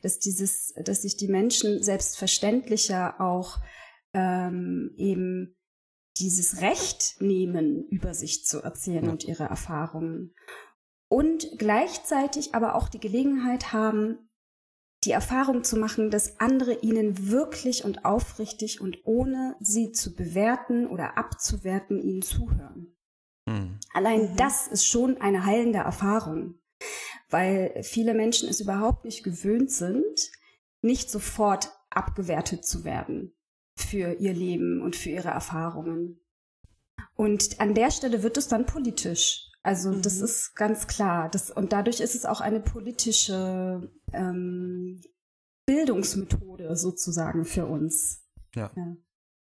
Dass 0.04 0.20
dieses, 0.20 0.74
dass 0.84 1.02
sich 1.02 1.18
die 1.18 1.30
Menschen 1.30 1.82
selbstverständlicher 1.82 3.20
auch 3.20 3.60
ähm, 4.14 4.94
eben 4.98 5.56
dieses 6.18 6.62
Recht 6.62 7.16
nehmen, 7.20 7.88
über 7.90 8.14
sich 8.14 8.46
zu 8.46 8.62
erzählen 8.62 9.06
ja. 9.06 9.12
und 9.12 9.24
ihre 9.26 9.44
Erfahrungen 9.44 10.34
und 11.10 11.48
gleichzeitig 11.58 12.56
aber 12.56 12.76
auch 12.76 12.90
die 12.90 13.00
Gelegenheit 13.00 13.74
haben, 13.74 14.30
die 15.04 15.12
Erfahrung 15.12 15.64
zu 15.64 15.78
machen, 15.78 16.10
dass 16.10 16.40
andere 16.40 16.80
ihnen 16.80 17.30
wirklich 17.30 17.86
und 17.86 18.06
aufrichtig 18.06 18.82
und 18.82 19.06
ohne 19.06 19.56
sie 19.60 19.92
zu 19.92 20.16
bewerten 20.16 20.88
oder 20.88 21.18
abzuwerten 21.18 22.02
ihnen 22.02 22.22
zuhören. 22.22 22.96
Mhm. 23.46 23.80
Allein 23.94 24.32
mhm. 24.32 24.36
das 24.38 24.68
ist 24.68 24.86
schon 24.86 25.18
eine 25.22 25.46
heilende 25.46 25.80
Erfahrung, 25.80 26.56
weil 27.30 27.84
viele 27.84 28.16
Menschen 28.16 28.50
es 28.50 28.62
überhaupt 28.62 29.06
nicht 29.06 29.24
gewöhnt 29.24 29.72
sind, 29.72 30.32
nicht 30.82 31.12
sofort 31.12 31.72
abgewertet 31.92 32.66
zu 32.66 32.84
werden 32.84 33.36
für 33.76 34.14
ihr 34.14 34.34
Leben 34.34 34.82
und 34.82 34.96
für 34.96 35.10
ihre 35.10 35.30
Erfahrungen. 35.30 36.20
Und 37.16 37.60
an 37.60 37.74
der 37.74 37.92
Stelle 37.92 38.24
wird 38.24 38.38
es 38.38 38.48
dann 38.48 38.66
politisch. 38.66 39.52
Also 39.64 39.92
mhm. 39.92 40.02
das 40.02 40.20
ist 40.20 40.56
ganz 40.56 40.88
klar. 40.88 41.30
Das, 41.30 41.50
und 41.52 41.74
dadurch 41.74 42.00
ist 42.00 42.16
es 42.16 42.26
auch 42.26 42.42
eine 42.42 42.60
politische 42.60 43.90
ähm, 44.14 45.02
Bildungsmethode 45.66 46.76
sozusagen 46.76 47.46
für 47.46 47.66
uns. 47.66 48.24
Ja. 48.56 48.72
ja. 48.76 48.96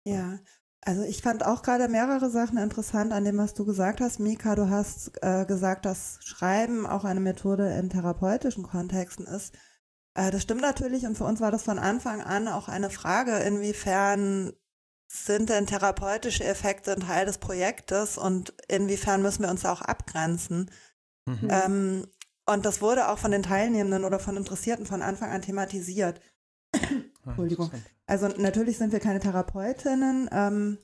Ja, 0.05 0.41
also 0.81 1.03
ich 1.03 1.23
fand 1.23 1.47
auch 1.47 1.63
gerade 1.63 1.89
mehrere 1.89 2.29
Sachen 2.29 2.59
interessant 2.59 3.13
an 3.13 3.25
dem, 3.25 3.39
was 3.39 3.55
du 3.55 3.65
gesagt 3.65 4.01
hast. 4.01 4.19
Mika, 4.19 4.57
du 4.57 4.69
hast 4.69 5.13
äh, 5.23 5.47
gesagt, 5.47 5.85
dass 5.85 6.19
Schreiben 6.25 6.87
auch 6.87 7.05
eine 7.05 7.21
Methode 7.21 7.73
in 7.79 7.89
therapeutischen 7.89 8.65
Kontexten 8.65 9.27
ist. 9.27 9.55
Äh, 10.15 10.31
das 10.31 10.43
stimmt 10.43 10.63
natürlich 10.63 11.07
und 11.07 11.17
für 11.17 11.25
uns 11.25 11.41
war 11.41 11.51
das 11.51 11.63
von 11.63 11.79
Anfang 11.79 12.21
an 12.21 12.49
auch 12.49 12.69
eine 12.69 12.91
Frage, 12.91 13.39
inwiefern 13.39 14.53
sind 15.09 15.51
denn 15.51 15.67
therapeutische 15.67 16.45
Effekte 16.45 16.93
ein 16.93 17.01
Teil 17.01 17.27
des 17.27 17.39
Projektes 17.39 18.17
und 18.17 18.55
inwiefern 18.69 19.21
müssen 19.21 19.43
wir 19.43 19.51
uns 19.51 19.65
auch 19.67 19.83
abgrenzen? 19.83 20.71
Mhm. 21.27 21.49
Ähm, 21.51 22.07
und 22.47 22.67
das 22.67 22.81
wurde 22.81 23.09
auch 23.09 23.19
von 23.19 23.31
den 23.31 23.43
Teilnehmenden 23.43 24.05
oder 24.05 24.19
von 24.19 24.37
Interessierten 24.37 24.87
von 24.87 25.03
Anfang 25.03 25.31
an 25.31 25.43
thematisiert. 25.43 26.21
Entschuldigung. 27.25 27.71
Also 28.07 28.29
natürlich 28.29 28.79
sind 28.79 28.93
wir 28.93 29.01
keine 29.01 29.21
Therapeutinnen. 29.21 30.29
Ähm, 30.33 30.79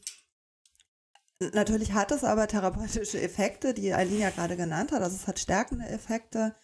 natürlich 1.52 1.94
hat 1.94 2.12
es 2.12 2.22
aber 2.22 2.46
therapeutische 2.46 3.20
Effekte, 3.20 3.74
die 3.74 3.92
Eileen 3.92 4.20
ja 4.20 4.30
gerade 4.30 4.56
genannt 4.56 4.92
hat. 4.92 5.02
Also 5.02 5.16
es 5.16 5.26
hat 5.26 5.38
stärkende 5.38 5.86
Effekte. 5.88 6.54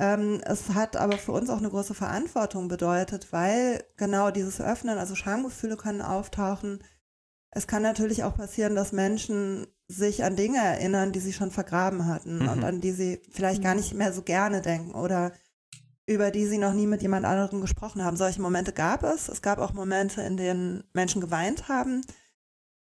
Ähm, 0.00 0.40
es 0.46 0.70
hat 0.70 0.96
aber 0.96 1.18
für 1.18 1.32
uns 1.32 1.50
auch 1.50 1.58
eine 1.58 1.68
große 1.68 1.92
Verantwortung 1.92 2.68
bedeutet, 2.68 3.34
weil 3.34 3.84
genau 3.98 4.30
dieses 4.30 4.58
Öffnen, 4.58 4.96
also 4.96 5.14
Schamgefühle 5.14 5.76
können 5.76 6.00
auftauchen. 6.00 6.82
Es 7.50 7.66
kann 7.66 7.82
natürlich 7.82 8.24
auch 8.24 8.34
passieren, 8.34 8.74
dass 8.74 8.92
Menschen 8.92 9.66
sich 9.88 10.24
an 10.24 10.36
Dinge 10.36 10.56
erinnern, 10.56 11.12
die 11.12 11.20
sie 11.20 11.34
schon 11.34 11.50
vergraben 11.50 12.06
hatten 12.06 12.38
mhm. 12.38 12.48
und 12.48 12.64
an 12.64 12.80
die 12.80 12.92
sie 12.92 13.20
vielleicht 13.30 13.62
gar 13.62 13.74
nicht 13.74 13.92
mehr 13.92 14.14
so 14.14 14.22
gerne 14.22 14.62
denken 14.62 14.94
oder 14.94 15.32
über 16.06 16.30
die 16.30 16.46
sie 16.46 16.58
noch 16.58 16.72
nie 16.72 16.86
mit 16.86 17.02
jemand 17.02 17.26
anderem 17.26 17.60
gesprochen 17.60 18.02
haben. 18.02 18.16
Solche 18.16 18.40
Momente 18.40 18.72
gab 18.72 19.02
es. 19.02 19.28
Es 19.28 19.42
gab 19.42 19.58
auch 19.58 19.74
Momente, 19.74 20.22
in 20.22 20.38
denen 20.38 20.82
Menschen 20.94 21.20
geweint 21.20 21.68
haben. 21.68 22.00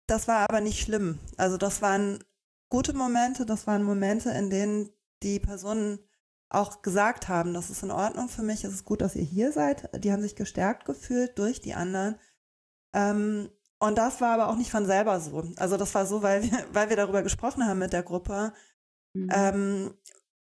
Das 0.07 0.29
war 0.29 0.41
aber 0.41 0.61
nicht 0.61 0.81
schlimm. 0.81 1.19
Also 1.39 1.57
das 1.57 1.81
waren 1.81 2.23
gute 2.69 2.93
Momente, 2.93 3.47
das 3.47 3.67
waren 3.67 3.85
Momente, 3.85 4.31
in 4.31 4.51
denen 4.51 4.91
die 5.23 5.41
Personen 5.41 5.99
auch 6.51 6.83
gesagt 6.83 7.29
haben, 7.29 7.55
das 7.55 7.71
ist 7.71 7.83
in 7.83 7.91
Ordnung 7.91 8.29
für 8.29 8.43
mich, 8.43 8.65
es 8.65 8.75
ist 8.75 8.85
gut, 8.85 9.01
dass 9.01 9.17
ihr 9.17 9.25
hier 9.25 9.53
seid. 9.53 9.89
Die 10.05 10.13
haben 10.13 10.23
sich 10.23 10.37
gestärkt 10.37 10.85
gefühlt 10.85 11.39
durch 11.39 11.61
die 11.61 11.75
anderen. 11.75 12.17
Ähm, 12.93 13.49
und 13.79 13.97
das 13.97 14.21
war 14.21 14.35
aber 14.35 14.49
auch 14.49 14.57
nicht 14.57 14.71
von 14.71 14.85
selber 14.85 15.21
so. 15.21 15.45
Also 15.57 15.77
das 15.77 15.95
war 15.95 16.07
so, 16.07 16.23
weil 16.23 16.43
wir, 16.43 16.51
weil 16.73 16.89
wir 16.91 16.97
darüber 16.97 17.23
gesprochen 17.23 17.67
haben 17.67 17.79
mit 17.79 17.93
der 17.93 18.03
Gruppe, 18.03 18.53
mhm. 19.15 19.29
ähm, 19.33 19.95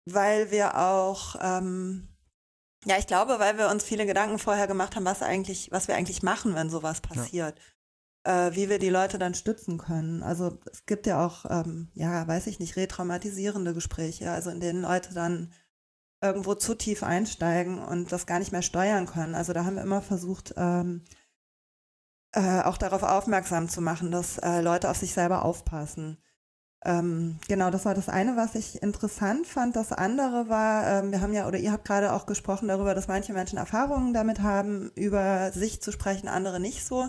weil 0.05 0.51
wir 0.51 0.77
auch 0.77 1.35
ähm, 1.39 2.11
ja, 2.85 2.97
ich 2.97 3.07
glaube, 3.07 3.37
weil 3.39 3.57
wir 3.57 3.69
uns 3.69 3.83
viele 3.83 4.05
Gedanken 4.05 4.39
vorher 4.39 4.67
gemacht 4.67 4.95
haben, 4.95 5.05
was 5.05 5.21
eigentlich, 5.21 5.71
was 5.71 5.87
wir 5.87 5.95
eigentlich 5.95 6.23
machen, 6.23 6.55
wenn 6.55 6.69
sowas 6.69 7.01
passiert. 7.01 7.57
Ja. 7.57 8.47
Äh, 8.47 8.55
wie 8.55 8.69
wir 8.69 8.79
die 8.79 8.89
Leute 8.89 9.17
dann 9.17 9.33
stützen 9.33 9.77
können. 9.77 10.23
Also 10.23 10.59
es 10.71 10.85
gibt 10.85 11.07
ja 11.07 11.25
auch, 11.25 11.45
ähm, 11.49 11.89
ja, 11.93 12.27
weiß 12.27 12.47
ich 12.47 12.59
nicht, 12.59 12.75
retraumatisierende 12.75 13.73
Gespräche, 13.73 14.31
also 14.31 14.49
in 14.49 14.59
denen 14.59 14.81
Leute 14.81 15.13
dann 15.13 15.51
irgendwo 16.21 16.53
zu 16.55 16.75
tief 16.75 17.03
einsteigen 17.03 17.79
und 17.79 18.11
das 18.11 18.25
gar 18.25 18.39
nicht 18.39 18.51
mehr 18.51 18.61
steuern 18.61 19.07
können. 19.07 19.35
Also 19.35 19.53
da 19.53 19.65
haben 19.65 19.75
wir 19.75 19.83
immer 19.83 20.01
versucht, 20.01 20.53
ähm, 20.55 21.03
äh, 22.33 22.61
auch 22.61 22.77
darauf 22.77 23.03
aufmerksam 23.03 23.67
zu 23.67 23.81
machen, 23.81 24.11
dass 24.11 24.37
äh, 24.37 24.61
Leute 24.61 24.89
auf 24.89 24.97
sich 24.97 25.13
selber 25.13 25.43
aufpassen. 25.43 26.17
Ähm, 26.83 27.39
genau, 27.47 27.69
das 27.69 27.85
war 27.85 27.93
das 27.93 28.09
eine, 28.09 28.35
was 28.37 28.55
ich 28.55 28.81
interessant 28.81 29.45
fand. 29.45 29.75
Das 29.75 29.91
andere 29.91 30.47
war, 30.47 30.87
ähm, 30.87 31.11
wir 31.11 31.21
haben 31.21 31.33
ja, 31.33 31.47
oder 31.47 31.59
ihr 31.59 31.71
habt 31.71 31.85
gerade 31.85 32.13
auch 32.13 32.25
gesprochen 32.25 32.67
darüber, 32.67 32.95
dass 32.95 33.07
manche 33.07 33.33
Menschen 33.33 33.57
Erfahrungen 33.57 34.13
damit 34.13 34.41
haben, 34.41 34.91
über 34.95 35.51
sich 35.51 35.81
zu 35.81 35.91
sprechen, 35.91 36.27
andere 36.27 36.59
nicht 36.59 36.85
so. 36.85 37.07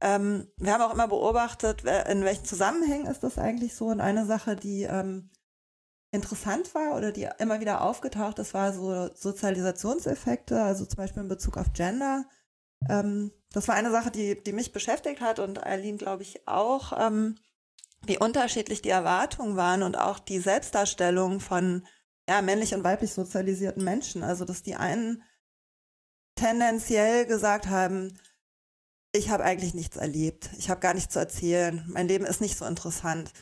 Ähm, 0.00 0.48
wir 0.58 0.74
haben 0.74 0.82
auch 0.82 0.92
immer 0.92 1.08
beobachtet, 1.08 1.84
in 1.84 2.22
welchen 2.22 2.44
Zusammenhängen 2.44 3.06
ist 3.06 3.22
das 3.22 3.38
eigentlich 3.38 3.74
so. 3.74 3.86
Und 3.86 4.00
eine 4.00 4.26
Sache, 4.26 4.56
die 4.56 4.82
ähm, 4.82 5.30
interessant 6.10 6.74
war 6.74 6.96
oder 6.96 7.12
die 7.12 7.28
immer 7.38 7.60
wieder 7.60 7.82
aufgetaucht 7.82 8.38
ist, 8.38 8.54
war 8.54 8.72
so 8.72 9.10
Sozialisationseffekte, 9.14 10.62
also 10.62 10.86
zum 10.86 10.96
Beispiel 10.96 11.22
in 11.22 11.28
Bezug 11.28 11.56
auf 11.58 11.72
Gender. 11.74 12.24
Ähm, 12.88 13.32
das 13.52 13.68
war 13.68 13.74
eine 13.74 13.90
Sache, 13.90 14.10
die, 14.10 14.42
die 14.42 14.52
mich 14.52 14.72
beschäftigt 14.72 15.20
hat 15.20 15.38
und 15.38 15.64
Eileen, 15.64 15.98
glaube 15.98 16.22
ich, 16.22 16.46
auch 16.46 16.92
ähm, 16.98 17.38
wie 18.06 18.18
unterschiedlich 18.18 18.82
die 18.82 18.90
Erwartungen 18.90 19.56
waren 19.56 19.82
und 19.82 19.98
auch 19.98 20.18
die 20.18 20.38
Selbstdarstellung 20.38 21.40
von 21.40 21.86
ja, 22.28 22.42
männlich 22.42 22.74
und 22.74 22.84
weiblich 22.84 23.12
sozialisierten 23.12 23.82
Menschen. 23.82 24.22
Also, 24.22 24.44
dass 24.44 24.62
die 24.62 24.76
einen 24.76 25.22
tendenziell 26.36 27.26
gesagt 27.26 27.68
haben, 27.68 28.18
ich 29.12 29.30
habe 29.30 29.44
eigentlich 29.44 29.74
nichts 29.74 29.96
erlebt, 29.96 30.50
ich 30.58 30.70
habe 30.70 30.80
gar 30.80 30.94
nichts 30.94 31.14
zu 31.14 31.18
erzählen, 31.18 31.84
mein 31.88 32.06
Leben 32.08 32.26
ist 32.26 32.40
nicht 32.40 32.58
so 32.58 32.66
interessant. 32.66 33.32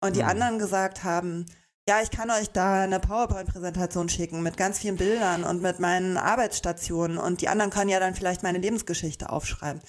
Und 0.00 0.16
die 0.16 0.22
mhm. 0.22 0.28
anderen 0.28 0.58
gesagt 0.58 1.04
haben, 1.04 1.46
ja, 1.88 2.00
ich 2.00 2.10
kann 2.10 2.30
euch 2.30 2.50
da 2.50 2.82
eine 2.82 3.00
PowerPoint-Präsentation 3.00 4.08
schicken 4.08 4.42
mit 4.42 4.56
ganz 4.56 4.78
vielen 4.78 4.96
Bildern 4.96 5.42
und 5.42 5.62
mit 5.62 5.80
meinen 5.80 6.16
Arbeitsstationen 6.16 7.18
und 7.18 7.40
die 7.40 7.48
anderen 7.48 7.72
können 7.72 7.90
ja 7.90 7.98
dann 7.98 8.14
vielleicht 8.14 8.44
meine 8.44 8.58
Lebensgeschichte 8.58 9.30
aufschreiben. 9.30 9.82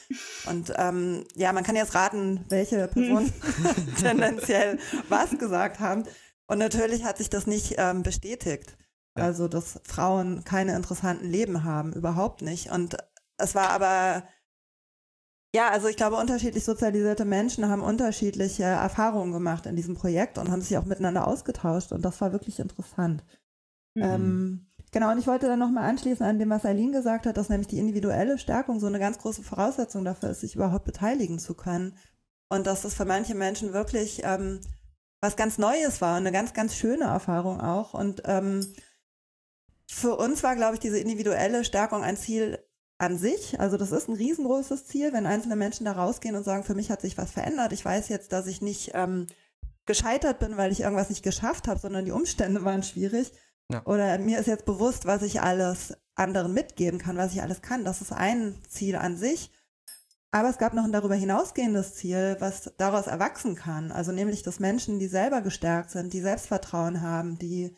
Und 0.49 0.73
ähm, 0.75 1.25
ja, 1.35 1.53
man 1.53 1.63
kann 1.63 1.75
jetzt 1.75 1.93
raten, 1.93 2.45
welche 2.49 2.87
Personen 2.87 3.31
tendenziell 4.01 4.79
was 5.07 5.37
gesagt 5.37 5.79
haben. 5.79 6.03
Und 6.47 6.57
natürlich 6.57 7.03
hat 7.03 7.19
sich 7.19 7.29
das 7.29 7.45
nicht 7.45 7.75
ähm, 7.77 8.01
bestätigt. 8.01 8.75
Ja. 9.15 9.25
Also, 9.25 9.47
dass 9.47 9.79
Frauen 9.85 10.43
keine 10.43 10.75
interessanten 10.75 11.29
Leben 11.29 11.63
haben, 11.63 11.93
überhaupt 11.93 12.41
nicht. 12.41 12.71
Und 12.71 12.97
es 13.37 13.53
war 13.53 13.69
aber 13.69 14.23
ja, 15.55 15.69
also 15.69 15.87
ich 15.87 15.97
glaube, 15.97 16.15
unterschiedlich 16.15 16.63
sozialisierte 16.63 17.25
Menschen 17.25 17.69
haben 17.69 17.81
unterschiedliche 17.81 18.63
Erfahrungen 18.63 19.31
gemacht 19.31 19.65
in 19.65 19.75
diesem 19.75 19.95
Projekt 19.95 20.37
und 20.37 20.49
haben 20.49 20.61
sich 20.61 20.77
auch 20.77 20.85
miteinander 20.85 21.27
ausgetauscht 21.27 21.91
und 21.91 22.03
das 22.03 22.19
war 22.21 22.31
wirklich 22.31 22.59
interessant. 22.59 23.23
Mhm. 23.95 24.03
Ähm, 24.03 24.67
genau, 24.91 25.11
und 25.11 25.19
ich 25.19 25.27
wollte 25.27 25.47
dann 25.47 25.59
nochmal 25.59 25.89
anschließen 25.89 26.25
an 26.25 26.39
dem, 26.39 26.49
was 26.49 26.65
Eileen 26.65 26.91
gesagt 26.91 27.27
hat, 27.27 27.37
dass 27.37 27.49
nämlich 27.49 27.67
die 27.67 27.77
individuelle 27.77 28.39
Stärkung 28.39 28.79
so 28.79 28.87
eine 28.87 28.99
ganz 28.99 29.19
große 29.19 29.43
Voraussetzung 29.43 30.03
dafür 30.03 30.31
ist, 30.31 30.41
sich 30.41 30.55
überhaupt 30.55 30.85
beteiligen 30.85 31.37
zu 31.37 31.53
können. 31.53 31.95
Und 32.49 32.65
dass 32.67 32.81
das 32.81 32.95
für 32.95 33.05
manche 33.05 33.35
Menschen 33.35 33.73
wirklich 33.73 34.21
ähm, 34.23 34.59
was 35.21 35.35
ganz 35.35 35.57
Neues 35.57 36.01
war, 36.01 36.17
eine 36.17 36.31
ganz, 36.31 36.53
ganz 36.53 36.75
schöne 36.75 37.05
Erfahrung 37.05 37.61
auch. 37.61 37.93
Und 37.93 38.23
ähm, 38.25 38.73
für 39.87 40.17
uns 40.17 40.43
war, 40.43 40.55
glaube 40.55 40.73
ich, 40.73 40.79
diese 40.79 40.99
individuelle 40.99 41.63
Stärkung 41.63 42.03
ein 42.03 42.17
Ziel, 42.17 42.59
an 42.97 43.17
sich, 43.17 43.59
also 43.59 43.77
das 43.77 43.91
ist 43.91 44.07
ein 44.07 44.15
riesengroßes 44.15 44.85
Ziel, 44.85 45.13
wenn 45.13 45.25
einzelne 45.25 45.55
Menschen 45.55 45.85
da 45.85 45.93
rausgehen 45.93 46.35
und 46.35 46.43
sagen, 46.43 46.63
für 46.63 46.75
mich 46.75 46.89
hat 46.91 47.01
sich 47.01 47.17
was 47.17 47.31
verändert. 47.31 47.73
Ich 47.73 47.83
weiß 47.83 48.09
jetzt, 48.09 48.31
dass 48.31 48.47
ich 48.47 48.61
nicht 48.61 48.91
ähm, 48.93 49.27
gescheitert 49.85 50.39
bin, 50.39 50.57
weil 50.57 50.71
ich 50.71 50.81
irgendwas 50.81 51.09
nicht 51.09 51.23
geschafft 51.23 51.67
habe, 51.67 51.79
sondern 51.79 52.05
die 52.05 52.11
Umstände 52.11 52.63
waren 52.63 52.83
schwierig. 52.83 53.31
Ja. 53.71 53.85
Oder 53.85 54.17
mir 54.19 54.39
ist 54.39 54.47
jetzt 54.47 54.65
bewusst, 54.65 55.05
was 55.05 55.23
ich 55.23 55.41
alles 55.41 55.97
anderen 56.15 56.53
mitgeben 56.53 56.99
kann, 56.99 57.17
was 57.17 57.33
ich 57.33 57.41
alles 57.41 57.61
kann. 57.61 57.83
Das 57.83 58.01
ist 58.01 58.11
ein 58.11 58.55
Ziel 58.69 58.95
an 58.95 59.17
sich. 59.17 59.51
Aber 60.31 60.49
es 60.49 60.57
gab 60.57 60.73
noch 60.73 60.83
ein 60.83 60.91
darüber 60.91 61.15
hinausgehendes 61.15 61.95
Ziel, 61.95 62.37
was 62.39 62.73
daraus 62.77 63.07
erwachsen 63.07 63.55
kann. 63.55 63.91
Also 63.91 64.11
nämlich, 64.11 64.43
dass 64.43 64.59
Menschen, 64.59 64.97
die 64.99 65.07
selber 65.07 65.41
gestärkt 65.41 65.91
sind, 65.91 66.13
die 66.13 66.21
Selbstvertrauen 66.21 67.01
haben, 67.01 67.37
die 67.37 67.75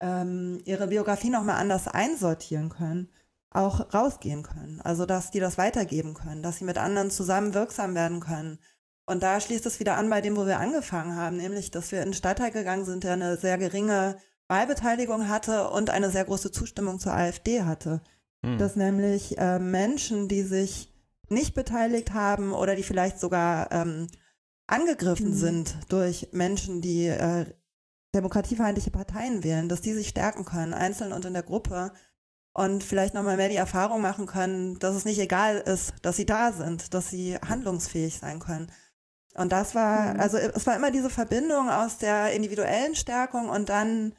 ähm, 0.00 0.62
ihre 0.64 0.86
Biografie 0.88 1.28
nochmal 1.28 1.56
anders 1.56 1.88
einsortieren 1.88 2.70
können 2.70 3.10
auch 3.50 3.92
rausgehen 3.92 4.42
können. 4.42 4.80
Also, 4.82 5.06
dass 5.06 5.30
die 5.30 5.40
das 5.40 5.58
weitergeben 5.58 6.14
können, 6.14 6.42
dass 6.42 6.58
sie 6.58 6.64
mit 6.64 6.78
anderen 6.78 7.10
zusammen 7.10 7.54
wirksam 7.54 7.94
werden 7.94 8.20
können. 8.20 8.58
Und 9.06 9.22
da 9.24 9.40
schließt 9.40 9.66
es 9.66 9.80
wieder 9.80 9.96
an 9.96 10.08
bei 10.08 10.20
dem, 10.20 10.36
wo 10.36 10.46
wir 10.46 10.60
angefangen 10.60 11.16
haben, 11.16 11.36
nämlich, 11.36 11.72
dass 11.72 11.90
wir 11.90 11.98
in 12.00 12.08
den 12.08 12.14
Stadtteil 12.14 12.52
gegangen 12.52 12.84
sind, 12.84 13.02
der 13.02 13.14
eine 13.14 13.36
sehr 13.36 13.58
geringe 13.58 14.16
Wahlbeteiligung 14.46 15.28
hatte 15.28 15.68
und 15.68 15.90
eine 15.90 16.10
sehr 16.10 16.24
große 16.24 16.52
Zustimmung 16.52 17.00
zur 17.00 17.14
AfD 17.14 17.62
hatte. 17.62 18.02
Hm. 18.44 18.58
Dass 18.58 18.76
nämlich 18.76 19.36
äh, 19.38 19.58
Menschen, 19.58 20.28
die 20.28 20.42
sich 20.42 20.92
nicht 21.28 21.54
beteiligt 21.54 22.12
haben 22.12 22.52
oder 22.52 22.76
die 22.76 22.82
vielleicht 22.84 23.18
sogar 23.18 23.72
ähm, 23.72 24.06
angegriffen 24.68 25.32
hm. 25.32 25.34
sind 25.34 25.76
durch 25.88 26.28
Menschen, 26.32 26.80
die 26.80 27.06
äh, 27.06 27.46
demokratiefeindliche 28.14 28.90
Parteien 28.90 29.44
wählen, 29.44 29.68
dass 29.68 29.80
die 29.80 29.92
sich 29.92 30.08
stärken 30.08 30.44
können, 30.44 30.74
einzeln 30.74 31.12
und 31.12 31.24
in 31.24 31.32
der 31.32 31.42
Gruppe 31.42 31.92
und 32.52 32.82
vielleicht 32.82 33.14
nochmal 33.14 33.36
mehr 33.36 33.48
die 33.48 33.56
Erfahrung 33.56 34.00
machen 34.00 34.26
können, 34.26 34.78
dass 34.78 34.96
es 34.96 35.04
nicht 35.04 35.20
egal 35.20 35.58
ist, 35.58 35.94
dass 36.02 36.16
sie 36.16 36.26
da 36.26 36.52
sind, 36.52 36.94
dass 36.94 37.08
sie 37.08 37.36
handlungsfähig 37.36 38.18
sein 38.18 38.40
können. 38.40 38.72
Und 39.34 39.52
das 39.52 39.74
war, 39.74 40.14
mhm. 40.14 40.20
also 40.20 40.36
es 40.38 40.66
war 40.66 40.74
immer 40.74 40.90
diese 40.90 41.10
Verbindung 41.10 41.70
aus 41.70 41.98
der 41.98 42.32
individuellen 42.32 42.96
Stärkung 42.96 43.48
und 43.48 43.68
dann 43.68 44.14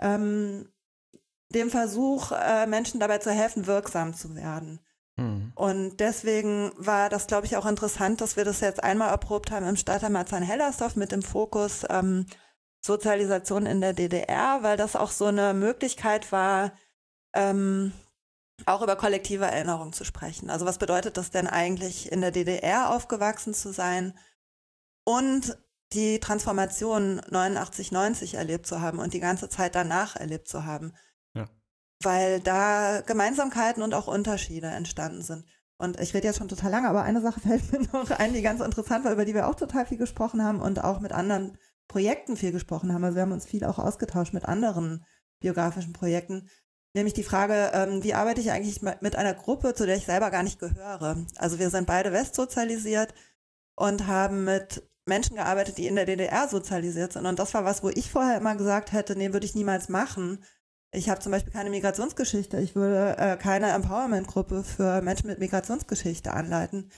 ähm, 0.00 0.68
dem 1.50 1.70
Versuch, 1.70 2.32
äh, 2.32 2.66
Menschen 2.66 3.00
dabei 3.00 3.18
zu 3.18 3.30
helfen, 3.30 3.66
wirksam 3.66 4.14
zu 4.14 4.34
werden. 4.34 4.80
Mhm. 5.16 5.52
Und 5.54 6.00
deswegen 6.00 6.72
war 6.76 7.08
das, 7.08 7.26
glaube 7.26 7.46
ich, 7.46 7.56
auch 7.56 7.66
interessant, 7.66 8.20
dass 8.20 8.36
wir 8.36 8.44
das 8.44 8.60
jetzt 8.60 8.82
einmal 8.82 9.10
erprobt 9.10 9.50
haben 9.50 9.66
im 9.66 9.76
Stadtteil 9.76 10.10
Marzahn-Hellersdorf 10.10 10.96
mit 10.96 11.12
dem 11.12 11.22
Fokus 11.22 11.84
ähm, 11.88 12.26
Sozialisation 12.80 13.66
in 13.66 13.80
der 13.80 13.92
DDR, 13.92 14.62
weil 14.62 14.76
das 14.76 14.96
auch 14.96 15.10
so 15.10 15.26
eine 15.26 15.54
Möglichkeit 15.54 16.32
war, 16.32 16.72
ähm, 17.34 17.92
auch 18.66 18.82
über 18.82 18.96
kollektive 18.96 19.46
Erinnerung 19.46 19.92
zu 19.92 20.04
sprechen. 20.04 20.50
Also 20.50 20.66
was 20.66 20.78
bedeutet 20.78 21.16
das 21.16 21.30
denn 21.30 21.46
eigentlich, 21.46 22.10
in 22.12 22.20
der 22.20 22.30
DDR 22.30 22.90
aufgewachsen 22.90 23.54
zu 23.54 23.72
sein 23.72 24.18
und 25.04 25.56
die 25.92 26.20
Transformation 26.20 27.20
89, 27.30 27.92
90 27.92 28.34
erlebt 28.34 28.66
zu 28.66 28.80
haben 28.80 28.98
und 28.98 29.12
die 29.12 29.20
ganze 29.20 29.48
Zeit 29.48 29.74
danach 29.74 30.16
erlebt 30.16 30.46
zu 30.48 30.64
haben. 30.64 30.92
Ja. 31.34 31.48
Weil 32.02 32.40
da 32.40 33.00
Gemeinsamkeiten 33.00 33.82
und 33.82 33.94
auch 33.94 34.06
Unterschiede 34.06 34.68
entstanden 34.68 35.22
sind. 35.22 35.44
Und 35.78 35.98
ich 35.98 36.12
rede 36.12 36.26
jetzt 36.28 36.38
schon 36.38 36.48
total 36.48 36.70
lange, 36.70 36.88
aber 36.88 37.02
eine 37.02 37.22
Sache 37.22 37.40
fällt 37.48 37.72
mir 37.72 37.80
noch 37.92 38.10
ein, 38.10 38.34
die 38.34 38.42
ganz 38.42 38.60
interessant 38.60 39.04
war, 39.04 39.12
über 39.12 39.24
die 39.24 39.34
wir 39.34 39.48
auch 39.48 39.54
total 39.54 39.86
viel 39.86 39.98
gesprochen 39.98 40.44
haben 40.44 40.60
und 40.60 40.84
auch 40.84 41.00
mit 41.00 41.12
anderen 41.12 41.58
Projekten 41.88 42.36
viel 42.36 42.52
gesprochen 42.52 42.92
haben. 42.92 43.02
Also 43.02 43.16
wir 43.16 43.22
haben 43.22 43.32
uns 43.32 43.46
viel 43.46 43.64
auch 43.64 43.78
ausgetauscht 43.78 44.32
mit 44.32 44.44
anderen 44.44 45.04
biografischen 45.40 45.92
Projekten. 45.92 46.48
Nämlich 46.94 47.14
die 47.14 47.22
Frage, 47.22 47.70
ähm, 47.72 48.02
wie 48.02 48.14
arbeite 48.14 48.40
ich 48.40 48.50
eigentlich 48.50 48.82
mit 48.82 49.14
einer 49.16 49.34
Gruppe, 49.34 49.74
zu 49.74 49.86
der 49.86 49.96
ich 49.96 50.06
selber 50.06 50.30
gar 50.30 50.42
nicht 50.42 50.58
gehöre? 50.58 51.24
Also 51.36 51.58
wir 51.58 51.70
sind 51.70 51.86
beide 51.86 52.12
westsozialisiert 52.12 53.14
und 53.76 54.06
haben 54.06 54.44
mit 54.44 54.82
Menschen 55.06 55.36
gearbeitet, 55.36 55.78
die 55.78 55.86
in 55.86 55.96
der 55.96 56.06
DDR 56.06 56.48
sozialisiert 56.48 57.12
sind. 57.12 57.26
Und 57.26 57.38
das 57.38 57.54
war 57.54 57.64
was, 57.64 57.82
wo 57.82 57.90
ich 57.90 58.10
vorher 58.10 58.38
immer 58.38 58.56
gesagt 58.56 58.92
hätte, 58.92 59.16
nee, 59.16 59.32
würde 59.32 59.46
ich 59.46 59.54
niemals 59.54 59.88
machen. 59.88 60.42
Ich 60.92 61.08
habe 61.08 61.20
zum 61.20 61.30
Beispiel 61.30 61.52
keine 61.52 61.70
Migrationsgeschichte. 61.70 62.58
Ich 62.58 62.74
würde 62.74 63.16
äh, 63.18 63.36
keine 63.36 63.70
Empowerment-Gruppe 63.70 64.64
für 64.64 65.00
Menschen 65.02 65.28
mit 65.28 65.38
Migrationsgeschichte 65.38 66.32
anleiten. 66.32 66.90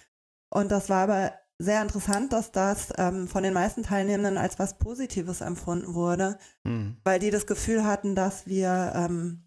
Und 0.49 0.71
das 0.71 0.89
war 0.89 1.03
aber 1.03 1.33
sehr 1.59 1.83
interessant, 1.83 2.33
dass 2.33 2.51
das 2.51 2.89
ähm, 2.97 3.29
von 3.29 3.43
den 3.43 3.53
meisten 3.53 3.83
Teilnehmenden 3.83 4.39
als 4.39 4.59
was 4.59 4.79
Positives 4.79 5.43
empfunden 5.43 5.95
wurde, 5.95 6.39
mhm. 6.65 6.97
weil 7.05 7.21
die 7.21 7.31
das 7.31 7.47
Gefühl 7.47 7.85
hatten, 7.85 8.15
dass 8.15 8.47
wir 8.47 8.93
ähm, 8.97 9.45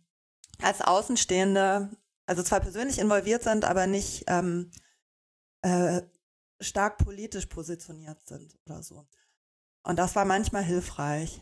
als 0.62 0.82
Außenstehende, 0.82 1.90
also 2.26 2.44
zwar 2.44 2.60
persönlich 2.60 3.00
involviert 3.00 3.44
sind, 3.44 3.66
aber 3.66 3.88
nicht 3.88 4.26
ähm, 4.28 4.72
äh, 5.62 6.02
stark 6.60 6.98
politisch 6.98 7.48
positioniert 7.48 8.26
sind 8.26 8.58
oder 8.66 8.84
so. 8.84 9.06
Und 9.84 10.00
das 10.00 10.16
war 10.16 10.26
manchmal 10.26 10.64
hilfreich. 10.64 11.42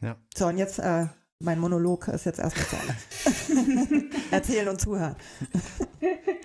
Ja. 0.00 0.16
So, 0.34 0.46
und 0.46 0.58
jetzt, 0.58 0.78
äh, 0.78 1.06
mein 1.40 1.58
Monolog 1.58 2.08
ist 2.08 2.24
jetzt 2.24 2.38
erstmal 2.38 2.66
zu 2.66 2.76
Ende. 2.76 4.10
Erzählen 4.30 4.68
und 4.68 4.80
zuhören. 4.80 5.16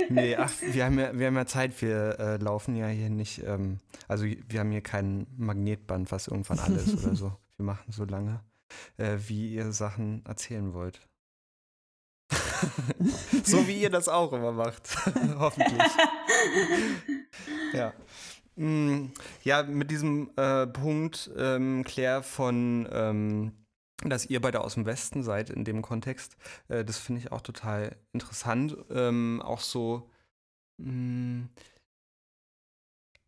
nee, 0.10 0.36
ach, 0.36 0.52
wir 0.62 0.86
haben 0.86 1.00
ja, 1.00 1.18
wir 1.18 1.28
haben 1.28 1.36
ja 1.36 1.46
Zeit, 1.46 1.82
wir 1.82 2.20
äh, 2.20 2.38
laufen 2.38 2.76
ja 2.76 2.88
hier 2.88 3.10
nicht, 3.10 3.44
ähm, 3.46 3.80
also 4.08 4.26
wir 4.26 4.60
haben 4.60 4.72
hier 4.72 4.82
kein 4.82 5.28
Magnetband, 5.38 6.12
was 6.12 6.28
irgendwann 6.28 6.60
alles 6.60 6.94
oder 7.04 7.16
so. 7.16 7.34
Wir 7.58 7.66
machen 7.66 7.92
so 7.92 8.06
lange, 8.06 8.42
äh, 8.98 9.18
wie 9.28 9.54
ihr 9.54 9.72
Sachen 9.72 10.26
erzählen 10.26 10.74
wollt. 10.74 11.09
So 13.44 13.68
wie 13.68 13.82
ihr 13.82 13.90
das 13.90 14.08
auch 14.08 14.34
immer 14.34 14.52
macht. 14.52 14.96
Hoffentlich. 15.38 15.92
ja. 17.74 17.94
Mm, 18.56 19.14
ja, 19.44 19.64
mit 19.64 19.90
diesem 19.90 20.32
äh, 20.36 20.68
Punkt, 20.68 21.32
ähm, 21.38 21.84
Claire, 21.86 22.24
von, 22.24 22.90
ähm, 22.92 23.54
dass 24.04 24.26
ihr 24.26 24.42
beide 24.42 24.62
aus 24.62 24.74
dem 24.74 24.86
Westen 24.86 25.24
seid 25.24 25.50
in 25.50 25.64
dem 25.64 25.82
Kontext, 25.82 26.36
äh, 26.68 26.84
das 26.84 26.98
finde 26.98 27.22
ich 27.22 27.32
auch 27.32 27.42
total 27.42 27.96
interessant. 28.12 28.78
Ähm, 28.90 29.42
auch 29.42 29.62
so, 29.62 30.10
mh, 30.78 30.92
mm, 30.92 31.50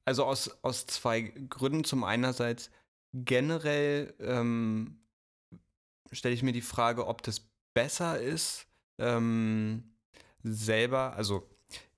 also 0.05 0.25
aus, 0.25 0.57
aus 0.63 0.85
zwei 0.87 1.21
Gründen. 1.21 1.83
Zum 1.83 2.03
einerseits 2.03 2.71
generell 3.13 4.13
ähm, 4.19 4.99
stelle 6.11 6.33
ich 6.33 6.43
mir 6.43 6.53
die 6.53 6.61
Frage, 6.61 7.07
ob 7.07 7.23
das 7.23 7.47
besser 7.73 8.19
ist, 8.19 8.67
ähm, 9.01 9.83
selber, 10.43 11.13
also 11.15 11.49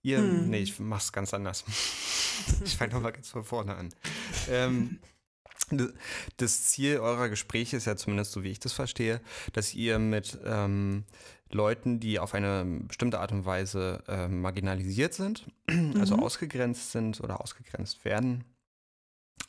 ihr, 0.01 0.17
hm. 0.17 0.49
nee, 0.49 0.59
ich 0.59 0.79
mach's 0.79 1.11
ganz 1.11 1.33
anders. 1.33 1.63
ich 2.63 2.77
fange 2.77 2.93
nochmal 2.93 3.13
ganz 3.13 3.29
von 3.29 3.43
vorne 3.43 3.75
an. 3.75 3.89
Ähm, 4.49 4.99
das 6.37 6.65
Ziel 6.65 6.97
eurer 6.99 7.29
Gespräche 7.29 7.77
ist 7.77 7.85
ja 7.85 7.95
zumindest 7.95 8.31
so, 8.31 8.43
wie 8.43 8.51
ich 8.51 8.59
das 8.59 8.73
verstehe, 8.73 9.21
dass 9.53 9.73
ihr 9.73 9.99
mit 9.99 10.37
ähm, 10.45 11.05
Leuten, 11.51 11.99
die 11.99 12.19
auf 12.19 12.33
eine 12.33 12.65
bestimmte 12.87 13.19
Art 13.19 13.31
und 13.31 13.45
Weise 13.45 14.03
äh, 14.07 14.27
marginalisiert 14.27 15.13
sind, 15.13 15.47
also 15.99 16.17
mhm. 16.17 16.23
ausgegrenzt 16.23 16.91
sind 16.91 17.21
oder 17.21 17.41
ausgegrenzt 17.41 18.05
werden, 18.05 18.43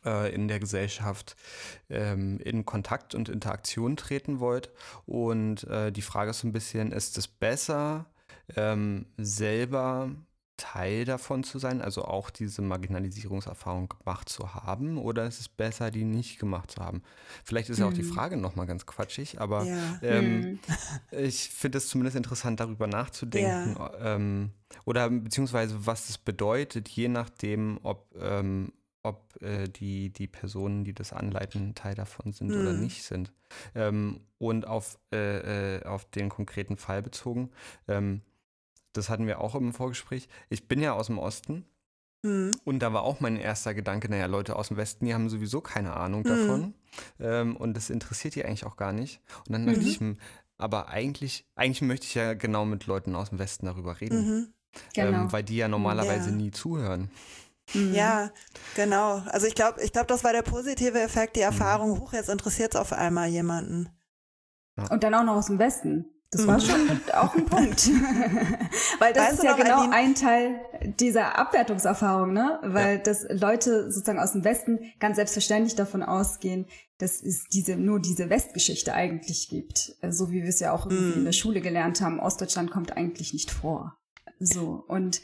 äh, 0.05 0.35
in 0.35 0.49
der 0.49 0.61
Gesellschaft 0.61 1.37
ähm, 1.91 2.39
in 2.39 2.65
Kontakt 2.65 3.15
und 3.15 3.29
Interaktion 3.29 3.97
treten 3.97 4.41
wollt. 4.41 4.71
Und 5.07 5.65
äh, 5.65 5.93
die 5.93 6.03
Frage 6.03 6.31
ist 6.31 6.41
so 6.41 6.49
ein 6.49 6.53
bisschen, 6.53 6.93
ist 6.93 7.19
es 7.19 7.29
besser, 7.29 8.07
ähm, 8.57 9.07
selber 9.17 10.11
Teil 10.57 11.05
davon 11.05 11.43
zu 11.43 11.59
sein, 11.59 11.83
also 11.83 12.05
auch 12.05 12.31
diese 12.31 12.63
Marginalisierungserfahrung 12.63 13.89
gemacht 13.89 14.29
zu 14.29 14.55
haben, 14.55 14.99
oder 14.99 15.27
ist 15.27 15.41
es 15.41 15.49
besser, 15.49 15.91
die 15.91 16.05
nicht 16.05 16.39
gemacht 16.39 16.71
zu 16.71 16.81
haben? 16.81 17.03
Vielleicht 17.43 17.71
ist 17.71 17.79
ja 17.79 17.87
auch 17.87 17.93
die 17.93 18.03
hm. 18.03 18.13
Frage 18.13 18.37
nochmal 18.37 18.67
ganz 18.67 18.87
quatschig, 18.87 19.41
aber 19.41 19.65
ja. 19.65 19.99
ähm, 20.03 20.43
hm. 20.45 20.59
ich 21.19 21.51
finde 21.51 21.79
es 21.79 21.89
zumindest 21.89 22.17
interessant, 22.17 22.61
darüber 22.61 22.87
nachzudenken, 22.87 23.77
ja. 23.77 24.15
ähm, 24.15 24.51
oder 24.85 25.11
beziehungsweise 25.11 25.87
was 25.87 26.09
es 26.09 26.19
bedeutet, 26.19 26.89
je 26.89 27.09
nachdem, 27.09 27.81
ob 27.83 28.15
ähm, 28.21 28.73
ob 29.05 29.41
äh, 29.43 29.69
die, 29.69 30.11
die 30.11 30.27
Personen, 30.27 30.85
die 30.85 30.95
das 30.95 31.13
anleiten, 31.13 31.75
Teil 31.75 31.95
davon 31.95 32.33
sind 32.33 32.51
mhm. 32.51 32.61
oder 32.61 32.71
hm. 32.71 32.81
nicht 32.81 33.05
sind. 33.05 33.33
Ähm, 33.75 34.21
und 34.39 34.67
auf, 34.67 34.99
äh, 35.13 35.77
äh, 35.77 35.85
auf 35.85 36.07
den 36.07 36.29
konkreten 36.29 36.77
Fall 36.77 37.03
bezogen, 37.03 37.51
ähm, 37.87 38.23
das 38.93 39.11
hatten 39.11 39.27
wir 39.27 39.41
auch 39.41 39.55
im 39.55 39.73
Vorgespräch. 39.73 40.29
Ich 40.49 40.67
bin 40.67 40.81
ja 40.81 40.95
aus 40.95 41.07
dem 41.07 41.19
Osten. 41.19 41.65
Mhm. 42.23 42.53
Und 42.65 42.79
da 42.79 42.93
war 42.93 43.03
auch 43.03 43.21
mein 43.21 43.37
erster 43.37 43.75
Gedanke, 43.75 44.09
naja, 44.09 44.27
Leute 44.27 44.57
aus 44.57 44.69
dem 44.69 44.79
Westen, 44.79 45.05
die 45.05 45.13
haben 45.13 45.29
sowieso 45.29 45.61
keine 45.61 45.95
Ahnung 45.95 46.23
mhm. 46.23 46.29
davon. 46.29 46.75
Ähm, 47.21 47.57
und 47.57 47.77
das 47.77 47.91
interessiert 47.91 48.35
die 48.35 48.45
eigentlich 48.45 48.65
auch 48.65 48.77
gar 48.77 48.93
nicht. 48.93 49.21
Und 49.47 49.53
dann 49.53 49.67
dachte 49.67 49.81
ich, 49.81 50.01
hm, 50.01 50.17
aber 50.57 50.89
eigentlich, 50.89 51.45
eigentlich 51.57 51.83
möchte 51.83 52.07
ich 52.07 52.15
ja 52.15 52.35
genau 52.35 52.65
mit 52.65 52.87
Leuten 52.87 53.15
aus 53.15 53.31
dem 53.31 53.39
Westen 53.39 53.67
darüber 53.67 54.01
reden. 54.01 54.27
Mhm. 54.27 54.49
Ähm, 54.97 55.13
genau. 55.13 55.33
weil 55.33 55.43
die 55.43 55.57
ja 55.57 55.69
normalerweise 55.69 56.31
ja. 56.31 56.37
nie 56.37 56.51
zuhören. 56.51 57.11
Mhm. 57.73 57.95
Ja, 57.95 58.31
genau. 58.75 59.23
Also 59.27 59.47
ich 59.47 59.55
glaube, 59.55 59.83
ich 59.83 59.93
glaube, 59.93 60.07
das 60.07 60.25
war 60.25 60.33
der 60.33 60.43
positive 60.43 61.01
Effekt, 61.01 61.37
die 61.37 61.41
mhm. 61.41 61.47
Erfahrung, 61.47 62.01
hoch, 62.01 62.13
jetzt 62.13 62.29
interessiert 62.29 62.75
es 62.75 62.81
auf 62.81 62.93
einmal 62.93 63.29
jemanden. 63.29 63.89
Und 64.91 65.05
dann 65.05 65.15
auch 65.15 65.25
noch 65.25 65.37
aus 65.37 65.47
dem 65.47 65.59
Westen. 65.59 66.07
Das 66.35 66.47
war 66.49 66.57
mhm. 66.57 66.63
schon 66.63 67.01
auch 67.13 67.35
ein 67.35 67.47
Punkt. 67.47 67.89
Weil 68.99 69.13
das 69.13 69.25
weißt 69.25 69.35
ist 69.35 69.45
ja 69.45 69.53
genau 69.55 69.89
ein 69.91 70.15
Teil 70.17 70.61
dieser 70.99 71.39
Abwertungserfahrung, 71.39 72.33
ne? 72.33 72.59
Weil 72.63 72.97
ja. 72.97 73.03
dass 73.03 73.25
Leute 73.31 73.93
sozusagen 73.93 74.19
aus 74.19 74.33
dem 74.33 74.45
Westen 74.45 74.81
ganz 74.99 75.17
selbstverständlich 75.17 75.77
davon 75.77 76.03
ausgehen, 76.03 76.67
dass 76.99 77.23
es 77.23 77.45
diese, 77.53 77.77
nur 77.77 78.01
diese 78.01 78.31
Westgeschichte 78.31 78.95
eigentlich 78.95 79.49
gibt. 79.49 79.97
So 80.09 80.31
wie 80.31 80.43
wir 80.43 80.49
es 80.49 80.61
ja 80.61 80.73
auch 80.73 80.87
irgendwie 80.87 81.17
mm. 81.17 81.19
in 81.21 81.25
der 81.25 81.33
Schule 81.33 81.61
gelernt 81.61 82.01
haben. 82.01 82.19
Ostdeutschland 82.19 82.71
kommt 82.71 82.97
eigentlich 82.97 83.33
nicht 83.33 83.51
vor. 83.51 83.97
So. 84.41 84.85
Und 84.89 85.23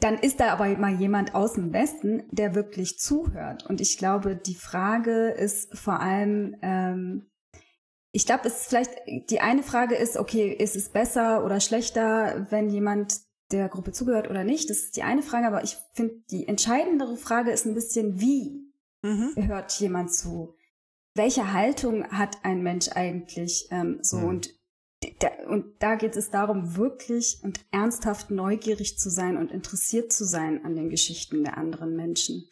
dann 0.00 0.18
ist 0.18 0.40
da 0.40 0.52
aber 0.52 0.68
mal 0.76 0.94
jemand 0.94 1.34
aus 1.34 1.54
dem 1.54 1.72
Westen, 1.72 2.24
der 2.30 2.54
wirklich 2.54 2.98
zuhört. 2.98 3.66
Und 3.66 3.80
ich 3.80 3.96
glaube, 3.96 4.36
die 4.36 4.54
Frage 4.54 5.28
ist 5.30 5.76
vor 5.76 6.00
allem, 6.00 6.56
ähm, 6.60 7.30
ich 8.12 8.26
glaube, 8.26 8.46
es 8.46 8.60
ist 8.60 8.66
vielleicht, 8.68 8.92
die 9.30 9.40
eine 9.40 9.62
Frage 9.62 9.94
ist, 9.94 10.16
okay, 10.16 10.50
ist 10.52 10.76
es 10.76 10.90
besser 10.90 11.44
oder 11.44 11.60
schlechter, 11.60 12.46
wenn 12.50 12.68
jemand 12.68 13.20
der 13.50 13.68
Gruppe 13.68 13.92
zugehört 13.92 14.28
oder 14.28 14.44
nicht? 14.44 14.68
Das 14.68 14.78
ist 14.78 14.96
die 14.96 15.02
eine 15.02 15.22
Frage, 15.22 15.46
aber 15.46 15.64
ich 15.64 15.76
finde, 15.92 16.16
die 16.30 16.46
entscheidendere 16.48 17.16
Frage 17.16 17.50
ist 17.50 17.64
ein 17.64 17.74
bisschen, 17.74 18.20
wie 18.20 18.72
mhm. 19.02 19.34
hört 19.46 19.72
jemand 19.80 20.12
zu? 20.12 20.54
Welche 21.14 21.52
Haltung 21.52 22.06
hat 22.10 22.38
ein 22.42 22.62
Mensch 22.62 22.88
eigentlich 22.88 23.68
ähm, 23.70 23.98
so? 24.02 24.18
Mhm. 24.18 24.24
Und 24.24 24.54
und 25.48 25.64
da 25.78 25.94
geht 25.94 26.16
es 26.16 26.30
darum, 26.30 26.76
wirklich 26.76 27.38
und 27.42 27.64
ernsthaft 27.70 28.30
neugierig 28.30 28.98
zu 28.98 29.10
sein 29.10 29.36
und 29.36 29.50
interessiert 29.50 30.12
zu 30.12 30.24
sein 30.24 30.64
an 30.64 30.74
den 30.74 30.90
Geschichten 30.90 31.44
der 31.44 31.56
anderen 31.56 31.96
Menschen. 31.96 32.48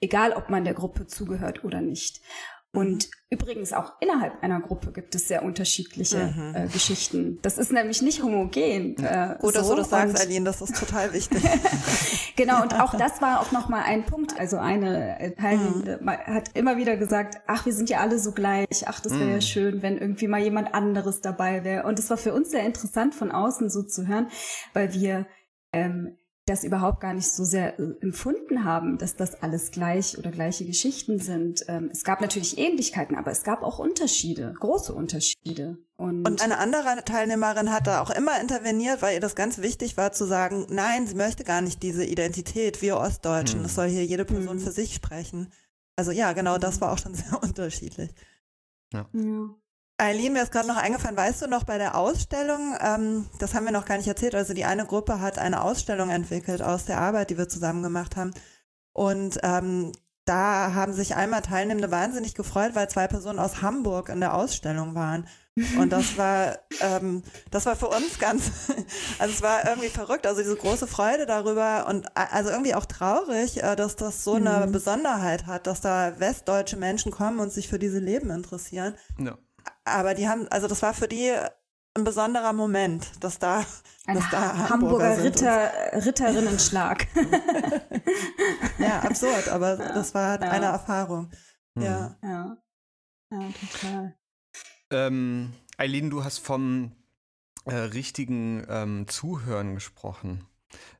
Egal, 0.00 0.32
ob 0.32 0.50
man 0.50 0.64
der 0.64 0.74
Gruppe 0.74 1.06
zugehört 1.06 1.64
oder 1.64 1.80
nicht. 1.80 2.20
Und 2.72 3.08
mhm. 3.08 3.10
übrigens 3.30 3.72
auch 3.72 3.94
innerhalb 4.00 4.44
einer 4.44 4.60
Gruppe 4.60 4.92
gibt 4.92 5.16
es 5.16 5.26
sehr 5.26 5.42
unterschiedliche 5.42 6.32
mhm. 6.36 6.54
äh, 6.54 6.68
Geschichten. 6.68 7.40
Das 7.42 7.58
ist 7.58 7.72
nämlich 7.72 8.00
nicht 8.00 8.22
homogen. 8.22 8.96
Äh, 8.98 9.36
Gut, 9.40 9.56
dass 9.56 9.66
so. 9.66 9.74
du 9.74 9.80
das 9.80 9.90
sagst, 9.90 10.20
Aline, 10.20 10.44
das 10.44 10.62
ist 10.62 10.78
total 10.78 11.12
wichtig. 11.12 11.42
genau, 12.36 12.62
und 12.62 12.78
auch 12.78 12.94
das 12.96 13.20
war 13.20 13.40
auch 13.40 13.50
nochmal 13.50 13.82
ein 13.86 14.06
Punkt. 14.06 14.38
Also 14.38 14.58
eine 14.58 15.34
Teilnehmende 15.36 15.98
mhm. 16.00 16.10
hat 16.10 16.50
immer 16.54 16.76
wieder 16.76 16.96
gesagt, 16.96 17.40
ach, 17.48 17.66
wir 17.66 17.72
sind 17.72 17.90
ja 17.90 17.98
alle 17.98 18.20
so 18.20 18.30
gleich, 18.30 18.86
ach, 18.86 19.00
das 19.00 19.14
wäre 19.14 19.30
ja 19.30 19.36
mhm. 19.36 19.40
schön, 19.42 19.82
wenn 19.82 19.98
irgendwie 19.98 20.28
mal 20.28 20.40
jemand 20.40 20.72
anderes 20.72 21.20
dabei 21.20 21.64
wäre. 21.64 21.86
Und 21.88 21.98
es 21.98 22.08
war 22.08 22.18
für 22.18 22.32
uns 22.32 22.50
sehr 22.50 22.64
interessant 22.64 23.16
von 23.16 23.32
außen 23.32 23.68
so 23.68 23.82
zu 23.82 24.06
hören, 24.06 24.28
weil 24.74 24.94
wir 24.94 25.26
ähm, 25.72 26.16
das 26.50 26.64
überhaupt 26.64 27.00
gar 27.00 27.14
nicht 27.14 27.30
so 27.30 27.44
sehr 27.44 27.78
äh, 27.78 27.94
empfunden 28.00 28.64
haben, 28.64 28.98
dass 28.98 29.16
das 29.16 29.42
alles 29.42 29.70
gleich 29.70 30.18
oder 30.18 30.30
gleiche 30.30 30.64
Geschichten 30.64 31.18
sind. 31.18 31.64
Ähm, 31.68 31.90
es 31.92 32.04
gab 32.04 32.20
natürlich 32.20 32.58
Ähnlichkeiten, 32.58 33.16
aber 33.16 33.30
es 33.30 33.42
gab 33.42 33.62
auch 33.62 33.78
Unterschiede, 33.78 34.54
große 34.58 34.92
Unterschiede. 34.92 35.78
Und, 35.96 36.26
und 36.26 36.42
eine 36.42 36.58
andere 36.58 37.04
Teilnehmerin 37.04 37.70
hat 37.70 37.86
da 37.86 38.00
auch 38.00 38.10
immer 38.10 38.40
interveniert, 38.40 39.02
weil 39.02 39.14
ihr 39.14 39.20
das 39.20 39.34
ganz 39.34 39.58
wichtig 39.58 39.96
war 39.96 40.12
zu 40.12 40.24
sagen, 40.24 40.66
nein, 40.70 41.06
sie 41.06 41.14
möchte 41.14 41.44
gar 41.44 41.60
nicht 41.60 41.82
diese 41.82 42.04
Identität, 42.04 42.82
wir 42.82 42.96
Ostdeutschen, 42.96 43.60
es 43.60 43.68
hm. 43.68 43.74
soll 43.74 43.88
hier 43.88 44.04
jede 44.04 44.24
Person 44.24 44.56
hm. 44.56 44.60
für 44.60 44.72
sich 44.72 44.94
sprechen. 44.94 45.52
Also 45.96 46.10
ja, 46.10 46.32
genau, 46.32 46.58
das 46.58 46.80
war 46.80 46.92
auch 46.92 46.98
schon 46.98 47.14
sehr 47.14 47.42
unterschiedlich. 47.42 48.10
Ja. 48.92 49.08
ja. 49.12 49.50
Eileen, 50.00 50.32
mir 50.32 50.42
ist 50.42 50.50
gerade 50.50 50.66
noch 50.66 50.78
eingefallen, 50.78 51.16
weißt 51.16 51.42
du 51.42 51.46
noch 51.46 51.64
bei 51.64 51.76
der 51.76 51.94
Ausstellung, 51.94 52.74
ähm, 52.80 53.26
das 53.38 53.54
haben 53.54 53.66
wir 53.66 53.72
noch 53.72 53.84
gar 53.84 53.98
nicht 53.98 54.08
erzählt, 54.08 54.34
also 54.34 54.54
die 54.54 54.64
eine 54.64 54.86
Gruppe 54.86 55.20
hat 55.20 55.38
eine 55.38 55.62
Ausstellung 55.62 56.08
entwickelt 56.08 56.62
aus 56.62 56.86
der 56.86 56.98
Arbeit, 56.98 57.28
die 57.28 57.36
wir 57.36 57.50
zusammen 57.50 57.82
gemacht 57.82 58.16
haben. 58.16 58.32
Und 58.92 59.38
ähm, 59.42 59.92
da 60.24 60.72
haben 60.74 60.94
sich 60.94 61.16
einmal 61.16 61.42
Teilnehmende 61.42 61.90
wahnsinnig 61.90 62.34
gefreut, 62.34 62.74
weil 62.74 62.88
zwei 62.88 63.08
Personen 63.08 63.38
aus 63.38 63.60
Hamburg 63.60 64.08
in 64.08 64.20
der 64.20 64.34
Ausstellung 64.34 64.94
waren. 64.94 65.26
Und 65.78 65.90
das 65.90 66.16
war, 66.16 66.58
ähm, 66.80 67.22
das 67.50 67.66
war 67.66 67.76
für 67.76 67.88
uns 67.88 68.18
ganz, 68.18 68.50
also 69.18 69.34
es 69.34 69.42
war 69.42 69.68
irgendwie 69.68 69.90
verrückt, 69.90 70.26
also 70.26 70.40
diese 70.40 70.56
große 70.56 70.86
Freude 70.86 71.26
darüber 71.26 71.86
und 71.88 72.06
also 72.14 72.48
irgendwie 72.48 72.74
auch 72.74 72.86
traurig, 72.86 73.62
äh, 73.62 73.76
dass 73.76 73.96
das 73.96 74.24
so 74.24 74.34
eine 74.34 74.66
mhm. 74.66 74.72
Besonderheit 74.72 75.46
hat, 75.46 75.66
dass 75.66 75.82
da 75.82 76.18
westdeutsche 76.18 76.78
Menschen 76.78 77.12
kommen 77.12 77.38
und 77.38 77.52
sich 77.52 77.68
für 77.68 77.78
diese 77.78 77.98
Leben 77.98 78.30
interessieren. 78.30 78.94
Ja 79.18 79.36
aber 79.84 80.14
die 80.14 80.28
haben, 80.28 80.48
also 80.48 80.68
das 80.68 80.82
war 80.82 80.94
für 80.94 81.08
die 81.08 81.32
ein 81.94 82.04
besonderer 82.04 82.52
Moment, 82.52 83.10
dass 83.20 83.38
da, 83.38 83.64
ein 84.06 84.14
dass 84.14 84.30
da 84.30 84.68
Hamburger, 84.68 84.70
Hamburger 84.70 85.24
Ritter, 85.24 85.72
Ritterinnenschlag. 86.04 87.06
ja, 88.78 89.00
absurd, 89.00 89.48
aber 89.48 89.76
das 89.76 90.14
war 90.14 90.40
ja. 90.40 90.50
eine 90.50 90.66
Erfahrung. 90.66 91.30
Mhm. 91.74 91.82
Ja. 91.82 92.16
ja. 92.22 92.56
Ja, 93.32 93.38
total. 93.60 94.16
Ähm, 94.90 95.52
Eileen, 95.76 96.10
du 96.10 96.24
hast 96.24 96.38
vom 96.38 96.92
äh, 97.64 97.74
richtigen 97.74 98.66
ähm, 98.68 99.06
Zuhören 99.06 99.74
gesprochen. 99.74 100.46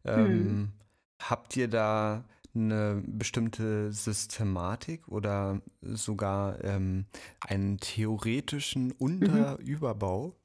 Ähm, 0.04 0.26
hm. 0.26 0.72
Habt 1.20 1.56
ihr 1.56 1.68
da 1.68 2.24
eine 2.54 3.02
bestimmte 3.06 3.92
Systematik 3.92 5.08
oder 5.08 5.60
sogar 5.80 6.62
ähm, 6.64 7.06
einen 7.40 7.78
theoretischen 7.78 8.92
Unterüberbau? 8.92 10.36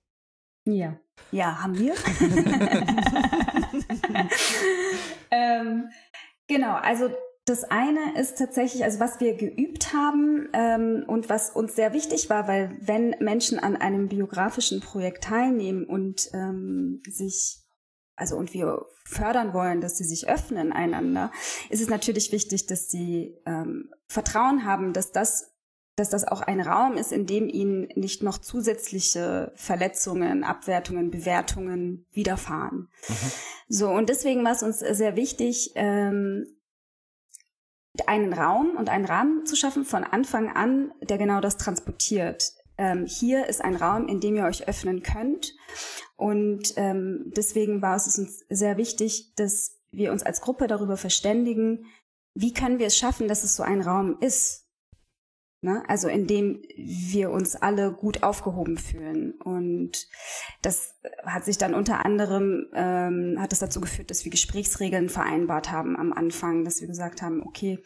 Mhm. 0.65 0.73
Ja, 0.73 0.97
ja, 1.31 1.61
haben 1.61 1.77
wir. 1.77 1.93
ähm, 5.31 5.89
genau, 6.47 6.73
also 6.73 7.09
das 7.45 7.63
eine 7.63 8.19
ist 8.19 8.39
tatsächlich, 8.39 8.83
also 8.83 8.99
was 8.99 9.19
wir 9.19 9.35
geübt 9.35 9.93
haben 9.93 10.49
ähm, 10.53 11.03
und 11.07 11.29
was 11.29 11.51
uns 11.51 11.75
sehr 11.75 11.93
wichtig 11.93 12.29
war, 12.29 12.47
weil 12.47 12.75
wenn 12.81 13.15
Menschen 13.19 13.59
an 13.59 13.75
einem 13.75 14.07
biografischen 14.07 14.81
Projekt 14.81 15.25
teilnehmen 15.25 15.85
und 15.85 16.29
ähm, 16.33 17.03
sich 17.07 17.64
also 18.15 18.37
und 18.37 18.53
wir 18.53 18.85
fördern 19.05 19.53
wollen, 19.53 19.81
dass 19.81 19.97
sie 19.97 20.03
sich 20.03 20.27
öffnen 20.27 20.71
einander, 20.71 21.31
ist 21.69 21.81
es 21.81 21.89
natürlich 21.89 22.31
wichtig, 22.31 22.65
dass 22.67 22.89
sie 22.89 23.35
ähm, 23.45 23.91
Vertrauen 24.07 24.65
haben, 24.65 24.93
dass 24.93 25.11
das 25.11 25.51
dass 25.97 26.09
das 26.09 26.27
auch 26.27 26.41
ein 26.41 26.59
Raum 26.59 26.97
ist, 26.97 27.13
in 27.13 27.25
dem 27.25 27.47
ihnen 27.47 27.87
nicht 27.95 28.21
noch 28.21 28.37
zusätzliche 28.37 29.53
Verletzungen, 29.55 30.43
Abwertungen, 30.43 31.09
Bewertungen 31.09 32.05
widerfahren. 32.11 32.89
Mhm. 33.07 33.31
So, 33.69 33.89
und 33.89 34.09
deswegen 34.09 34.43
war 34.43 34.51
es 34.51 34.61
uns 34.61 34.79
sehr 34.79 35.15
wichtig, 35.15 35.71
ähm, 35.75 36.45
einen 38.07 38.33
Raum 38.33 38.75
und 38.75 38.89
einen 38.89 39.05
Rahmen 39.05 39.45
zu 39.45 39.55
schaffen 39.55 39.85
von 39.85 40.03
Anfang 40.03 40.49
an, 40.53 40.91
der 41.01 41.17
genau 41.17 41.39
das 41.39 41.55
transportiert. 41.55 42.51
Ähm, 42.77 43.05
hier 43.05 43.47
ist 43.47 43.63
ein 43.63 43.77
Raum, 43.77 44.09
in 44.09 44.19
dem 44.19 44.35
ihr 44.35 44.43
euch 44.43 44.67
öffnen 44.67 45.01
könnt 45.01 45.53
und 46.15 46.73
ähm, 46.77 47.31
deswegen 47.35 47.81
war 47.81 47.95
es 47.95 48.17
uns 48.17 48.45
sehr 48.49 48.77
wichtig, 48.77 49.33
dass 49.35 49.81
wir 49.91 50.11
uns 50.11 50.23
als 50.23 50.41
Gruppe 50.41 50.67
darüber 50.67 50.97
verständigen, 50.97 51.85
wie 52.33 52.53
können 52.53 52.79
wir 52.79 52.87
es 52.87 52.97
schaffen, 52.97 53.27
dass 53.27 53.43
es 53.43 53.55
so 53.55 53.63
ein 53.63 53.81
Raum 53.81 54.17
ist, 54.19 54.64
Ne? 55.65 55.83
Also 55.87 56.09
indem 56.09 56.61
wir 56.77 57.31
uns 57.31 57.55
alle 57.55 57.91
gut 57.91 58.21
aufgehoben 58.21 58.77
fühlen. 58.77 59.31
Und 59.31 60.07
das 60.61 60.93
hat 61.25 61.43
sich 61.43 61.57
dann 61.57 61.73
unter 61.73 62.05
anderem, 62.05 62.67
ähm, 62.75 63.37
hat 63.39 63.51
es 63.51 63.57
dazu 63.57 63.81
geführt, 63.81 64.11
dass 64.11 64.23
wir 64.23 64.29
Gesprächsregeln 64.29 65.09
vereinbart 65.09 65.71
haben 65.71 65.97
am 65.97 66.13
Anfang, 66.13 66.65
dass 66.65 66.81
wir 66.81 66.87
gesagt 66.87 67.23
haben, 67.23 67.41
okay, 67.41 67.79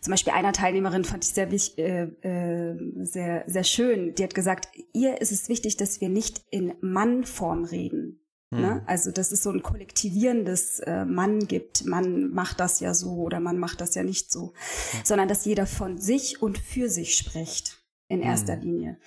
zum 0.00 0.10
Beispiel 0.10 0.32
einer 0.32 0.52
Teilnehmerin 0.52 1.04
fand 1.04 1.24
ich 1.24 1.30
sehr, 1.30 1.48
äh, 1.78 2.08
äh, 2.22 2.76
sehr, 3.04 3.44
sehr 3.46 3.64
schön. 3.64 4.12
Die 4.16 4.24
hat 4.24 4.34
gesagt, 4.34 4.66
ihr 4.92 5.20
ist 5.20 5.30
es 5.30 5.48
wichtig, 5.48 5.76
dass 5.76 6.00
wir 6.00 6.08
nicht 6.08 6.42
in 6.50 6.74
Mannform 6.80 7.62
reden. 7.62 8.18
Ne? 8.50 8.58
Mhm. 8.58 8.82
Also, 8.86 9.12
dass 9.12 9.30
es 9.30 9.44
so 9.44 9.50
ein 9.50 9.62
kollektivierendes 9.62 10.80
äh, 10.80 11.04
Mann 11.04 11.46
gibt, 11.46 11.84
man 11.84 12.30
macht 12.30 12.58
das 12.58 12.80
ja 12.80 12.94
so 12.94 13.14
oder 13.14 13.38
man 13.38 13.58
macht 13.58 13.80
das 13.80 13.94
ja 13.94 14.02
nicht 14.02 14.32
so, 14.32 14.46
mhm. 14.46 15.04
sondern 15.04 15.28
dass 15.28 15.44
jeder 15.44 15.66
von 15.66 15.98
sich 15.98 16.42
und 16.42 16.58
für 16.58 16.88
sich 16.88 17.16
spricht 17.16 17.78
in 18.08 18.22
erster 18.22 18.56
mhm. 18.56 18.62
Linie. 18.62 18.98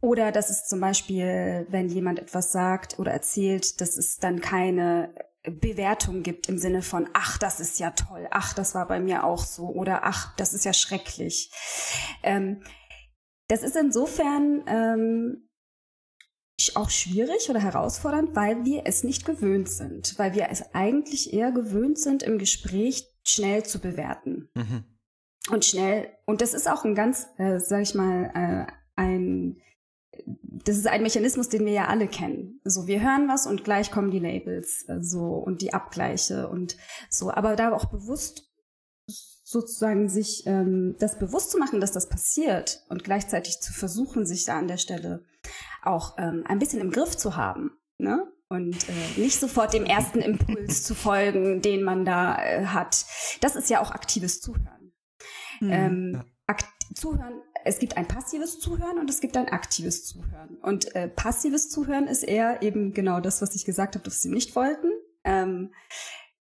Oder 0.00 0.30
dass 0.30 0.50
es 0.50 0.68
zum 0.68 0.78
Beispiel, 0.78 1.66
wenn 1.68 1.88
jemand 1.88 2.20
etwas 2.20 2.52
sagt 2.52 3.00
oder 3.00 3.10
erzählt, 3.10 3.80
dass 3.80 3.96
es 3.96 4.18
dann 4.18 4.40
keine 4.40 5.12
Bewertung 5.42 6.22
gibt 6.22 6.48
im 6.48 6.58
Sinne 6.58 6.82
von, 6.82 7.08
ach, 7.14 7.38
das 7.38 7.58
ist 7.58 7.80
ja 7.80 7.90
toll, 7.90 8.28
ach, 8.30 8.54
das 8.54 8.76
war 8.76 8.86
bei 8.86 9.00
mir 9.00 9.24
auch 9.24 9.44
so 9.44 9.68
oder 9.68 10.04
ach, 10.04 10.36
das 10.36 10.54
ist 10.54 10.64
ja 10.64 10.72
schrecklich. 10.72 11.50
Ähm, 12.22 12.62
das 13.48 13.62
ist 13.62 13.76
insofern 13.76 14.62
ähm, 14.68 15.47
auch 16.74 16.90
schwierig 16.90 17.48
oder 17.50 17.60
herausfordernd, 17.60 18.34
weil 18.34 18.64
wir 18.64 18.82
es 18.84 19.04
nicht 19.04 19.24
gewöhnt 19.24 19.68
sind, 19.68 20.18
weil 20.18 20.34
wir 20.34 20.48
es 20.50 20.74
eigentlich 20.74 21.32
eher 21.32 21.52
gewöhnt 21.52 21.98
sind, 21.98 22.22
im 22.22 22.38
Gespräch 22.38 23.06
schnell 23.24 23.64
zu 23.64 23.78
bewerten. 23.78 24.48
Mhm. 24.54 24.84
Und 25.50 25.64
schnell, 25.64 26.08
und 26.26 26.40
das 26.40 26.54
ist 26.54 26.68
auch 26.68 26.84
ein 26.84 26.94
ganz, 26.94 27.26
äh, 27.38 27.58
sag 27.58 27.82
ich 27.82 27.94
mal, 27.94 28.30
äh, 28.34 28.72
ein, 28.96 29.60
das 30.26 30.76
ist 30.76 30.88
ein 30.88 31.02
Mechanismus, 31.02 31.48
den 31.48 31.64
wir 31.64 31.72
ja 31.72 31.86
alle 31.86 32.08
kennen. 32.08 32.60
So, 32.64 32.86
wir 32.86 33.02
hören 33.02 33.28
was 33.28 33.46
und 33.46 33.64
gleich 33.64 33.90
kommen 33.90 34.10
die 34.10 34.18
Labels, 34.18 34.84
äh, 34.88 34.98
so, 35.00 35.34
und 35.34 35.62
die 35.62 35.72
Abgleiche 35.72 36.48
und 36.48 36.76
so. 37.08 37.30
Aber 37.30 37.56
da 37.56 37.72
auch 37.72 37.86
bewusst 37.86 38.50
sozusagen 39.44 40.10
sich 40.10 40.42
ähm, 40.46 40.96
das 40.98 41.18
bewusst 41.18 41.50
zu 41.50 41.58
machen, 41.58 41.80
dass 41.80 41.92
das 41.92 42.08
passiert 42.08 42.84
und 42.90 43.04
gleichzeitig 43.04 43.60
zu 43.60 43.72
versuchen, 43.72 44.26
sich 44.26 44.44
da 44.44 44.58
an 44.58 44.68
der 44.68 44.76
Stelle 44.76 45.24
auch 45.88 46.16
ähm, 46.18 46.44
ein 46.46 46.58
bisschen 46.58 46.80
im 46.80 46.90
Griff 46.90 47.16
zu 47.16 47.36
haben. 47.36 47.72
Ne? 47.98 48.26
Und 48.48 48.88
äh, 48.88 49.20
nicht 49.20 49.38
sofort 49.38 49.74
dem 49.74 49.84
ersten 49.84 50.20
Impuls 50.20 50.82
zu 50.84 50.94
folgen, 50.94 51.60
den 51.62 51.82
man 51.82 52.04
da 52.04 52.42
äh, 52.42 52.66
hat. 52.66 53.04
Das 53.40 53.56
ist 53.56 53.70
ja 53.70 53.80
auch 53.80 53.90
aktives 53.90 54.40
Zuhören. 54.40 54.92
Mhm, 55.60 55.72
ähm, 55.72 56.24
akt 56.46 56.66
Zuhören, 56.94 57.42
es 57.64 57.78
gibt 57.78 57.98
ein 57.98 58.08
passives 58.08 58.60
Zuhören 58.60 58.98
und 58.98 59.10
es 59.10 59.20
gibt 59.20 59.36
ein 59.36 59.48
aktives 59.48 60.06
Zuhören. 60.06 60.56
Und 60.62 60.94
äh, 60.94 61.08
passives 61.08 61.68
Zuhören 61.68 62.06
ist 62.06 62.22
eher 62.22 62.62
eben 62.62 62.94
genau 62.94 63.20
das, 63.20 63.42
was 63.42 63.54
ich 63.54 63.66
gesagt 63.66 63.94
habe, 63.94 64.04
dass 64.04 64.22
sie 64.22 64.30
nicht 64.30 64.56
wollten. 64.56 64.90
Ähm, 65.24 65.72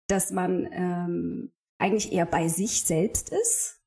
dass 0.07 0.31
man 0.31 0.67
ähm, 0.71 1.53
eigentlich 1.77 2.11
eher 2.11 2.25
bei 2.25 2.47
sich 2.47 2.83
selbst 2.83 3.29
ist 3.29 3.81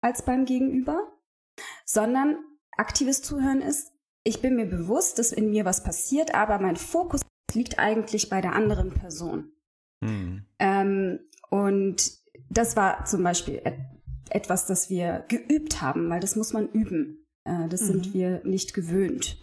als 0.00 0.24
beim 0.24 0.44
Gegenüber, 0.44 1.12
sondern 1.84 2.38
aktives 2.76 3.22
Zuhören 3.22 3.60
ist, 3.60 3.92
ich 4.24 4.42
bin 4.42 4.56
mir 4.56 4.66
bewusst, 4.66 5.18
dass 5.18 5.32
in 5.32 5.50
mir 5.50 5.64
was 5.64 5.82
passiert, 5.82 6.34
aber 6.34 6.58
mein 6.58 6.76
Fokus 6.76 7.22
liegt 7.54 7.78
eigentlich 7.78 8.28
bei 8.28 8.40
der 8.40 8.54
anderen 8.54 8.92
Person. 8.92 9.52
Mhm. 10.00 10.46
Ähm, 10.58 11.20
und 11.50 12.12
das 12.48 12.76
war 12.76 13.04
zum 13.04 13.22
Beispiel 13.22 13.60
et 13.64 13.74
etwas, 14.32 14.64
das 14.66 14.88
wir 14.88 15.24
geübt 15.26 15.82
haben, 15.82 16.08
weil 16.08 16.20
das 16.20 16.36
muss 16.36 16.52
man 16.52 16.68
üben. 16.68 17.26
Äh, 17.44 17.68
das 17.68 17.82
mhm. 17.82 17.86
sind 17.86 18.14
wir 18.14 18.40
nicht 18.44 18.74
gewöhnt. 18.74 19.38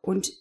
Und 0.00 0.32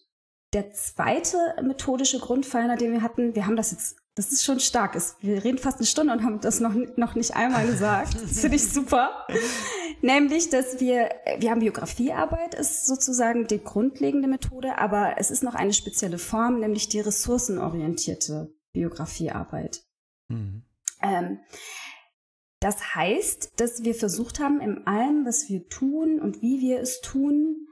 der 0.53 0.71
zweite 0.71 1.37
methodische 1.61 2.19
Grundpfeiler, 2.19 2.77
den 2.77 2.93
wir 2.93 3.01
hatten, 3.01 3.35
wir 3.35 3.45
haben 3.45 3.57
das 3.57 3.71
jetzt 3.71 3.97
Das 4.15 4.31
ist 4.31 4.43
schon 4.43 4.59
stark. 4.59 4.95
Wir 5.21 5.43
reden 5.43 5.57
fast 5.57 5.77
eine 5.77 5.87
Stunde 5.87 6.13
und 6.13 6.23
haben 6.23 6.39
das 6.39 6.59
noch, 6.59 6.75
noch 6.97 7.15
nicht 7.15 7.35
einmal 7.35 7.65
gesagt. 7.65 8.13
Das 8.21 8.41
finde 8.41 8.57
ich 8.57 8.71
super. 8.71 9.25
Nämlich, 10.01 10.49
dass 10.49 10.79
wir, 10.79 11.09
wir 11.39 11.49
haben 11.49 11.61
Biografiearbeit, 11.61 12.53
ist 12.53 12.85
sozusagen 12.85 13.47
die 13.47 13.63
grundlegende 13.63 14.27
Methode, 14.27 14.77
aber 14.77 15.15
es 15.17 15.31
ist 15.31 15.43
noch 15.43 15.55
eine 15.55 15.73
spezielle 15.73 16.19
Form, 16.19 16.59
nämlich 16.59 16.89
die 16.89 16.99
ressourcenorientierte 16.99 18.53
Biografiearbeit. 18.71 19.83
Mhm. 20.27 20.63
Ähm, 21.01 21.39
das 22.59 22.95
heißt, 22.95 23.53
dass 23.59 23.83
wir 23.83 23.95
versucht 23.95 24.39
haben, 24.39 24.61
in 24.61 24.85
allem, 24.85 25.25
was 25.25 25.49
wir 25.49 25.67
tun 25.69 26.19
und 26.19 26.41
wie 26.41 26.61
wir 26.61 26.79
es 26.79 27.01
tun, 27.01 27.67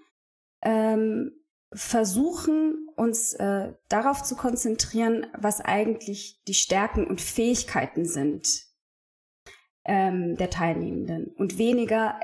ähm, 0.64 1.32
versuchen, 1.74 2.88
uns 2.96 3.34
äh, 3.34 3.74
darauf 3.90 4.24
zu 4.24 4.36
konzentrieren, 4.36 5.28
was 5.38 5.62
eigentlich 5.62 6.42
die 6.48 6.54
Stärken 6.54 7.08
und 7.08 7.22
Fähigkeiten 7.22 8.06
sind 8.06 8.66
ähm, 9.86 10.36
der 10.36 10.50
Teilnehmenden 10.50 11.34
und 11.38 11.58
weniger 11.58 12.20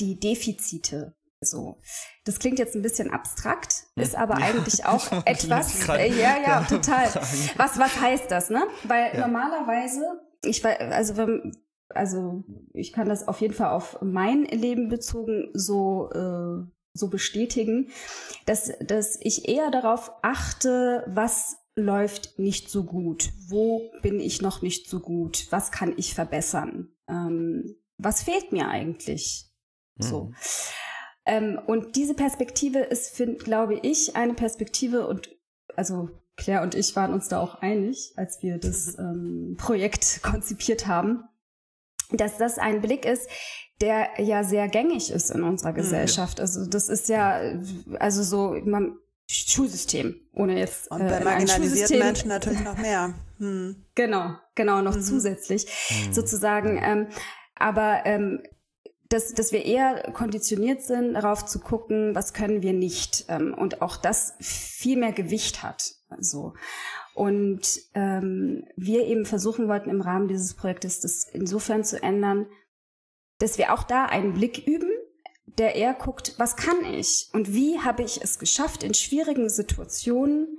die 0.00 0.18
Defizite. 0.18 1.14
So, 1.40 1.78
das 2.24 2.40
klingt 2.40 2.58
jetzt 2.58 2.74
ein 2.74 2.82
bisschen 2.82 3.10
abstrakt, 3.12 3.86
ist 3.94 4.16
aber 4.16 4.40
ja. 4.40 4.46
eigentlich 4.46 4.84
auch 4.84 5.12
etwas. 5.24 5.88
Äh, 5.88 6.08
ja, 6.08 6.36
ja, 6.40 6.62
total. 6.62 7.06
Was 7.56 7.78
was 7.78 8.00
heißt 8.00 8.30
das, 8.30 8.50
ne? 8.50 8.66
Weil 8.84 9.14
ja. 9.14 9.20
normalerweise, 9.20 10.02
ich 10.42 10.64
also 10.64 11.16
wenn 11.16 11.56
also 11.90 12.44
ich 12.74 12.92
kann 12.92 13.08
das 13.08 13.28
auf 13.28 13.40
jeden 13.40 13.54
Fall 13.54 13.70
auf 13.70 13.98
mein 14.02 14.44
Leben 14.44 14.88
bezogen 14.88 15.50
so 15.54 16.10
äh, 16.10 16.66
so 16.98 17.08
bestätigen, 17.08 17.90
dass, 18.46 18.72
dass 18.80 19.18
ich 19.20 19.48
eher 19.48 19.70
darauf 19.70 20.12
achte, 20.22 21.04
was 21.06 21.56
läuft 21.74 22.38
nicht 22.38 22.70
so 22.70 22.84
gut, 22.84 23.30
wo 23.46 23.90
bin 24.02 24.20
ich 24.20 24.42
noch 24.42 24.62
nicht 24.62 24.88
so 24.88 25.00
gut, 25.00 25.46
was 25.50 25.70
kann 25.70 25.94
ich 25.96 26.14
verbessern, 26.14 26.88
ähm, 27.08 27.76
was 27.96 28.22
fehlt 28.22 28.52
mir 28.52 28.68
eigentlich, 28.68 29.46
mhm. 29.96 30.02
so. 30.02 30.32
Ähm, 31.24 31.60
und 31.66 31.96
diese 31.96 32.14
Perspektive 32.14 32.80
ist, 32.80 33.14
find, 33.14 33.44
glaube 33.44 33.78
ich, 33.82 34.16
eine 34.16 34.34
Perspektive 34.34 35.06
und 35.06 35.30
also 35.76 36.08
Claire 36.36 36.62
und 36.62 36.74
ich 36.74 36.96
waren 36.96 37.12
uns 37.12 37.28
da 37.28 37.40
auch 37.40 37.56
einig, 37.56 38.14
als 38.16 38.42
wir 38.42 38.58
das 38.58 38.96
ähm, 38.98 39.56
Projekt 39.58 40.20
konzipiert 40.22 40.86
haben, 40.86 41.24
dass 42.10 42.38
das 42.38 42.58
ein 42.58 42.80
Blick 42.80 43.04
ist, 43.04 43.28
der 43.80 44.08
ja 44.18 44.44
sehr 44.44 44.68
gängig 44.68 45.10
ist 45.10 45.30
in 45.30 45.42
unserer 45.42 45.70
hm, 45.70 45.76
Gesellschaft. 45.76 46.40
Also 46.40 46.66
das 46.66 46.88
ist 46.88 47.08
ja, 47.08 47.40
also 47.98 48.22
so, 48.22 48.56
man, 48.64 48.98
Schulsystem, 49.30 50.16
ohne 50.32 50.58
jetzt. 50.58 50.90
Und 50.90 51.00
bei 51.00 51.18
äh, 51.18 51.24
marginalisierten 51.24 51.98
Menschen 51.98 52.28
natürlich 52.28 52.64
noch 52.64 52.78
mehr. 52.78 53.14
Hm. 53.38 53.76
Genau, 53.94 54.34
genau, 54.54 54.80
noch 54.80 54.96
mhm. 54.96 55.02
zusätzlich 55.02 55.66
mhm. 55.90 56.12
sozusagen. 56.12 56.80
Ähm, 56.82 57.06
aber 57.54 58.02
ähm, 58.04 58.42
dass, 59.08 59.32
dass 59.32 59.52
wir 59.52 59.64
eher 59.64 60.12
konditioniert 60.12 60.82
sind, 60.82 61.14
darauf 61.14 61.46
zu 61.46 61.60
gucken, 61.60 62.14
was 62.14 62.34
können 62.34 62.62
wir 62.62 62.72
nicht. 62.72 63.26
Ähm, 63.28 63.54
und 63.54 63.82
auch 63.82 63.96
das 63.96 64.34
viel 64.40 64.98
mehr 64.98 65.12
Gewicht 65.12 65.62
hat. 65.62 65.94
So. 66.18 66.54
Und 67.14 67.80
ähm, 67.94 68.64
wir 68.76 69.06
eben 69.06 69.24
versuchen 69.26 69.68
wollten 69.68 69.90
im 69.90 70.00
Rahmen 70.00 70.28
dieses 70.28 70.54
Projektes 70.54 71.00
das 71.00 71.24
insofern 71.24 71.84
zu 71.84 72.02
ändern, 72.02 72.46
dass 73.38 73.58
wir 73.58 73.72
auch 73.72 73.82
da 73.82 74.04
einen 74.06 74.34
Blick 74.34 74.66
üben, 74.66 74.90
der 75.46 75.74
eher 75.74 75.94
guckt, 75.94 76.34
was 76.38 76.56
kann 76.56 76.84
ich 76.84 77.28
und 77.32 77.52
wie 77.52 77.80
habe 77.80 78.02
ich 78.02 78.22
es 78.22 78.38
geschafft, 78.38 78.82
in 78.82 78.94
schwierigen 78.94 79.48
Situationen 79.48 80.58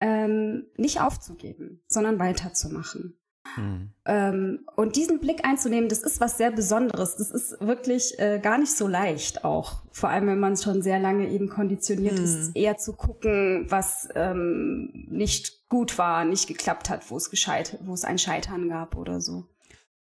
ähm, 0.00 0.66
nicht 0.76 1.00
aufzugeben, 1.00 1.82
sondern 1.88 2.18
weiterzumachen. 2.18 3.18
Mhm. 3.56 3.92
Ähm, 4.04 4.66
und 4.76 4.96
diesen 4.96 5.20
Blick 5.20 5.44
einzunehmen, 5.44 5.88
das 5.88 6.02
ist 6.02 6.20
was 6.20 6.36
sehr 6.36 6.50
Besonderes. 6.50 7.16
Das 7.16 7.30
ist 7.30 7.60
wirklich 7.60 8.18
äh, 8.18 8.38
gar 8.40 8.58
nicht 8.58 8.76
so 8.76 8.86
leicht 8.86 9.44
auch. 9.44 9.82
Vor 9.90 10.10
allem, 10.10 10.26
wenn 10.26 10.40
man 10.40 10.56
schon 10.56 10.82
sehr 10.82 10.98
lange 10.98 11.28
eben 11.30 11.48
konditioniert 11.48 12.18
mhm. 12.18 12.24
ist, 12.24 12.56
eher 12.56 12.76
zu 12.76 12.94
gucken, 12.94 13.66
was 13.68 14.08
ähm, 14.14 15.06
nicht 15.08 15.68
gut 15.68 15.98
war, 15.98 16.24
nicht 16.24 16.46
geklappt 16.46 16.90
hat, 16.90 17.10
wo 17.10 17.16
es 17.16 17.30
gescheitert, 17.30 17.80
wo 17.84 17.94
es 17.94 18.04
ein 18.04 18.18
Scheitern 18.18 18.68
gab 18.68 18.96
oder 18.96 19.20
so. 19.20 19.46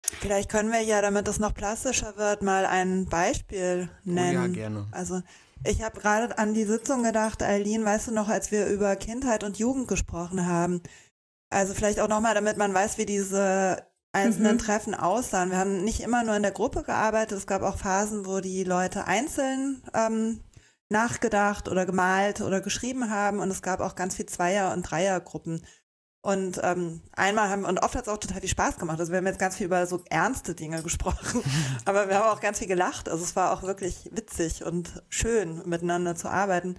Vielleicht 0.02 0.50
können 0.50 0.72
wir 0.72 0.80
ja, 0.80 1.02
damit 1.02 1.28
es 1.28 1.38
noch 1.38 1.54
plastischer 1.54 2.16
wird, 2.16 2.42
mal 2.42 2.66
ein 2.66 3.06
Beispiel 3.06 3.90
nennen. 4.04 4.38
Oh 4.38 4.46
ja, 4.46 4.46
gerne. 4.48 4.88
Also 4.90 5.22
ich 5.64 5.82
habe 5.82 6.00
gerade 6.00 6.38
an 6.38 6.54
die 6.54 6.64
Sitzung 6.64 7.02
gedacht, 7.02 7.42
Eileen, 7.42 7.84
weißt 7.84 8.08
du 8.08 8.12
noch, 8.12 8.28
als 8.28 8.50
wir 8.50 8.66
über 8.66 8.94
Kindheit 8.96 9.44
und 9.44 9.58
Jugend 9.58 9.88
gesprochen 9.88 10.46
haben. 10.46 10.82
Also 11.50 11.74
vielleicht 11.74 12.00
auch 12.00 12.08
nochmal, 12.08 12.34
damit 12.34 12.56
man 12.56 12.72
weiß, 12.72 12.98
wie 12.98 13.06
diese 13.06 13.86
einzelnen 14.12 14.54
mhm. 14.54 14.58
Treffen 14.58 14.94
aussahen. 14.94 15.50
Wir 15.50 15.58
haben 15.58 15.84
nicht 15.84 16.00
immer 16.00 16.24
nur 16.24 16.36
in 16.36 16.42
der 16.42 16.52
Gruppe 16.52 16.82
gearbeitet, 16.82 17.36
es 17.36 17.46
gab 17.46 17.62
auch 17.62 17.76
Phasen, 17.76 18.26
wo 18.26 18.40
die 18.40 18.64
Leute 18.64 19.06
einzeln 19.06 19.82
ähm, 19.94 20.40
nachgedacht 20.88 21.68
oder 21.68 21.84
gemalt 21.84 22.40
oder 22.40 22.60
geschrieben 22.60 23.10
haben 23.10 23.40
und 23.40 23.50
es 23.50 23.62
gab 23.62 23.80
auch 23.80 23.94
ganz 23.94 24.14
viel 24.16 24.26
Zweier- 24.26 24.72
und 24.72 24.82
Dreiergruppen. 24.82 25.64
Und 26.20 26.60
ähm, 26.64 27.00
einmal 27.12 27.48
haben, 27.48 27.64
und 27.64 27.78
oft 27.78 27.94
hat 27.94 28.02
es 28.02 28.08
auch 28.08 28.18
total 28.18 28.40
viel 28.40 28.48
Spaß 28.48 28.78
gemacht. 28.78 28.98
Also 28.98 29.12
wir 29.12 29.18
haben 29.18 29.26
jetzt 29.26 29.38
ganz 29.38 29.56
viel 29.56 29.66
über 29.66 29.86
so 29.86 30.02
ernste 30.10 30.54
Dinge 30.54 30.82
gesprochen, 30.84 31.42
aber 31.84 32.08
wir 32.08 32.18
haben 32.18 32.36
auch 32.36 32.40
ganz 32.40 32.58
viel 32.58 32.68
gelacht. 32.68 33.08
Also 33.08 33.22
es 33.24 33.36
war 33.36 33.52
auch 33.52 33.62
wirklich 33.62 34.10
witzig 34.12 34.64
und 34.64 35.02
schön, 35.08 35.62
miteinander 35.68 36.16
zu 36.16 36.28
arbeiten. 36.28 36.76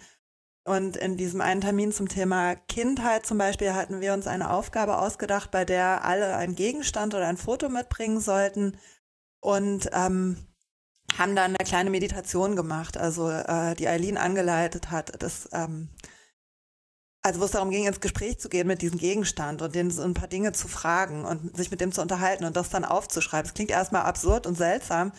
Und 0.65 0.97
in 0.97 1.17
diesem 1.17 1.41
einen 1.41 1.61
Termin 1.61 1.91
zum 1.91 2.09
Thema 2.09 2.55
Kindheit 2.55 3.25
zum 3.25 3.37
Beispiel 3.37 3.73
hatten 3.73 4.01
wir 4.01 4.13
uns 4.13 4.27
eine 4.27 4.51
Aufgabe 4.51 4.99
ausgedacht, 4.99 5.51
bei 5.51 5.65
der 5.65 6.03
alle 6.03 6.35
einen 6.35 6.55
Gegenstand 6.55 7.15
oder 7.15 7.27
ein 7.27 7.37
Foto 7.37 7.69
mitbringen 7.69 8.19
sollten 8.19 8.77
und 9.39 9.89
ähm, 9.93 10.37
haben 11.17 11.35
dann 11.35 11.55
eine 11.55 11.65
kleine 11.65 11.89
Meditation 11.89 12.55
gemacht, 12.55 12.97
also 12.97 13.29
äh, 13.29 13.73
die 13.75 13.87
Eileen 13.87 14.17
angeleitet 14.17 14.91
hat. 14.91 15.23
Das 15.23 15.49
ähm, 15.53 15.89
also 17.29 17.41
wo 17.41 17.45
es 17.45 17.51
darum 17.51 17.69
ging, 17.69 17.85
ins 17.85 17.99
Gespräch 17.99 18.39
zu 18.39 18.49
gehen 18.49 18.65
mit 18.65 18.81
diesem 18.81 18.97
Gegenstand 18.97 19.61
und 19.61 19.75
den 19.75 19.91
so 19.91 20.01
ein 20.01 20.15
paar 20.15 20.27
Dinge 20.27 20.51
zu 20.51 20.67
fragen 20.67 21.25
und 21.25 21.55
sich 21.55 21.69
mit 21.69 21.79
dem 21.79 21.91
zu 21.91 22.01
unterhalten 22.01 22.43
und 22.43 22.55
das 22.55 22.71
dann 22.71 22.83
aufzuschreiben. 22.83 23.43
Das 23.43 23.53
klingt 23.53 23.69
erstmal 23.69 24.01
absurd 24.01 24.47
und 24.47 24.55
seltsam, 24.55 25.11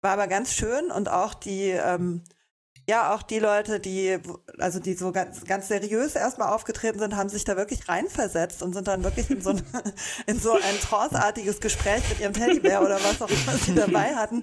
war 0.00 0.12
aber 0.12 0.28
ganz 0.28 0.54
schön 0.54 0.90
und 0.90 1.10
auch 1.10 1.34
die, 1.34 1.68
ähm, 1.68 2.24
ja, 2.88 3.14
auch 3.14 3.20
die 3.20 3.38
Leute, 3.38 3.80
die, 3.80 4.18
also 4.56 4.80
die 4.80 4.94
so 4.94 5.12
ganz, 5.12 5.44
ganz 5.44 5.68
seriös 5.68 6.14
erstmal 6.14 6.54
aufgetreten 6.54 6.98
sind, 6.98 7.16
haben 7.16 7.28
sich 7.28 7.44
da 7.44 7.54
wirklich 7.54 7.86
reinversetzt 7.86 8.62
und 8.62 8.72
sind 8.72 8.88
dann 8.88 9.04
wirklich 9.04 9.28
in 9.28 9.42
so 9.42 9.50
ein, 9.50 9.62
in 10.26 10.40
so 10.40 10.54
ein 10.54 10.80
tranceartiges 10.80 11.60
Gespräch 11.60 12.02
mit 12.08 12.20
ihrem 12.20 12.32
Teddybär 12.32 12.80
oder 12.80 12.94
was 13.04 13.20
auch 13.20 13.28
immer 13.28 13.58
sie 13.58 13.74
dabei 13.74 14.16
hatten, 14.16 14.42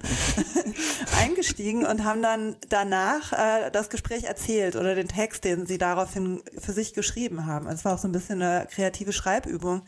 eingestiegen 1.20 1.84
und 1.84 2.04
haben 2.04 2.22
dann 2.22 2.54
danach 2.68 3.32
äh, 3.32 3.72
das 3.72 3.90
Gespräch 3.90 4.22
erzählt 4.22 4.76
oder 4.76 4.94
den 4.94 5.08
Text, 5.08 5.42
den 5.42 5.66
sie 5.66 5.76
daraufhin 5.76 6.40
für 6.56 6.72
sich 6.72 6.94
geschrieben 6.94 7.46
haben. 7.46 7.66
Also 7.66 7.78
es 7.78 7.84
war 7.84 7.94
auch 7.94 7.98
so 7.98 8.06
ein 8.06 8.12
bisschen 8.12 8.40
eine 8.40 8.68
kreative 8.70 9.12
Schreibübung. 9.12 9.82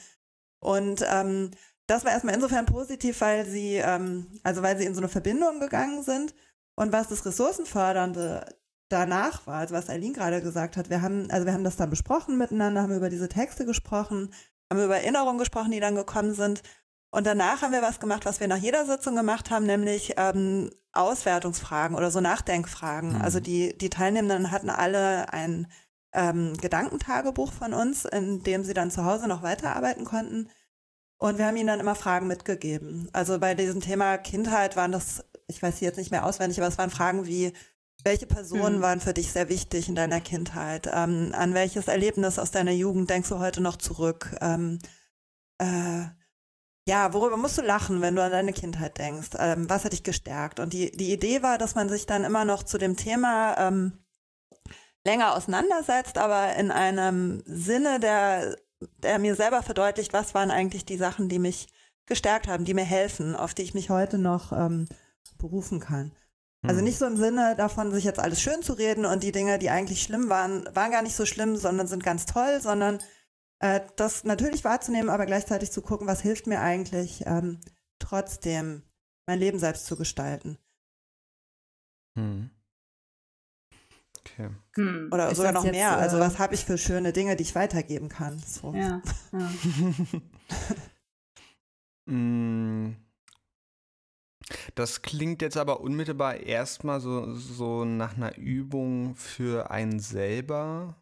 Und 0.59 1.07
ähm, 1.09 1.53
das 1.87 2.05
war 2.05 2.11
erstmal 2.11 2.35
insofern 2.35 2.67
positiv, 2.67 3.21
weil 3.21 3.47
sie, 3.47 3.77
ähm, 3.77 4.27
also 4.43 4.63
weil 4.63 4.77
sie 4.77 4.85
in 4.85 4.95
so 4.95 5.01
eine 5.01 5.09
Verbindung 5.09 5.61
gegangen 5.61 6.03
sind 6.03 6.35
und 6.79 6.93
was 6.93 7.09
das 7.09 7.27
Ressourcenfördernde 7.27 8.47
danach 8.89 9.49
war, 9.49 9.57
also 9.57 9.75
was 9.75 9.91
Eileen 9.91 10.13
gerade 10.13 10.41
gesagt 10.41 10.77
hat, 10.77 10.91
wir 10.91 11.03
haben, 11.03 11.29
also 11.29 11.45
wir 11.45 11.53
haben 11.53 11.65
das 11.65 11.75
dann 11.75 11.91
besprochen 11.91 12.39
miteinander, 12.39 12.83
haben 12.83 12.95
über 12.95 13.11
diese 13.11 13.29
Texte 13.29 13.67
gesprochen, 13.67 14.33
haben 14.71 14.85
über 14.85 14.99
Erinnerungen 14.99 15.39
gesprochen, 15.39 15.73
die 15.73 15.81
dann 15.81 15.97
gekommen 15.97 16.35
sind. 16.35 16.63
Und 17.11 17.27
danach 17.27 17.63
haben 17.63 17.73
wir 17.73 17.83
was 17.83 17.99
gemacht, 17.99 18.27
was 18.27 18.39
wir 18.39 18.47
nach 18.47 18.59
jeder 18.59 18.87
Sitzung 18.87 19.17
gemacht 19.17 19.51
haben, 19.51 19.67
nämlich 19.67 20.15
ähm, 20.19 20.71
Auswertungsfragen 20.93 21.97
oder 21.97 22.13
so 22.13 22.21
Nachdenkfragen. 22.21 23.15
Mhm. 23.15 23.23
Also 23.23 23.41
die, 23.41 23.77
die 23.77 23.91
Teilnehmenden 23.91 24.53
hatten 24.53 24.71
alle 24.71 25.33
ein 25.33 25.67
ähm, 26.13 26.57
Gedankentagebuch 26.59 27.53
von 27.53 27.75
uns, 27.75 28.05
in 28.05 28.45
dem 28.45 28.63
sie 28.63 28.75
dann 28.75 28.93
zu 28.93 29.05
Hause 29.05 29.27
noch 29.27 29.43
weiterarbeiten 29.43 30.05
konnten. 30.05 30.49
Und 31.17 31.39
wir 31.39 31.47
haben 31.47 31.57
ihnen 31.57 31.67
dann 31.67 31.81
immer 31.81 31.97
Fragen 31.97 32.29
mitgegeben. 32.29 33.09
Also 33.13 33.41
bei 33.41 33.57
diesem 33.57 33.81
Thema 33.81 34.17
Kindheit 34.17 34.77
waren 34.77 34.93
das 34.93 35.25
ich 35.49 35.63
weiß 35.63 35.79
sie 35.79 35.85
jetzt 35.85 35.97
nicht 35.97 36.11
mehr 36.11 36.25
auswendig, 36.25 36.59
aber 36.59 36.69
es 36.69 36.79
waren 36.79 36.91
Fragen 36.91 37.27
wie, 37.27 37.53
welche 38.05 38.27
Personen 38.27 38.77
hm. 38.77 38.83
waren 38.83 39.01
für 39.01 39.15
dich 39.15 39.33
sehr 39.33 39.49
wichtig 39.49 39.89
in 39.89 39.95
deiner 39.95 40.21
Kindheit? 40.21 40.89
Ähm, 40.93 41.33
an 41.35 41.55
welches 41.55 41.89
Erlebnis 41.89 42.39
aus 42.39 42.51
deiner 42.51 42.71
Jugend 42.71 43.11
denkst 43.11 43.29
du 43.29 43.39
heute 43.39 43.61
noch 43.61 43.77
zurück? 43.77 44.37
Ähm, 44.41 44.79
äh, 45.59 46.05
ja, 46.87 47.13
worüber 47.13 47.37
musst 47.37 47.59
du 47.59 47.63
lachen, 47.63 48.01
wenn 48.01 48.15
du 48.15 48.23
an 48.23 48.31
deine 48.31 48.53
Kindheit 48.53 48.99
denkst? 48.99 49.31
Ähm, 49.39 49.69
was 49.69 49.85
hat 49.85 49.93
dich 49.93 50.05
gestärkt? 50.05 50.61
Und 50.61 50.73
die, 50.73 50.91
die 50.93 51.13
Idee 51.13 51.43
war, 51.43 51.59
dass 51.59 51.75
man 51.75 51.89
sich 51.89 52.07
dann 52.07 52.25
immer 52.25 52.45
noch 52.45 52.63
zu 52.63 52.79
dem 52.79 52.97
Thema 52.97 53.57
ähm, 53.59 53.99
länger 55.05 55.35
auseinandersetzt, 55.35 56.19
aber 56.19 56.55
in 56.57 56.71
einem 56.71 57.43
Sinne, 57.47 58.01
der, 58.01 58.57
der 59.03 59.19
mir 59.19 59.35
selber 59.35 59.63
verdeutlicht, 59.63 60.13
was 60.13 60.35
waren 60.35 60.51
eigentlich 60.51 60.85
die 60.85 60.97
Sachen, 60.97 61.29
die 61.29 61.39
mich 61.39 61.69
gestärkt 62.07 62.49
haben, 62.49 62.65
die 62.65 62.75
mir 62.75 62.85
helfen, 62.85 63.35
auf 63.37 63.55
die 63.55 63.63
ich 63.63 63.75
mich 63.75 63.91
heute 63.91 64.19
noch 64.19 64.53
ähm, 64.53 64.89
berufen 65.39 65.81
kann. 65.81 66.13
Also 66.67 66.79
hm. 66.79 66.85
nicht 66.85 66.99
so 66.99 67.07
im 67.07 67.17
Sinne 67.17 67.55
davon, 67.57 67.93
sich 67.93 68.05
jetzt 68.05 68.21
alles 68.21 68.41
schön 68.43 68.63
zu 68.63 68.73
reden 68.75 69.05
und 69.07 69.23
die 69.23 69.33
Dinge, 69.33 69.59
die 69.59 69.71
eigentlich 69.71 70.03
schlimm 70.03 70.29
waren, 70.29 70.69
waren 70.75 70.91
gar 70.91 71.03
nicht 71.03 71.17
so 71.17 71.27
schlimm, 71.27 71.57
sondern 71.57 71.87
sind 71.87 72.05
ganz 72.05 72.27
toll, 72.27 72.61
sondern 72.61 72.99
Äh, 73.61 73.81
das 73.97 74.23
natürlich 74.25 74.65
wahrzunehmen, 74.65 75.11
aber 75.11 75.27
gleichzeitig 75.27 75.73
zu 75.73 75.83
gucken, 75.83 76.07
was 76.07 76.21
hilft 76.21 76.47
mir 76.47 76.61
eigentlich, 76.61 77.25
ähm, 77.27 77.61
trotzdem 77.99 78.83
mein 79.27 79.41
Leben 79.41 79.59
selbst 79.59 79.87
zu 79.87 79.97
gestalten. 79.97 80.59
Hm. 82.17 82.51
Okay. 84.21 84.51
Hm, 84.77 85.09
Oder 85.13 85.35
sogar 85.35 85.53
noch 85.53 85.65
jetzt, 85.65 85.73
mehr. 85.73 85.97
Also 85.97 86.19
äh, 86.19 86.21
was 86.21 86.39
habe 86.39 86.55
ich 86.55 86.65
für 86.65 86.79
schöne 86.79 87.13
Dinge, 87.13 87.37
die 87.37 87.43
ich 87.43 87.55
weitergeben 87.55 88.09
kann? 88.09 88.39
So. 88.47 88.75
Ja. 88.75 89.03
ja. 89.33 89.51
Hm. 92.09 92.97
Das 94.75 95.03
klingt 95.03 95.43
jetzt 95.43 95.57
aber 95.57 95.81
unmittelbar 95.81 96.39
erstmal 96.39 97.01
so, 97.01 97.35
so 97.35 97.85
nach 97.85 98.17
einer 98.17 98.37
Übung 98.37 99.15
für 99.15 99.71
einen 99.71 100.01
selber 100.01 100.97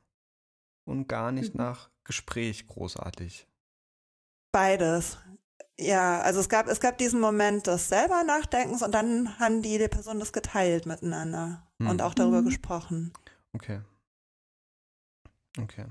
und 0.84 1.09
gar 1.09 1.32
nicht 1.32 1.55
mhm. 1.55 1.62
nach 1.62 1.90
Gespräch 2.05 2.66
großartig. 2.66 3.47
Beides. 4.53 5.18
Ja, 5.78 6.20
also 6.20 6.40
es 6.40 6.49
gab, 6.49 6.68
es 6.68 6.80
gab 6.80 6.97
diesen 6.97 7.20
Moment 7.20 7.66
des 7.66 7.88
selber 7.88 8.24
Nachdenkens 8.24 8.82
und 8.82 8.92
dann 8.92 9.38
haben 9.38 9.61
die, 9.61 9.78
die 9.78 9.88
Personen 9.88 10.20
das 10.20 10.32
geteilt 10.32 10.86
miteinander 10.86 11.66
hm. 11.78 11.90
und 11.90 12.03
auch 12.03 12.14
darüber 12.14 12.40
mhm. 12.40 12.47
gesprochen. 12.47 13.12
Okay. 13.53 13.80
Okay. 15.59 15.86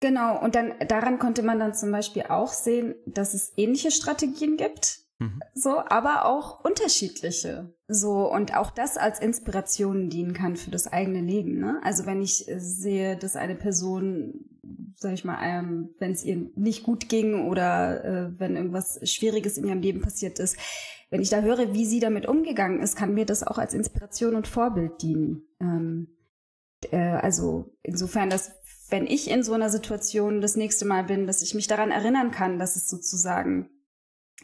Genau, 0.00 0.40
und 0.40 0.54
dann 0.54 0.74
daran 0.88 1.18
konnte 1.18 1.42
man 1.42 1.58
dann 1.58 1.74
zum 1.74 1.92
Beispiel 1.92 2.22
auch 2.22 2.52
sehen, 2.52 2.94
dass 3.06 3.34
es 3.34 3.52
ähnliche 3.56 3.90
Strategien 3.90 4.56
gibt, 4.56 4.99
mhm. 5.20 5.40
so, 5.54 5.78
aber 5.78 6.26
auch 6.26 6.64
unterschiedliche. 6.64 7.72
So, 7.86 8.30
und 8.30 8.56
auch 8.56 8.70
das 8.70 8.96
als 8.96 9.20
Inspiration 9.20 10.10
dienen 10.10 10.32
kann 10.32 10.56
für 10.56 10.70
das 10.70 10.88
eigene 10.88 11.20
Leben. 11.20 11.60
Ne? 11.60 11.80
Also 11.84 12.06
wenn 12.06 12.20
ich 12.20 12.46
sehe, 12.56 13.16
dass 13.16 13.36
eine 13.36 13.54
Person 13.54 14.50
sag 15.00 15.14
ich 15.14 15.24
mal, 15.24 15.38
ähm, 15.42 15.90
wenn 15.98 16.12
es 16.12 16.24
ihr 16.24 16.50
nicht 16.56 16.82
gut 16.82 17.08
ging 17.08 17.48
oder 17.48 18.04
äh, 18.04 18.38
wenn 18.38 18.56
irgendwas 18.56 19.00
Schwieriges 19.08 19.56
in 19.56 19.66
ihrem 19.66 19.80
Leben 19.80 20.02
passiert 20.02 20.38
ist, 20.38 20.56
wenn 21.08 21.22
ich 21.22 21.30
da 21.30 21.40
höre, 21.40 21.72
wie 21.72 21.86
sie 21.86 22.00
damit 22.00 22.26
umgegangen 22.26 22.80
ist, 22.80 22.96
kann 22.96 23.14
mir 23.14 23.24
das 23.24 23.42
auch 23.42 23.58
als 23.58 23.74
Inspiration 23.74 24.36
und 24.36 24.46
Vorbild 24.46 25.02
dienen. 25.02 25.42
Ähm, 25.60 26.08
äh, 26.90 26.98
also 26.98 27.76
insofern, 27.82 28.30
dass 28.30 28.52
wenn 28.90 29.06
ich 29.06 29.30
in 29.30 29.42
so 29.42 29.54
einer 29.54 29.70
Situation 29.70 30.40
das 30.40 30.56
nächste 30.56 30.84
Mal 30.84 31.04
bin, 31.04 31.26
dass 31.26 31.42
ich 31.42 31.54
mich 31.54 31.66
daran 31.66 31.90
erinnern 31.90 32.30
kann, 32.30 32.58
dass 32.58 32.76
es 32.76 32.88
sozusagen 32.88 33.70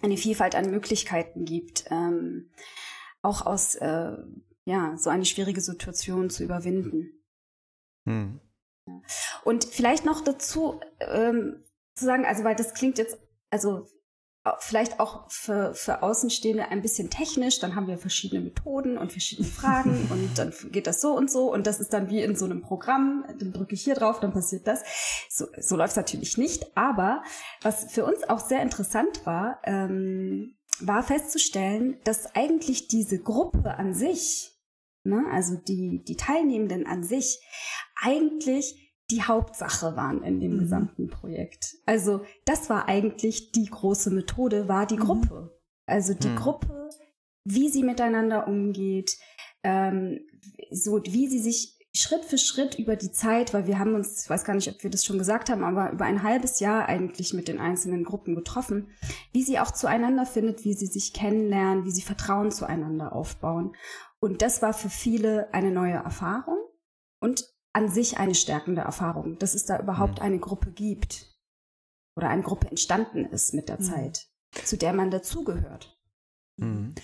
eine 0.03 0.17
Vielfalt 0.17 0.55
an 0.55 0.71
Möglichkeiten 0.71 1.45
gibt, 1.45 1.85
ähm, 1.91 2.51
auch 3.23 3.47
aus 3.47 3.75
äh, 3.77 4.17
ja 4.65 4.97
so 4.97 5.11
eine 5.11 5.25
schwierige 5.25 5.61
Situation 5.61 6.31
zu 6.31 6.45
überwinden. 6.45 7.23
Hm. 8.07 8.41
Und 9.45 9.65
vielleicht 9.65 10.05
noch 10.05 10.23
dazu 10.23 10.81
ähm, 11.01 11.65
zu 11.95 12.05
sagen, 12.05 12.25
also 12.25 12.45
weil 12.45 12.55
das 12.55 12.75
klingt 12.75 12.99
jetzt, 12.99 13.19
also 13.51 13.89
vielleicht 14.59 15.01
auch 15.01 15.31
für, 15.31 15.75
für 15.75 16.03
Außenstehende 16.03 16.69
ein 16.69 16.83
bisschen 16.83 17.11
technisch, 17.11 17.59
dann 17.59 17.75
haben 17.75 17.87
wir 17.87 17.99
verschiedene 17.99 18.41
Methoden 18.41 18.99
und 18.99 19.13
verschiedene 19.13 19.49
Fragen 19.49 20.07
und 20.11 20.39
dann 20.39 20.53
geht 20.71 20.87
das 20.87 21.01
so 21.01 21.17
und 21.17 21.31
so. 21.31 21.53
Und 21.53 21.67
das 21.67 21.81
ist 21.81 21.93
dann 21.93 22.11
wie 22.11 22.23
in 22.23 22.37
so 22.37 22.45
einem 22.45 22.63
Programm, 22.63 23.25
dann 23.39 23.53
drücke 23.53 23.75
ich 23.75 23.83
hier 23.83 23.95
drauf, 23.95 24.21
dann 24.21 24.33
passiert 24.33 24.67
das. 24.67 24.83
So, 25.29 25.47
so 25.59 25.77
läuft 25.77 25.91
es 25.91 25.97
natürlich 25.97 26.39
nicht, 26.39 26.77
aber 26.77 27.23
was 27.63 27.93
für 27.93 28.05
uns 28.05 28.29
auch 28.29 28.41
sehr 28.41 28.63
interessant 28.63 29.25
war, 29.27 29.61
ähm, 29.65 30.57
war 30.81 31.03
festzustellen, 31.03 31.99
dass 32.05 32.35
eigentlich 32.35 32.89
diese 32.89 33.19
Gruppe 33.19 33.77
an 33.77 33.95
sich, 33.95 34.53
ne, 35.05 35.25
also 35.33 35.57
die, 35.57 36.03
die 36.07 36.17
Teilnehmenden 36.17 36.87
an 36.87 37.03
sich, 37.03 37.41
eigentlich 37.97 38.86
die 39.11 39.23
Hauptsache 39.23 39.97
waren 39.97 40.23
in 40.23 40.41
dem 40.41 40.55
mhm. 40.55 40.59
gesamten 40.61 41.09
Projekt. 41.09 41.77
Also 41.87 42.23
das 42.45 42.69
war 42.69 42.89
eigentlich 42.89 43.53
die 43.53 43.67
große 43.67 44.11
Methode, 44.11 44.69
war 44.69 44.87
die 44.87 44.97
mhm. 44.97 45.01
Gruppe. 45.01 45.61
Also 45.87 46.15
die 46.15 46.29
mhm. 46.29 46.37
Gruppe, 46.37 46.91
wie 47.45 47.69
sie 47.69 47.85
miteinander 47.85 48.49
umgeht, 48.49 49.17
ähm, 49.63 50.21
so 50.71 51.01
wie 51.05 51.29
sie 51.29 51.39
sich 51.39 51.77
Schritt 51.97 52.25
für 52.25 52.37
Schritt 52.37 52.79
über 52.79 52.95
die 52.95 53.11
Zeit, 53.11 53.55
weil 53.55 53.67
wir 53.67 53.79
haben 53.79 53.95
uns, 53.95 54.25
ich 54.25 54.31
weiß 54.31 54.45
gar 54.45 54.55
nicht, 54.55 54.69
ob 54.69 54.83
wir 54.83 54.91
das 54.91 55.05
schon 55.05 55.19
gesagt 55.19 55.49
haben, 55.49 55.65
aber 55.65 55.93
über 55.93 56.05
ein 56.05 56.23
halbes 56.23 56.61
Jahr 56.61 56.87
eigentlich 56.87 57.33
mit 57.33 57.49
den 57.49 57.59
einzelnen 57.59 58.05
Gruppen 58.05 58.35
getroffen, 58.35 58.91
wie 59.33 59.43
sie 59.43 59.59
auch 59.59 59.71
zueinander 59.71 60.27
findet, 60.27 60.65
wie 60.65 60.75
sie 60.75 60.87
sich 60.87 61.15
kennenlernen, 61.15 61.85
wie 61.87 61.91
sie 61.91 62.03
Vertrauen 62.03 62.51
zueinander 62.51 63.15
aufbauen. 63.15 63.75
Und 64.21 64.43
das 64.43 64.61
war 64.61 64.75
für 64.75 64.91
viele 64.91 65.53
eine 65.55 65.71
neue 65.71 65.95
Erfahrung 65.95 66.59
und 67.21 67.45
an 67.77 67.91
sich 67.91 68.17
eine 68.17 68.35
stärkende 68.35 68.81
Erfahrung, 68.81 69.39
dass 69.39 69.55
es 69.55 69.67
da 69.67 69.79
überhaupt 69.79 70.21
mhm. 70.21 70.25
eine 70.25 70.39
Gruppe 70.39 70.71
gibt 70.71 71.27
oder 72.17 72.31
eine 72.31 72.43
Gruppe 72.43 72.69
entstanden 72.69 73.27
ist 73.27 73.53
mit 73.53 73.69
der 73.69 73.79
mhm. 73.79 73.85
Zeit, 73.85 74.29
zu 74.65 74.79
der 74.79 74.95
man 74.95 75.11
dazugehört. 75.11 76.01
Mhm. 76.57 76.95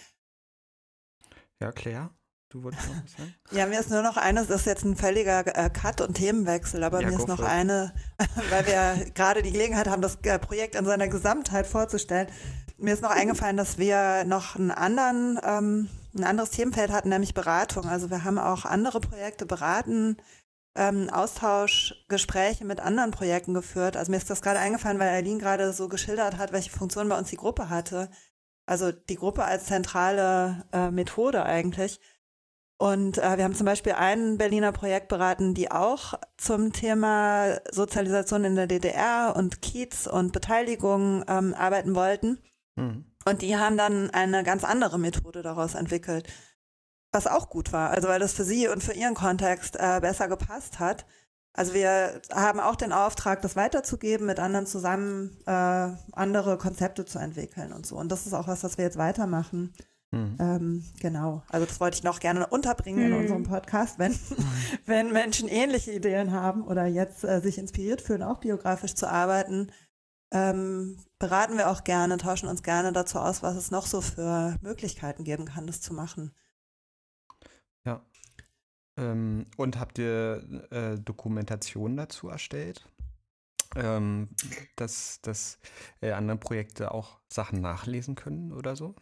Ja, 1.60 1.72
Claire? 1.72 2.08
Du 2.48 2.62
wolltest 2.62 2.88
noch 2.88 3.04
was 3.04 3.12
sagen? 3.12 3.34
Ja, 3.50 3.66
mir 3.66 3.80
ist 3.80 3.90
nur 3.90 4.00
noch 4.00 4.16
eine, 4.16 4.40
das 4.46 4.60
ist 4.60 4.64
jetzt 4.66 4.84
ein 4.84 4.96
völliger 4.96 5.46
äh, 5.46 5.68
Cut 5.68 6.00
und 6.00 6.14
Themenwechsel, 6.14 6.82
aber 6.84 7.02
ja, 7.02 7.10
mir 7.10 7.18
ist 7.18 7.28
noch 7.28 7.40
eine, 7.40 7.92
weil 8.48 8.66
wir 8.66 9.10
gerade 9.12 9.42
die 9.42 9.52
Gelegenheit 9.52 9.88
haben, 9.88 10.00
das 10.00 10.16
äh, 10.22 10.38
Projekt 10.38 10.74
in 10.74 10.86
seiner 10.86 11.08
Gesamtheit 11.08 11.66
vorzustellen. 11.66 12.28
Mir 12.78 12.94
ist 12.94 13.02
noch 13.02 13.10
eingefallen, 13.10 13.58
dass 13.58 13.76
wir 13.76 14.24
noch 14.24 14.56
einen 14.56 14.70
anderen, 14.70 15.38
ähm, 15.44 15.90
ein 16.14 16.24
anderes 16.24 16.50
Themenfeld 16.50 16.90
hatten, 16.90 17.10
nämlich 17.10 17.34
Beratung. 17.34 17.90
Also 17.90 18.08
wir 18.08 18.24
haben 18.24 18.38
auch 18.38 18.64
andere 18.64 19.00
Projekte 19.00 19.44
beraten, 19.44 20.16
ähm, 20.74 21.10
Austauschgespräche 21.10 22.64
mit 22.64 22.80
anderen 22.80 23.10
Projekten 23.10 23.54
geführt. 23.54 23.96
Also 23.96 24.10
mir 24.10 24.16
ist 24.16 24.30
das 24.30 24.42
gerade 24.42 24.58
eingefallen, 24.58 24.98
weil 24.98 25.10
Eileen 25.10 25.38
gerade 25.38 25.72
so 25.72 25.88
geschildert 25.88 26.38
hat, 26.38 26.52
welche 26.52 26.70
Funktion 26.70 27.08
bei 27.08 27.18
uns 27.18 27.30
die 27.30 27.36
Gruppe 27.36 27.68
hatte. 27.68 28.08
Also 28.66 28.92
die 28.92 29.16
Gruppe 29.16 29.44
als 29.44 29.66
zentrale 29.66 30.64
äh, 30.72 30.90
Methode 30.90 31.44
eigentlich. 31.44 32.00
Und 32.78 33.18
äh, 33.18 33.36
wir 33.36 33.44
haben 33.44 33.54
zum 33.54 33.66
Beispiel 33.66 33.92
ein 33.92 34.38
Berliner 34.38 34.72
Projekt 34.72 35.08
beraten, 35.08 35.54
die 35.54 35.70
auch 35.70 36.14
zum 36.36 36.72
Thema 36.72 37.58
Sozialisation 37.70 38.44
in 38.44 38.56
der 38.56 38.66
DDR 38.66 39.34
und 39.36 39.62
Kiez 39.62 40.06
und 40.06 40.32
Beteiligung 40.32 41.24
ähm, 41.28 41.54
arbeiten 41.54 41.94
wollten. 41.94 42.40
Mhm. 42.76 43.04
Und 43.24 43.42
die 43.42 43.56
haben 43.56 43.76
dann 43.76 44.10
eine 44.10 44.42
ganz 44.42 44.64
andere 44.64 44.98
Methode 44.98 45.42
daraus 45.42 45.74
entwickelt 45.74 46.26
was 47.12 47.26
auch 47.26 47.50
gut 47.50 47.72
war, 47.72 47.90
also 47.90 48.08
weil 48.08 48.20
das 48.20 48.32
für 48.32 48.44
sie 48.44 48.68
und 48.68 48.82
für 48.82 48.94
ihren 48.94 49.14
Kontext 49.14 49.76
äh, 49.76 50.00
besser 50.00 50.28
gepasst 50.28 50.80
hat. 50.80 51.06
Also 51.54 51.74
wir 51.74 52.22
haben 52.32 52.60
auch 52.60 52.76
den 52.76 52.92
Auftrag, 52.92 53.42
das 53.42 53.56
weiterzugeben, 53.56 54.26
mit 54.26 54.40
anderen 54.40 54.66
zusammen 54.66 55.36
äh, 55.46 55.90
andere 56.12 56.56
Konzepte 56.56 57.04
zu 57.04 57.18
entwickeln 57.18 57.74
und 57.74 57.84
so. 57.84 57.96
Und 57.96 58.10
das 58.10 58.26
ist 58.26 58.32
auch 58.32 58.48
was, 58.48 58.64
was 58.64 58.78
wir 58.78 58.86
jetzt 58.86 58.96
weitermachen. 58.96 59.74
Mhm. 60.12 60.36
Ähm, 60.40 60.84
genau. 61.00 61.42
Also 61.48 61.66
das 61.66 61.78
wollte 61.78 61.96
ich 61.96 62.04
noch 62.04 62.20
gerne 62.20 62.46
unterbringen 62.46 63.06
mhm. 63.06 63.12
in 63.12 63.20
unserem 63.20 63.42
Podcast, 63.42 63.98
wenn, 63.98 64.18
wenn 64.86 65.12
Menschen 65.12 65.48
ähnliche 65.48 65.92
Ideen 65.92 66.32
haben 66.32 66.62
oder 66.62 66.86
jetzt 66.86 67.24
äh, 67.24 67.40
sich 67.40 67.58
inspiriert 67.58 68.00
fühlen, 68.00 68.22
auch 68.22 68.38
biografisch 68.38 68.94
zu 68.94 69.06
arbeiten, 69.06 69.70
ähm, 70.30 70.98
beraten 71.18 71.58
wir 71.58 71.70
auch 71.70 71.84
gerne, 71.84 72.16
tauschen 72.16 72.48
uns 72.48 72.62
gerne 72.62 72.92
dazu 72.92 73.18
aus, 73.18 73.42
was 73.42 73.56
es 73.56 73.70
noch 73.70 73.86
so 73.86 74.00
für 74.00 74.56
Möglichkeiten 74.62 75.24
geben 75.24 75.44
kann, 75.44 75.66
das 75.66 75.82
zu 75.82 75.92
machen. 75.92 76.32
Ähm, 79.02 79.46
und 79.56 79.78
habt 79.78 79.98
ihr 79.98 80.42
äh, 80.70 80.98
Dokumentation 80.98 81.96
dazu 81.96 82.28
erstellt? 82.28 82.84
Ähm, 83.74 84.28
dass, 84.76 85.20
dass 85.22 85.58
äh, 86.02 86.12
andere 86.12 86.36
Projekte 86.36 86.92
auch 86.92 87.20
Sachen 87.28 87.60
nachlesen 87.62 88.14
können 88.14 88.52
oder 88.52 88.76
so? 88.76 88.94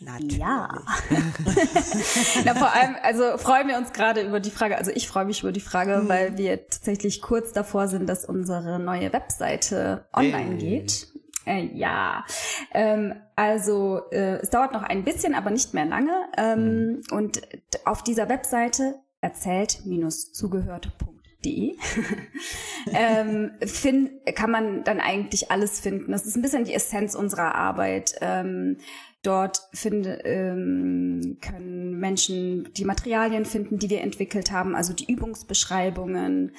Natürlich. 0.00 0.38
Ja. 0.38 0.68
Na, 2.44 2.54
vor 2.54 2.72
allem, 2.72 2.96
also 3.02 3.36
freuen 3.38 3.68
wir 3.68 3.78
uns 3.78 3.92
gerade 3.92 4.22
über 4.22 4.40
die 4.40 4.50
Frage, 4.50 4.76
also 4.76 4.90
ich 4.92 5.08
freue 5.08 5.24
mich 5.24 5.42
über 5.42 5.52
die 5.52 5.60
Frage, 5.60 5.98
mhm. 5.98 6.08
weil 6.08 6.36
wir 6.36 6.68
tatsächlich 6.68 7.20
kurz 7.20 7.52
davor 7.52 7.88
sind, 7.88 8.08
dass 8.08 8.24
unsere 8.24 8.78
neue 8.78 9.12
Webseite 9.12 10.06
online 10.12 10.56
hey. 10.56 10.58
geht. 10.58 11.08
Äh, 11.48 11.70
ja, 11.74 12.24
ähm, 12.74 13.14
also 13.34 14.02
äh, 14.10 14.36
es 14.36 14.50
dauert 14.50 14.72
noch 14.72 14.82
ein 14.82 15.04
bisschen, 15.04 15.34
aber 15.34 15.50
nicht 15.50 15.72
mehr 15.74 15.86
lange. 15.86 16.12
Ähm, 16.36 16.88
mhm. 16.88 17.02
Und 17.10 17.40
auf 17.84 18.02
dieser 18.02 18.28
Webseite 18.28 18.96
erzählt-zugehört.de 19.20 21.08
ähm, 22.92 23.52
find, 23.64 24.10
kann 24.34 24.50
man 24.50 24.82
dann 24.84 25.00
eigentlich 25.00 25.50
alles 25.50 25.80
finden. 25.80 26.12
Das 26.12 26.26
ist 26.26 26.36
ein 26.36 26.42
bisschen 26.42 26.64
die 26.64 26.74
Essenz 26.74 27.14
unserer 27.14 27.54
Arbeit. 27.54 28.16
Ähm, 28.20 28.76
Dort 29.22 29.68
finde, 29.72 30.20
ähm, 30.24 31.38
können 31.40 31.98
Menschen 31.98 32.72
die 32.74 32.84
Materialien 32.84 33.44
finden, 33.44 33.78
die 33.78 33.90
wir 33.90 34.00
entwickelt 34.00 34.52
haben, 34.52 34.76
also 34.76 34.92
die 34.92 35.10
Übungsbeschreibungen. 35.10 36.54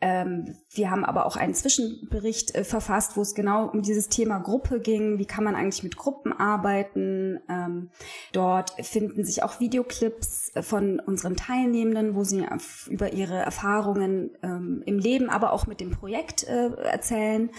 Ähm, 0.00 0.56
wir 0.72 0.90
haben 0.90 1.04
aber 1.04 1.26
auch 1.26 1.36
einen 1.36 1.52
Zwischenbericht 1.52 2.54
äh, 2.54 2.64
verfasst, 2.64 3.18
wo 3.18 3.20
es 3.20 3.34
genau 3.34 3.66
um 3.66 3.82
dieses 3.82 4.08
Thema 4.08 4.38
Gruppe 4.38 4.80
ging. 4.80 5.18
Wie 5.18 5.26
kann 5.26 5.44
man 5.44 5.54
eigentlich 5.54 5.82
mit 5.82 5.98
Gruppen 5.98 6.32
arbeiten? 6.32 7.40
Ähm, 7.50 7.90
dort 8.32 8.70
finden 8.86 9.24
sich 9.24 9.42
auch 9.42 9.60
Videoclips 9.60 10.52
von 10.62 11.00
unseren 11.00 11.36
Teilnehmenden, 11.36 12.14
wo 12.14 12.24
sie 12.24 12.46
über 12.88 13.12
ihre 13.12 13.36
Erfahrungen 13.36 14.30
ähm, 14.42 14.82
im 14.86 14.98
Leben, 14.98 15.28
aber 15.28 15.52
auch 15.52 15.66
mit 15.66 15.80
dem 15.80 15.90
Projekt 15.90 16.44
äh, 16.44 16.70
erzählen. 16.84 17.50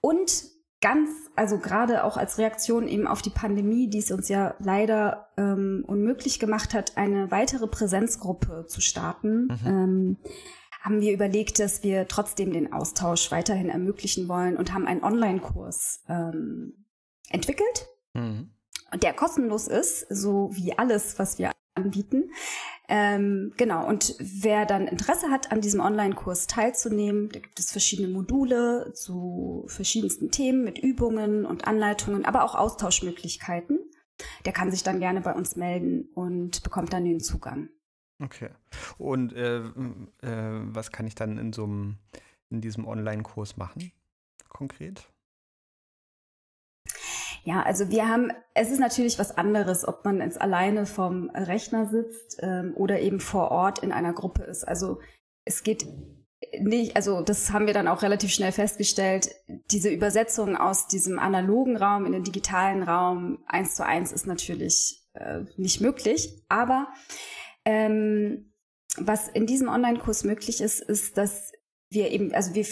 Und 0.00 0.59
ganz, 0.80 1.10
also 1.36 1.58
gerade 1.58 2.04
auch 2.04 2.16
als 2.16 2.38
Reaktion 2.38 2.88
eben 2.88 3.06
auf 3.06 3.22
die 3.22 3.30
Pandemie, 3.30 3.88
die 3.88 3.98
es 3.98 4.10
uns 4.10 4.28
ja 4.28 4.54
leider 4.58 5.28
ähm, 5.36 5.84
unmöglich 5.86 6.38
gemacht 6.38 6.74
hat, 6.74 6.96
eine 6.96 7.30
weitere 7.30 7.66
Präsenzgruppe 7.66 8.66
zu 8.66 8.80
starten, 8.80 9.44
mhm. 9.44 9.66
ähm, 9.66 10.16
haben 10.80 11.00
wir 11.02 11.12
überlegt, 11.12 11.58
dass 11.58 11.82
wir 11.82 12.08
trotzdem 12.08 12.52
den 12.52 12.72
Austausch 12.72 13.30
weiterhin 13.30 13.68
ermöglichen 13.68 14.28
wollen 14.28 14.56
und 14.56 14.72
haben 14.72 14.86
einen 14.86 15.04
Online-Kurs 15.04 16.04
ähm, 16.08 16.86
entwickelt, 17.28 17.86
mhm. 18.14 18.50
der 19.02 19.12
kostenlos 19.12 19.68
ist, 19.68 20.06
so 20.08 20.50
wie 20.54 20.78
alles, 20.78 21.18
was 21.18 21.38
wir 21.38 21.52
anbieten. 21.74 22.30
Ähm, 22.92 23.52
genau, 23.56 23.86
und 23.86 24.16
wer 24.18 24.66
dann 24.66 24.88
Interesse 24.88 25.30
hat, 25.30 25.52
an 25.52 25.60
diesem 25.60 25.78
Online-Kurs 25.78 26.48
teilzunehmen, 26.48 27.28
da 27.28 27.38
gibt 27.38 27.60
es 27.60 27.70
verschiedene 27.70 28.08
Module 28.08 28.92
zu 28.94 29.64
verschiedensten 29.68 30.32
Themen 30.32 30.64
mit 30.64 30.80
Übungen 30.80 31.46
und 31.46 31.68
Anleitungen, 31.68 32.24
aber 32.24 32.42
auch 32.42 32.56
Austauschmöglichkeiten. 32.56 33.78
Der 34.44 34.52
kann 34.52 34.72
sich 34.72 34.82
dann 34.82 34.98
gerne 34.98 35.20
bei 35.20 35.32
uns 35.32 35.54
melden 35.54 36.08
und 36.14 36.64
bekommt 36.64 36.92
dann 36.92 37.04
den 37.04 37.20
Zugang. 37.20 37.68
Okay. 38.20 38.50
Und 38.98 39.34
äh, 39.34 39.58
äh, 39.58 40.60
was 40.64 40.90
kann 40.90 41.06
ich 41.06 41.14
dann 41.14 41.38
in 41.38 41.52
so 41.52 41.62
einem, 41.62 41.96
in 42.50 42.60
diesem 42.60 42.88
Online-Kurs 42.88 43.56
machen, 43.56 43.92
konkret? 44.48 45.09
Ja, 47.44 47.62
also 47.62 47.90
wir 47.90 48.08
haben, 48.08 48.32
es 48.54 48.70
ist 48.70 48.80
natürlich 48.80 49.18
was 49.18 49.36
anderes, 49.36 49.86
ob 49.86 50.04
man 50.04 50.20
jetzt 50.20 50.40
alleine 50.40 50.86
vom 50.86 51.30
Rechner 51.30 51.86
sitzt 51.86 52.38
ähm, 52.42 52.74
oder 52.76 53.00
eben 53.00 53.20
vor 53.20 53.50
Ort 53.50 53.80
in 53.80 53.92
einer 53.92 54.12
Gruppe 54.12 54.42
ist. 54.42 54.66
Also 54.66 55.00
es 55.44 55.62
geht 55.62 55.86
nicht, 56.58 56.96
also 56.96 57.22
das 57.22 57.52
haben 57.52 57.66
wir 57.66 57.74
dann 57.74 57.88
auch 57.88 58.02
relativ 58.02 58.32
schnell 58.32 58.52
festgestellt, 58.52 59.30
diese 59.70 59.90
Übersetzung 59.90 60.56
aus 60.56 60.86
diesem 60.86 61.18
analogen 61.18 61.76
Raum 61.76 62.06
in 62.06 62.12
den 62.12 62.24
digitalen 62.24 62.82
Raum 62.82 63.42
eins 63.46 63.74
zu 63.74 63.84
eins 63.84 64.12
ist 64.12 64.26
natürlich 64.26 65.06
äh, 65.14 65.40
nicht 65.56 65.80
möglich. 65.80 66.42
Aber 66.48 66.88
ähm, 67.64 68.52
was 68.96 69.28
in 69.28 69.46
diesem 69.46 69.68
Online-Kurs 69.68 70.24
möglich 70.24 70.60
ist, 70.60 70.80
ist, 70.80 71.16
dass 71.16 71.52
wir 71.90 72.10
eben, 72.10 72.32
also 72.32 72.54
wir, 72.54 72.64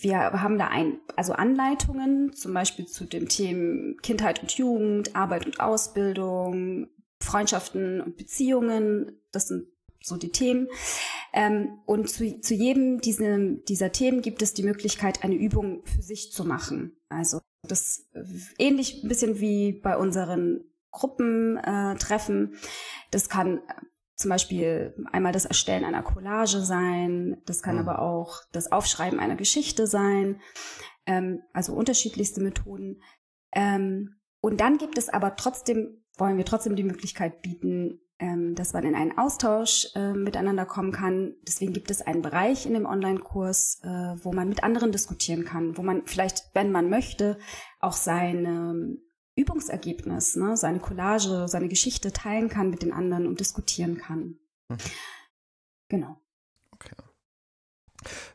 wir 0.00 0.42
haben 0.42 0.58
da 0.58 0.68
ein, 0.68 1.00
also 1.16 1.32
Anleitungen, 1.32 2.32
zum 2.34 2.52
Beispiel 2.52 2.86
zu 2.86 3.04
den 3.04 3.28
Themen 3.28 3.96
Kindheit 4.02 4.42
und 4.42 4.52
Jugend, 4.52 5.16
Arbeit 5.16 5.46
und 5.46 5.60
Ausbildung, 5.60 6.88
Freundschaften 7.20 8.00
und 8.00 8.16
Beziehungen. 8.16 9.20
Das 9.32 9.48
sind 9.48 9.66
so 10.02 10.16
die 10.16 10.30
Themen. 10.30 10.68
Ähm, 11.32 11.78
und 11.86 12.08
zu, 12.10 12.40
zu 12.40 12.54
jedem 12.54 13.00
diesem, 13.00 13.64
dieser 13.64 13.90
Themen 13.90 14.22
gibt 14.22 14.42
es 14.42 14.54
die 14.54 14.62
Möglichkeit, 14.62 15.24
eine 15.24 15.34
Übung 15.34 15.84
für 15.84 16.02
sich 16.02 16.32
zu 16.32 16.44
machen. 16.44 16.96
Also 17.08 17.40
das 17.62 18.06
ähnlich 18.58 19.02
ein 19.02 19.08
bisschen 19.08 19.40
wie 19.40 19.72
bei 19.72 19.96
unseren 19.96 20.64
Gruppentreffen. 20.90 22.52
Äh, 22.52 22.56
das 23.10 23.28
kann 23.28 23.60
zum 24.18 24.30
Beispiel 24.30 24.94
einmal 25.12 25.32
das 25.32 25.44
Erstellen 25.44 25.84
einer 25.84 26.02
Collage 26.02 26.60
sein, 26.60 27.40
das 27.46 27.62
kann 27.62 27.76
mhm. 27.76 27.88
aber 27.88 28.02
auch 28.02 28.42
das 28.52 28.70
Aufschreiben 28.72 29.20
einer 29.20 29.36
Geschichte 29.36 29.86
sein, 29.86 30.40
ähm, 31.06 31.40
also 31.52 31.72
unterschiedlichste 31.72 32.42
Methoden. 32.42 33.00
Ähm, 33.52 34.16
und 34.40 34.60
dann 34.60 34.76
gibt 34.76 34.98
es 34.98 35.08
aber 35.08 35.36
trotzdem, 35.36 36.02
wollen 36.16 36.36
wir 36.36 36.44
trotzdem 36.44 36.74
die 36.74 36.82
Möglichkeit 36.82 37.42
bieten, 37.42 38.00
ähm, 38.18 38.56
dass 38.56 38.72
man 38.72 38.82
in 38.82 38.96
einen 38.96 39.16
Austausch 39.16 39.86
äh, 39.94 40.12
miteinander 40.12 40.66
kommen 40.66 40.90
kann. 40.90 41.36
Deswegen 41.46 41.72
gibt 41.72 41.90
es 41.92 42.02
einen 42.02 42.20
Bereich 42.22 42.66
in 42.66 42.74
dem 42.74 42.86
Online-Kurs, 42.86 43.80
äh, 43.84 43.88
wo 44.24 44.32
man 44.32 44.48
mit 44.48 44.64
anderen 44.64 44.90
diskutieren 44.90 45.44
kann, 45.44 45.76
wo 45.76 45.82
man 45.82 46.02
vielleicht, 46.06 46.50
wenn 46.54 46.72
man 46.72 46.90
möchte, 46.90 47.38
auch 47.78 47.92
seine 47.92 48.98
Übungsergebnis, 49.38 50.36
ne, 50.36 50.56
seine 50.56 50.80
Collage, 50.80 51.46
seine 51.48 51.68
Geschichte 51.68 52.12
teilen 52.12 52.48
kann 52.48 52.70
mit 52.70 52.82
den 52.82 52.92
anderen 52.92 53.26
und 53.26 53.40
diskutieren 53.40 53.98
kann. 53.98 54.38
Mhm. 54.68 54.78
Genau. 55.88 56.20
Okay. 56.72 56.94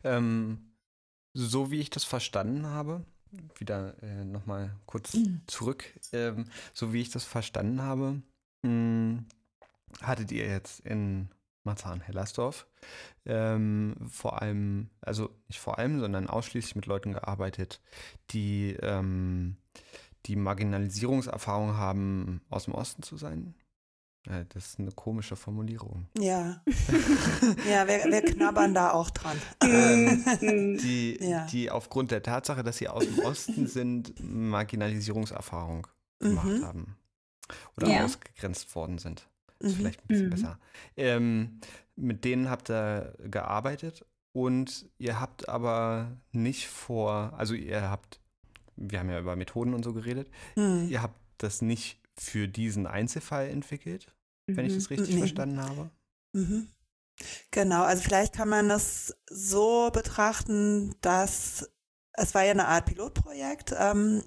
Ähm, 0.04 0.74
so 1.34 1.72
wie 1.72 1.80
ich 1.80 1.90
das 1.90 2.04
verstanden 2.04 2.68
habe, 2.68 3.06
wieder 3.58 4.02
äh, 4.02 4.24
nochmal 4.24 4.76
kurz 4.86 5.14
mhm. 5.16 5.42
zurück, 5.48 5.86
ähm, 6.12 6.46
so 6.74 6.94
wie 6.94 7.02
ich 7.02 7.10
das 7.10 7.24
verstanden 7.24 7.82
habe, 7.82 8.22
mh, 8.62 8.70
hm, 8.70 9.26
hattet 10.02 10.32
ihr 10.32 10.48
jetzt 10.48 10.80
in 10.82 11.30
Marzahn-Hellersdorf 11.64 12.68
ähm, 13.26 13.96
vor 14.10 14.42
allem, 14.42 14.90
also 15.02 15.30
nicht 15.48 15.60
vor 15.60 15.78
allem, 15.80 16.00
sondern 16.00 16.28
ausschließlich 16.28 16.76
mit 16.76 16.86
Leuten 16.86 17.14
gearbeitet, 17.14 17.82
die 18.32 18.76
ähm, 18.82 19.58
die 20.26 20.36
Marginalisierungserfahrung 20.36 21.78
haben, 21.78 22.42
aus 22.50 22.66
dem 22.66 22.76
Osten 22.76 23.04
zu 23.04 23.18
sein? 23.18 23.56
Ja, 24.28 24.46
das 24.46 24.68
ist 24.68 24.80
eine 24.80 24.92
komische 24.92 25.36
Formulierung. 25.36 26.08
Ja. 26.18 26.62
ja, 27.70 27.88
wir, 27.88 28.06
wir, 28.06 28.22
knabbern 28.22 28.74
da 28.74 28.92
auch 28.92 29.10
dran. 29.10 29.38
Ähm, 29.62 30.78
die, 30.82 31.18
ja. 31.20 31.46
die 31.48 31.70
aufgrund 31.70 32.12
der 32.12 32.24
Tatsache, 32.24 32.64
dass 32.64 32.78
sie 32.78 32.88
aus 32.88 33.06
dem 33.06 33.20
Osten 33.20 33.68
sind, 33.68 34.14
Marginalisierungserfahrung 34.20 35.88
gemacht 36.20 36.48
mhm. 36.48 36.66
haben. 36.66 36.98
Oder 37.76 37.90
ja. 37.90 38.06
ausgegrenzt 38.06 38.74
worden 38.76 38.98
sind. 38.98 39.28
Das 39.60 39.72
ist 39.72 39.74
mhm. 39.74 39.82
vielleicht 39.82 40.02
ein 40.04 40.08
bisschen 40.08 40.26
mhm. 40.28 40.32
besser. 40.32 40.60
Ähm, 40.96 41.60
mit 41.98 42.24
denen 42.24 42.50
habt 42.50 42.72
ihr 42.72 43.16
gearbeitet 43.20 44.06
und 44.32 44.90
ihr 44.98 45.20
habt 45.20 45.50
aber 45.50 46.18
nicht 46.32 46.68
vor, 46.68 47.34
also 47.38 47.54
ihr 47.54 47.90
habt 47.90 48.22
wir 48.92 49.00
haben 49.00 49.10
ja 49.10 49.20
über 49.20 49.36
Methoden 49.36 49.74
und 49.74 49.84
so 49.84 49.94
geredet. 49.94 50.30
Hm. 50.56 50.90
Ihr 50.90 51.02
habt 51.02 51.20
das 51.38 51.62
nicht 51.62 52.00
für 52.18 52.48
diesen 52.48 52.88
Einzelfall 52.88 53.50
entwickelt, 53.50 54.08
mhm. 54.48 54.58
wenn 54.58 54.66
ich 54.66 54.76
das 54.76 54.90
mhm. 54.90 54.96
richtig 54.96 55.16
nee. 55.16 55.20
verstanden 55.20 55.62
habe. 55.62 55.90
Mhm. 56.34 56.68
Genau, 57.52 57.84
also 57.84 58.02
vielleicht 58.02 58.34
kann 58.34 58.50
man 58.50 58.70
das 58.70 59.16
so 59.30 59.92
betrachten, 59.92 60.96
dass 61.02 61.70
es 62.14 62.34
war 62.34 62.44
ja 62.44 62.52
eine 62.52 62.68
Art 62.68 62.86
Pilotprojekt. 62.86 63.74
Ähm, 63.78 64.24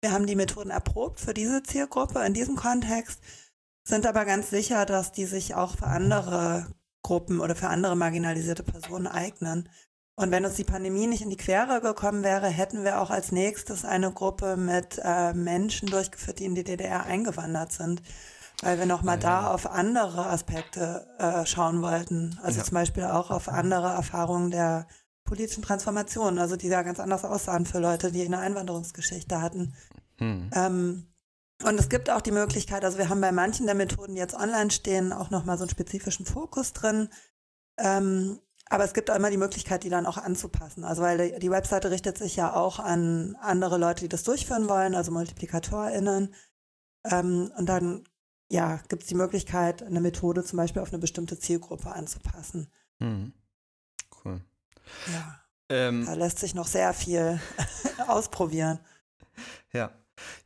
wir 0.00 0.12
haben 0.12 0.26
die 0.26 0.36
Methoden 0.36 0.70
erprobt 0.70 1.20
für 1.20 1.34
diese 1.34 1.62
Zielgruppe 1.62 2.24
in 2.24 2.34
diesem 2.34 2.56
Kontext, 2.56 3.20
sind 3.84 4.06
aber 4.06 4.24
ganz 4.24 4.50
sicher, 4.50 4.86
dass 4.86 5.12
die 5.12 5.26
sich 5.26 5.54
auch 5.54 5.76
für 5.76 5.86
andere 5.86 6.72
Gruppen 7.02 7.40
oder 7.40 7.54
für 7.54 7.68
andere 7.68 7.96
marginalisierte 7.96 8.62
Personen 8.62 9.06
eignen. 9.06 9.68
Und 10.22 10.30
wenn 10.30 10.44
uns 10.44 10.54
die 10.54 10.62
Pandemie 10.62 11.08
nicht 11.08 11.22
in 11.22 11.30
die 11.30 11.36
Quere 11.36 11.80
gekommen 11.80 12.22
wäre, 12.22 12.46
hätten 12.46 12.84
wir 12.84 13.00
auch 13.00 13.10
als 13.10 13.32
nächstes 13.32 13.84
eine 13.84 14.12
Gruppe 14.12 14.56
mit 14.56 15.00
äh, 15.02 15.32
Menschen 15.32 15.90
durchgeführt, 15.90 16.38
die 16.38 16.44
in 16.44 16.54
die 16.54 16.62
DDR 16.62 17.04
eingewandert 17.06 17.72
sind, 17.72 18.02
weil 18.62 18.78
wir 18.78 18.86
nochmal 18.86 19.16
ja, 19.16 19.22
da 19.22 19.46
auf 19.52 19.68
andere 19.68 20.26
Aspekte 20.26 21.08
äh, 21.18 21.44
schauen 21.44 21.82
wollten. 21.82 22.38
Also 22.40 22.58
ja. 22.58 22.64
zum 22.64 22.74
Beispiel 22.74 23.02
auch 23.02 23.32
auf 23.32 23.48
andere 23.48 23.88
Erfahrungen 23.88 24.52
der 24.52 24.86
politischen 25.24 25.64
Transformation, 25.64 26.38
also 26.38 26.54
die 26.54 26.68
da 26.68 26.82
ganz 26.82 27.00
anders 27.00 27.24
aussahen 27.24 27.66
für 27.66 27.80
Leute, 27.80 28.12
die 28.12 28.24
eine 28.24 28.38
Einwanderungsgeschichte 28.38 29.42
hatten. 29.42 29.74
Hm. 30.18 30.50
Ähm, 30.54 31.06
und 31.64 31.80
es 31.80 31.88
gibt 31.88 32.10
auch 32.10 32.20
die 32.20 32.30
Möglichkeit, 32.30 32.84
also 32.84 32.96
wir 32.96 33.08
haben 33.08 33.20
bei 33.20 33.32
manchen 33.32 33.66
der 33.66 33.74
Methoden, 33.74 34.14
die 34.14 34.20
jetzt 34.20 34.34
online 34.34 34.70
stehen, 34.70 35.12
auch 35.12 35.30
nochmal 35.30 35.58
so 35.58 35.64
einen 35.64 35.70
spezifischen 35.70 36.26
Fokus 36.26 36.72
drin. 36.72 37.08
Ähm, 37.76 38.38
aber 38.72 38.84
es 38.84 38.94
gibt 38.94 39.10
auch 39.10 39.16
immer 39.16 39.28
die 39.28 39.36
Möglichkeit, 39.36 39.84
die 39.84 39.90
dann 39.90 40.06
auch 40.06 40.16
anzupassen. 40.16 40.82
Also 40.84 41.02
weil 41.02 41.38
die 41.38 41.50
Webseite 41.50 41.90
richtet 41.90 42.16
sich 42.16 42.36
ja 42.36 42.54
auch 42.54 42.78
an 42.78 43.36
andere 43.38 43.76
Leute, 43.76 44.04
die 44.04 44.08
das 44.08 44.22
durchführen 44.22 44.66
wollen, 44.66 44.94
also 44.94 45.12
MultiplikatorInnen. 45.12 46.34
Ähm, 47.04 47.52
und 47.54 47.68
dann 47.68 48.04
ja, 48.48 48.80
gibt 48.88 49.02
es 49.02 49.08
die 49.08 49.14
Möglichkeit, 49.14 49.82
eine 49.82 50.00
Methode 50.00 50.42
zum 50.42 50.56
Beispiel 50.56 50.80
auf 50.80 50.88
eine 50.88 51.00
bestimmte 51.00 51.38
Zielgruppe 51.38 51.92
anzupassen. 51.92 52.72
Mhm. 52.98 53.34
Cool. 54.24 54.40
Ja. 55.12 55.38
Ähm, 55.68 56.06
da 56.06 56.14
lässt 56.14 56.38
sich 56.38 56.54
noch 56.54 56.66
sehr 56.66 56.94
viel 56.94 57.38
ausprobieren. 58.08 58.78
Ja. 59.74 59.90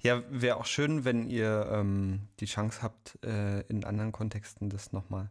Ja, 0.01 0.23
wäre 0.31 0.57
auch 0.57 0.67
schön, 0.67 1.05
wenn 1.05 1.29
ihr 1.29 1.69
ähm, 1.71 2.29
die 2.41 2.47
Chance 2.47 2.83
habt, 2.83 3.23
äh, 3.25 3.61
in 3.69 3.85
anderen 3.85 4.11
Kontexten 4.11 4.69
das 4.69 4.93
nochmal 4.93 5.31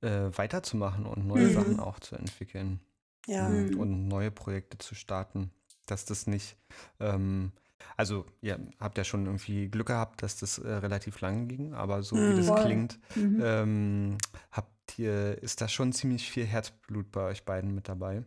äh, 0.00 0.30
weiterzumachen 0.32 1.06
und 1.06 1.26
neue 1.26 1.48
mhm. 1.48 1.52
Sachen 1.52 1.80
auch 1.80 2.00
zu 2.00 2.16
entwickeln. 2.16 2.80
Ja. 3.26 3.46
Und, 3.46 3.72
mhm. 3.72 3.80
und, 3.80 4.08
neue 4.08 4.30
Projekte 4.30 4.78
zu 4.78 4.94
starten. 4.94 5.50
Dass 5.86 6.04
das 6.04 6.26
nicht, 6.26 6.56
ähm, 7.00 7.52
Also, 7.96 8.26
ihr 8.40 8.58
habt 8.80 8.98
ja 8.98 9.04
schon 9.04 9.26
irgendwie 9.26 9.68
Glück 9.68 9.88
gehabt, 9.88 10.22
dass 10.22 10.36
das 10.36 10.58
äh, 10.58 10.68
relativ 10.68 11.20
lang 11.20 11.48
ging, 11.48 11.74
aber 11.74 12.02
so 12.02 12.16
mhm. 12.16 12.32
wie 12.32 12.46
das 12.46 12.64
klingt, 12.64 12.98
mhm. 13.14 13.40
ähm, 13.42 14.18
habt 14.50 14.98
ihr, 14.98 15.42
ist 15.42 15.60
da 15.60 15.68
schon 15.68 15.92
ziemlich 15.92 16.30
viel 16.30 16.44
Herzblut 16.44 17.10
bei 17.12 17.22
euch 17.22 17.44
beiden 17.44 17.74
mit 17.74 17.88
dabei? 17.88 18.24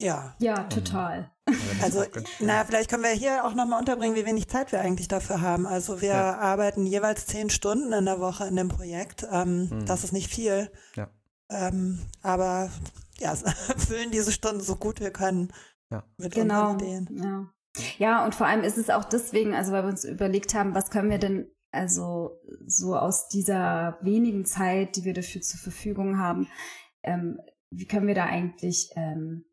Ja. 0.00 0.34
Ja, 0.38 0.64
total. 0.64 1.30
Also, 1.82 2.04
na, 2.40 2.64
vielleicht 2.64 2.90
können 2.90 3.02
wir 3.02 3.10
hier 3.10 3.44
auch 3.44 3.54
nochmal 3.54 3.78
unterbringen, 3.78 4.16
wie 4.16 4.24
wenig 4.24 4.48
Zeit 4.48 4.72
wir 4.72 4.80
eigentlich 4.80 5.08
dafür 5.08 5.40
haben. 5.40 5.66
Also, 5.66 6.00
wir 6.00 6.08
ja. 6.08 6.38
arbeiten 6.38 6.86
jeweils 6.86 7.26
zehn 7.26 7.50
Stunden 7.50 7.92
in 7.92 8.06
der 8.06 8.18
Woche 8.18 8.46
in 8.46 8.56
dem 8.56 8.68
Projekt. 8.68 9.26
Ähm, 9.30 9.68
mhm. 9.68 9.86
Das 9.86 10.04
ist 10.04 10.12
nicht 10.12 10.28
viel. 10.28 10.70
Ja. 10.96 11.10
Ähm, 11.50 12.00
aber 12.22 12.70
ja, 13.18 13.34
füllen 13.76 14.10
diese 14.10 14.32
Stunden 14.32 14.60
so 14.60 14.76
gut 14.76 15.00
wir 15.00 15.10
können 15.10 15.52
ja. 15.90 16.04
mit 16.16 16.34
genau. 16.34 16.72
unseren 16.72 17.04
Ideen. 17.06 17.22
Ja. 17.22 17.52
ja, 17.98 18.24
und 18.24 18.34
vor 18.34 18.46
allem 18.46 18.64
ist 18.64 18.78
es 18.78 18.90
auch 18.90 19.04
deswegen, 19.04 19.54
also 19.54 19.72
weil 19.72 19.84
wir 19.84 19.90
uns 19.90 20.04
überlegt 20.04 20.54
haben, 20.54 20.74
was 20.74 20.90
können 20.90 21.10
wir 21.10 21.18
denn 21.18 21.50
also 21.70 22.40
so 22.66 22.96
aus 22.96 23.28
dieser 23.28 23.98
wenigen 24.00 24.46
Zeit, 24.46 24.96
die 24.96 25.04
wir 25.04 25.12
dafür 25.12 25.42
zur 25.42 25.60
Verfügung 25.60 26.18
haben, 26.18 26.48
ähm, 27.02 27.40
wie 27.70 27.86
können 27.86 28.06
wir 28.06 28.14
da 28.14 28.26
eigentlich 28.26 28.90
ähm, 28.94 29.44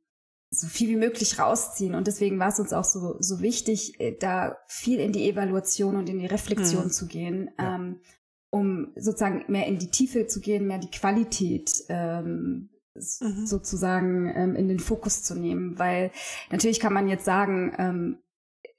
so 0.54 0.68
viel 0.68 0.90
wie 0.90 0.98
möglich 0.98 1.40
rausziehen. 1.40 1.96
Und 1.96 2.08
deswegen 2.08 2.38
war 2.38 2.50
es 2.50 2.60
uns 2.60 2.74
auch 2.74 2.84
so, 2.84 3.16
so 3.20 3.40
wichtig, 3.40 4.00
äh, 4.00 4.16
da 4.18 4.58
viel 4.68 5.00
in 5.00 5.14
die 5.14 5.30
Evaluation 5.30 5.96
und 5.96 6.10
in 6.10 6.20
die 6.20 6.26
Reflexion 6.26 6.86
mhm. 6.86 6.92
zu 6.92 7.08
gehen, 7.08 7.50
ja. 7.58 7.76
ähm, 7.76 8.02
um 8.50 8.92
sozusagen 8.98 9.46
mehr 9.48 9.66
in 9.68 9.80
die 9.80 9.90
Tiefe 9.90 10.28
zu 10.28 10.42
gehen, 10.42 10.68
mehr 10.68 10.78
die 10.78 10.92
Qualität 10.92 11.72
ähm, 11.88 12.70
mhm. 12.94 13.46
sozusagen 13.46 14.30
ähm, 14.36 14.56
in 14.58 14.68
den 14.68 14.80
Fokus 14.80 15.24
zu 15.24 15.36
nehmen. 15.36 15.80
Weil 15.80 16.12
natürlich 16.52 16.82
kann 16.82 16.94
man 16.94 17.08
jetzt 17.08 17.24
sagen, 17.24 17.74
ähm, 17.78 18.18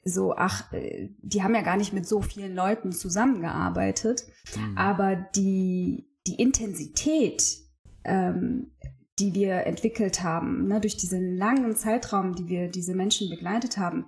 so, 0.04 0.34
ach, 0.36 0.70
äh, 0.74 1.08
die 1.22 1.42
haben 1.42 1.54
ja 1.54 1.62
gar 1.62 1.78
nicht 1.78 1.94
mit 1.94 2.06
so 2.06 2.20
vielen 2.20 2.54
Leuten 2.54 2.92
zusammengearbeitet, 2.92 4.26
mhm. 4.54 4.76
aber 4.76 5.16
die, 5.16 6.06
die 6.26 6.34
Intensität, 6.34 7.60
ähm, 8.04 8.72
die 9.18 9.34
wir 9.34 9.66
entwickelt 9.66 10.22
haben, 10.22 10.68
ne, 10.68 10.80
durch 10.80 10.96
diesen 10.96 11.36
langen 11.36 11.76
Zeitraum, 11.76 12.34
die 12.34 12.48
wir 12.48 12.68
diese 12.68 12.94
Menschen 12.94 13.28
begleitet 13.28 13.76
haben, 13.76 14.06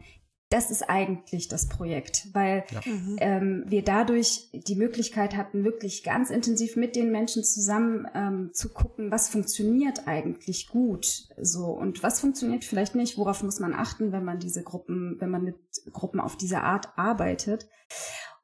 das 0.51 0.71
ist 0.71 0.89
eigentlich 0.89 1.49
das 1.49 1.69
Projekt, 1.69 2.29
weil 2.33 2.65
ja. 2.71 2.81
Mhm. 2.85 3.17
ähm, 3.19 3.65
wir 3.67 3.83
dadurch 3.83 4.51
die 4.53 4.77
Möglichkeit 4.77 5.37
hatten, 5.37 5.65
wirklich 5.65 6.05
ganz 6.05 6.31
intensiv 6.31 6.77
mit 6.77 6.95
den 6.95 7.11
Menschen 7.11 7.43
zusammen 7.43 8.07
ähm, 8.15 8.51
zu 8.53 8.73
gucken, 8.73 9.11
was 9.11 9.29
funktioniert 9.29 10.07
eigentlich 10.07 10.69
gut, 10.69 11.27
so 11.41 11.67
und 11.67 12.05
was 12.05 12.21
funktioniert 12.21 12.65
vielleicht 12.65 12.95
nicht, 12.95 13.19
worauf 13.19 13.43
muss 13.43 13.59
man 13.59 13.75
achten, 13.75 14.13
wenn 14.13 14.25
man 14.25 14.39
diese 14.39 14.63
Gruppen, 14.63 15.17
wenn 15.19 15.31
man 15.31 15.43
mit 15.43 15.57
Gruppen 15.93 16.21
auf 16.21 16.37
diese 16.37 16.61
Art 16.61 16.97
arbeitet. 16.97 17.67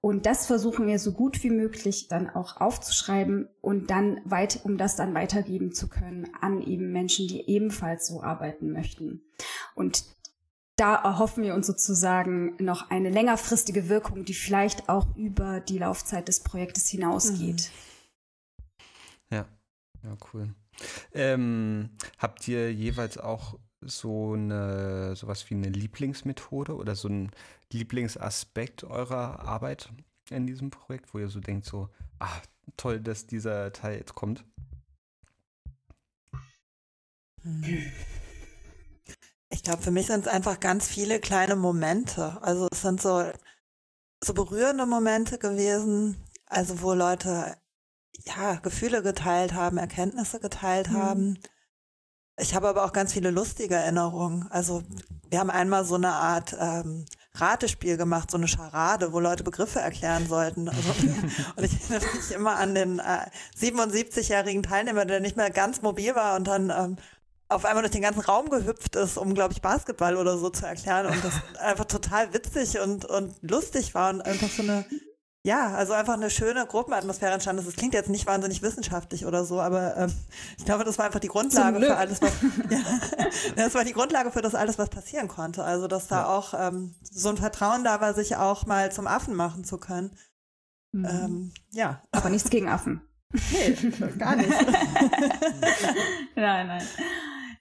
Und 0.02 0.24
das 0.24 0.46
versuchen 0.46 0.86
wir 0.86 0.98
so 0.98 1.12
gut 1.12 1.42
wie 1.42 1.50
möglich 1.50 2.08
dann 2.08 2.30
auch 2.30 2.56
aufzuschreiben 2.58 3.48
und 3.60 3.90
dann 3.90 4.20
weit, 4.24 4.60
um 4.64 4.78
das 4.78 4.96
dann 4.96 5.14
weitergeben 5.14 5.72
zu 5.72 5.88
können 5.88 6.28
an 6.40 6.62
eben 6.62 6.90
Menschen, 6.90 7.28
die 7.28 7.48
ebenfalls 7.48 8.06
so 8.06 8.22
arbeiten 8.22 8.72
möchten. 8.72 9.22
Und 9.74 10.04
da 10.76 10.94
erhoffen 10.94 11.44
wir 11.44 11.54
uns 11.54 11.66
sozusagen 11.66 12.56
noch 12.58 12.88
eine 12.90 13.10
längerfristige 13.10 13.90
Wirkung, 13.90 14.24
die 14.24 14.32
vielleicht 14.32 14.88
auch 14.88 15.14
über 15.16 15.60
die 15.60 15.76
Laufzeit 15.76 16.26
des 16.28 16.40
Projektes 16.40 16.88
hinausgeht. 16.88 17.70
Mhm. 19.28 19.36
Ja, 19.36 19.48
ja, 20.02 20.16
cool. 20.32 20.54
Ähm, 21.12 21.90
habt 22.16 22.48
ihr 22.48 22.72
jeweils 22.72 23.18
auch 23.18 23.58
so 23.80 24.34
eine 24.34 25.16
sowas 25.16 25.48
wie 25.48 25.54
eine 25.54 25.68
Lieblingsmethode 25.68 26.74
oder 26.74 26.94
so 26.94 27.08
ein 27.08 27.30
Lieblingsaspekt 27.72 28.84
eurer 28.84 29.40
Arbeit 29.40 29.90
in 30.30 30.46
diesem 30.46 30.70
Projekt, 30.70 31.12
wo 31.12 31.18
ihr 31.18 31.28
so 31.28 31.40
denkt, 31.40 31.66
so, 31.66 31.88
ah, 32.18 32.40
toll, 32.76 33.00
dass 33.00 33.26
dieser 33.26 33.72
Teil 33.72 33.98
jetzt 33.98 34.14
kommt? 34.14 34.44
Ich 39.48 39.62
glaube, 39.62 39.82
für 39.82 39.90
mich 39.90 40.06
sind 40.06 40.26
es 40.26 40.28
einfach 40.28 40.60
ganz 40.60 40.86
viele 40.86 41.20
kleine 41.20 41.56
Momente. 41.56 42.40
Also 42.42 42.68
es 42.70 42.82
sind 42.82 43.00
so, 43.00 43.24
so 44.22 44.34
berührende 44.34 44.86
Momente 44.86 45.38
gewesen, 45.38 46.16
also 46.46 46.82
wo 46.82 46.92
Leute 46.92 47.56
ja 48.24 48.56
Gefühle 48.56 49.02
geteilt 49.02 49.54
haben, 49.54 49.78
Erkenntnisse 49.78 50.38
geteilt 50.38 50.90
mhm. 50.90 50.96
haben. 50.96 51.38
Ich 52.40 52.54
habe 52.54 52.68
aber 52.68 52.84
auch 52.84 52.92
ganz 52.92 53.12
viele 53.12 53.30
lustige 53.30 53.74
Erinnerungen. 53.74 54.46
Also 54.50 54.82
wir 55.28 55.38
haben 55.38 55.50
einmal 55.50 55.84
so 55.84 55.94
eine 55.94 56.12
Art 56.12 56.56
ähm, 56.58 57.04
Ratespiel 57.34 57.96
gemacht, 57.96 58.30
so 58.30 58.36
eine 58.36 58.48
Scharade, 58.48 59.12
wo 59.12 59.20
Leute 59.20 59.44
Begriffe 59.44 59.80
erklären 59.80 60.26
sollten. 60.26 60.68
Also, 60.68 60.90
und 61.56 61.64
ich 61.64 61.72
erinnere 61.90 62.16
mich 62.16 62.30
immer 62.32 62.56
an 62.56 62.74
den 62.74 62.98
äh, 62.98 63.26
77-jährigen 63.58 64.62
Teilnehmer, 64.62 65.04
der 65.04 65.20
nicht 65.20 65.36
mehr 65.36 65.50
ganz 65.50 65.82
mobil 65.82 66.14
war 66.14 66.36
und 66.36 66.46
dann 66.46 66.70
ähm, 66.70 66.96
auf 67.48 67.64
einmal 67.64 67.82
durch 67.82 67.92
den 67.92 68.02
ganzen 68.02 68.20
Raum 68.20 68.48
gehüpft 68.48 68.96
ist, 68.96 69.18
um, 69.18 69.34
glaube 69.34 69.52
ich, 69.52 69.60
Basketball 69.60 70.16
oder 70.16 70.38
so 70.38 70.50
zu 70.50 70.66
erklären 70.66 71.06
und 71.06 71.24
das 71.24 71.34
einfach 71.60 71.84
total 71.84 72.32
witzig 72.32 72.78
und, 72.80 73.04
und 73.04 73.34
lustig 73.42 73.94
war 73.94 74.10
und 74.10 74.22
einfach 74.22 74.48
so 74.48 74.62
eine 74.62 74.84
ja, 75.42 75.72
also 75.74 75.94
einfach 75.94 76.14
eine 76.14 76.28
schöne 76.28 76.66
Gruppenatmosphäre 76.66 77.32
entstanden 77.32 77.60
ist. 77.60 77.68
Das 77.68 77.76
klingt 77.76 77.94
jetzt 77.94 78.10
nicht 78.10 78.26
wahnsinnig 78.26 78.60
wissenschaftlich 78.60 79.24
oder 79.24 79.44
so, 79.44 79.60
aber 79.60 79.96
ähm, 79.96 80.12
ich 80.58 80.64
glaube, 80.64 80.84
das 80.84 80.98
war 80.98 81.06
einfach 81.06 81.20
die 81.20 81.28
Grundlage 81.28 81.80
für 81.80 81.96
alles, 81.96 82.20
was 82.20 82.32
ja, 82.70 83.24
das 83.56 83.74
war 83.74 83.84
die 83.84 83.94
Grundlage 83.94 84.30
für 84.30 84.42
das 84.42 84.54
alles, 84.54 84.78
was 84.78 84.90
passieren 84.90 85.28
konnte. 85.28 85.64
Also 85.64 85.88
dass 85.88 86.08
da 86.08 86.20
ja. 86.22 86.26
auch 86.26 86.52
ähm, 86.54 86.94
so 87.02 87.30
ein 87.30 87.38
Vertrauen 87.38 87.84
da 87.84 88.00
war, 88.00 88.12
sich 88.12 88.36
auch 88.36 88.66
mal 88.66 88.92
zum 88.92 89.06
Affen 89.06 89.34
machen 89.34 89.64
zu 89.64 89.78
können. 89.78 90.10
Mhm. 90.92 91.04
Ähm, 91.06 91.52
ja. 91.70 92.02
Aber 92.12 92.28
nichts 92.28 92.50
gegen 92.50 92.68
Affen. 92.68 93.00
Nee, 93.32 93.76
gar 94.18 94.36
nicht. 94.36 94.50
nein, 96.34 96.66
nein. 96.66 96.82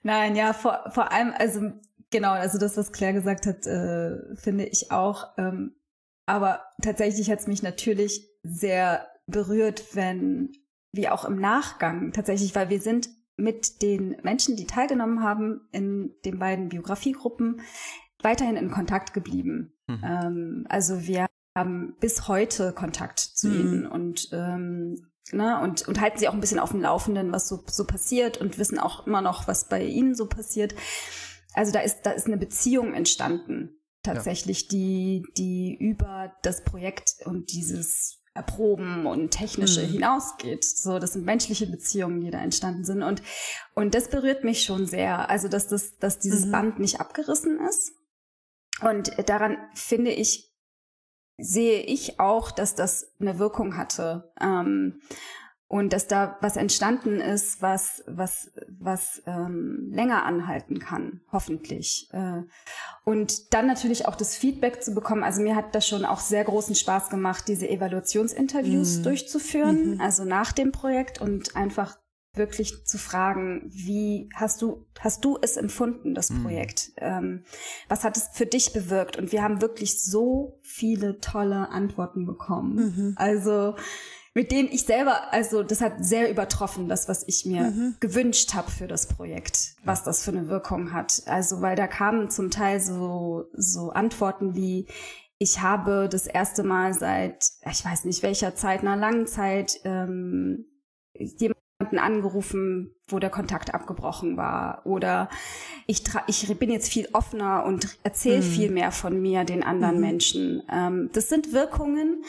Nein, 0.02 0.34
ja, 0.34 0.52
vor, 0.52 0.90
vor 0.92 1.12
allem, 1.12 1.32
also 1.38 1.72
genau, 2.10 2.32
also 2.32 2.58
das, 2.58 2.76
was 2.76 2.92
Claire 2.92 3.14
gesagt 3.14 3.46
hat, 3.46 3.66
äh, 3.66 4.34
finde 4.36 4.64
ich 4.64 4.90
auch. 4.90 5.28
Ähm, 5.38 5.76
aber 6.26 6.64
tatsächlich 6.82 7.30
hat 7.30 7.40
es 7.40 7.46
mich 7.46 7.62
natürlich 7.62 8.28
sehr 8.42 9.08
berührt, 9.26 9.94
wenn, 9.94 10.52
wie 10.92 11.08
auch 11.08 11.24
im 11.24 11.40
Nachgang 11.40 12.12
tatsächlich, 12.12 12.54
weil 12.54 12.70
wir 12.70 12.80
sind 12.80 13.08
mit 13.36 13.82
den 13.82 14.16
Menschen, 14.22 14.56
die 14.56 14.66
teilgenommen 14.66 15.22
haben 15.22 15.68
in 15.72 16.14
den 16.24 16.38
beiden 16.38 16.68
Biografiegruppen, 16.68 17.62
weiterhin 18.22 18.56
in 18.56 18.70
Kontakt 18.70 19.14
geblieben. 19.14 19.72
Mhm. 19.86 20.04
Ähm, 20.04 20.66
also 20.68 21.06
wir 21.06 21.26
haben 21.56 21.96
bis 22.00 22.28
heute 22.28 22.72
Kontakt 22.72 23.18
zu 23.18 23.48
mhm. 23.48 23.60
ihnen 23.60 23.86
und 23.86 24.28
ähm, 24.32 25.10
ne, 25.32 25.60
und, 25.62 25.88
und 25.88 26.00
halten 26.00 26.18
sie 26.18 26.28
auch 26.28 26.34
ein 26.34 26.40
bisschen 26.40 26.58
auf 26.58 26.70
dem 26.70 26.82
Laufenden, 26.82 27.32
was 27.32 27.48
so, 27.48 27.64
so 27.66 27.86
passiert 27.86 28.38
und 28.38 28.58
wissen 28.58 28.78
auch 28.78 29.06
immer 29.06 29.22
noch, 29.22 29.48
was 29.48 29.68
bei 29.68 29.82
ihnen 29.84 30.14
so 30.14 30.26
passiert. 30.26 30.74
Also 31.54 31.72
da 31.72 31.80
ist, 31.80 32.02
da 32.02 32.10
ist 32.10 32.26
eine 32.26 32.36
Beziehung 32.36 32.94
entstanden 32.94 33.79
tatsächlich, 34.02 34.62
ja. 34.62 34.68
die, 34.72 35.22
die 35.36 35.76
über 35.78 36.32
das 36.42 36.64
Projekt 36.64 37.16
und 37.24 37.52
dieses 37.52 38.20
Erproben 38.32 39.06
und 39.06 39.32
Technische 39.32 39.82
mhm. 39.82 39.92
hinausgeht. 39.92 40.64
So, 40.64 40.98
das 40.98 41.14
sind 41.14 41.24
menschliche 41.24 41.66
Beziehungen, 41.66 42.20
die 42.20 42.30
da 42.30 42.38
entstanden 42.38 42.84
sind. 42.84 43.02
Und, 43.02 43.22
und 43.74 43.94
das 43.94 44.08
berührt 44.08 44.44
mich 44.44 44.62
schon 44.62 44.86
sehr. 44.86 45.28
Also, 45.28 45.48
dass 45.48 45.66
das, 45.66 45.96
dass 45.98 46.18
dieses 46.18 46.46
mhm. 46.46 46.52
Band 46.52 46.78
nicht 46.78 47.00
abgerissen 47.00 47.58
ist. 47.68 47.92
Und 48.82 49.28
daran 49.28 49.58
finde 49.74 50.12
ich, 50.12 50.50
sehe 51.36 51.80
ich 51.80 52.20
auch, 52.20 52.50
dass 52.50 52.74
das 52.74 53.12
eine 53.20 53.38
Wirkung 53.38 53.76
hatte. 53.76 54.32
Ähm, 54.40 55.00
und 55.70 55.92
dass 55.92 56.08
da 56.08 56.36
was 56.40 56.56
entstanden 56.56 57.20
ist, 57.20 57.62
was 57.62 58.02
was 58.08 58.50
was 58.80 59.22
ähm, 59.24 59.88
länger 59.92 60.24
anhalten 60.24 60.80
kann, 60.80 61.20
hoffentlich. 61.30 62.08
Äh, 62.10 62.42
und 63.04 63.54
dann 63.54 63.68
natürlich 63.68 64.08
auch 64.08 64.16
das 64.16 64.36
Feedback 64.36 64.82
zu 64.82 64.94
bekommen. 64.94 65.22
Also 65.22 65.40
mir 65.40 65.54
hat 65.54 65.76
das 65.76 65.86
schon 65.86 66.04
auch 66.04 66.18
sehr 66.18 66.42
großen 66.42 66.74
Spaß 66.74 67.08
gemacht, 67.08 67.44
diese 67.46 67.68
Evaluationsinterviews 67.68 68.98
mhm. 68.98 69.02
durchzuführen, 69.04 69.94
mhm. 69.94 70.00
also 70.00 70.24
nach 70.24 70.50
dem 70.50 70.72
Projekt 70.72 71.20
und 71.20 71.54
einfach 71.54 71.96
wirklich 72.34 72.84
zu 72.84 72.98
fragen, 72.98 73.62
wie 73.72 74.28
hast 74.34 74.62
du 74.62 74.86
hast 74.98 75.24
du 75.24 75.38
es 75.40 75.56
empfunden, 75.56 76.16
das 76.16 76.30
mhm. 76.30 76.42
Projekt? 76.42 76.90
Ähm, 76.96 77.44
was 77.88 78.02
hat 78.02 78.16
es 78.16 78.30
für 78.32 78.46
dich 78.46 78.72
bewirkt? 78.72 79.16
Und 79.16 79.30
wir 79.30 79.44
haben 79.44 79.62
wirklich 79.62 80.02
so 80.02 80.58
viele 80.62 81.20
tolle 81.20 81.68
Antworten 81.68 82.26
bekommen. 82.26 82.74
Mhm. 82.74 83.12
Also 83.14 83.76
mit 84.34 84.52
denen 84.52 84.68
ich 84.70 84.84
selber, 84.84 85.32
also 85.32 85.62
das 85.62 85.80
hat 85.80 86.04
sehr 86.04 86.30
übertroffen, 86.30 86.88
das, 86.88 87.08
was 87.08 87.26
ich 87.26 87.46
mir 87.46 87.70
mhm. 87.70 87.96
gewünscht 87.98 88.54
habe 88.54 88.70
für 88.70 88.86
das 88.86 89.08
Projekt, 89.08 89.74
was 89.84 90.04
das 90.04 90.22
für 90.22 90.30
eine 90.30 90.48
Wirkung 90.48 90.92
hat. 90.92 91.22
Also, 91.26 91.60
weil 91.60 91.76
da 91.76 91.86
kamen 91.86 92.30
zum 92.30 92.50
Teil 92.50 92.80
so, 92.80 93.46
so 93.52 93.90
Antworten 93.90 94.54
wie, 94.54 94.86
ich 95.38 95.60
habe 95.62 96.08
das 96.10 96.26
erste 96.26 96.62
Mal 96.62 96.94
seit, 96.94 97.44
ich 97.70 97.84
weiß 97.84 98.04
nicht 98.04 98.22
welcher 98.22 98.54
Zeit, 98.54 98.80
einer 98.80 98.96
langen 98.96 99.26
Zeit, 99.26 99.80
ähm, 99.84 100.66
jemand 101.14 101.60
jemanden 101.80 101.98
angerufen, 101.98 102.94
wo 103.08 103.18
der 103.18 103.30
Kontakt 103.30 103.74
abgebrochen 103.74 104.36
war. 104.36 104.82
Oder 104.84 105.28
ich, 105.86 106.02
ich 106.26 106.58
bin 106.58 106.70
jetzt 106.70 106.90
viel 106.90 107.08
offener 107.12 107.64
und 107.64 107.98
erzähle 108.02 108.42
mhm. 108.42 108.50
viel 108.50 108.70
mehr 108.70 108.92
von 108.92 109.20
mir 109.20 109.44
den 109.44 109.62
anderen 109.62 109.96
mhm. 109.96 110.00
Menschen. 110.00 110.62
Ähm, 110.70 111.10
das 111.12 111.28
sind 111.28 111.52
Wirkungen, 111.52 112.22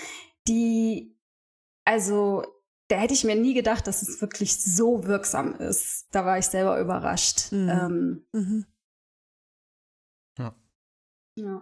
die, 0.48 1.11
also 1.92 2.46
da 2.88 2.96
hätte 2.96 3.14
ich 3.14 3.26
mir 3.26 3.36
nie 3.36 3.54
gedacht, 3.54 3.86
dass 3.86 4.02
es 4.02 4.22
wirklich 4.22 4.64
so 4.64 5.06
wirksam 5.06 5.56
ist. 5.56 6.08
Da 6.12 6.26
war 6.26 6.38
ich 6.38 6.46
selber 6.46 6.80
überrascht. 6.80 7.52
Mhm. 7.52 7.70
Ähm, 7.70 8.26
mhm. 8.32 8.66
ja. 10.38 10.56
Ja. 11.36 11.62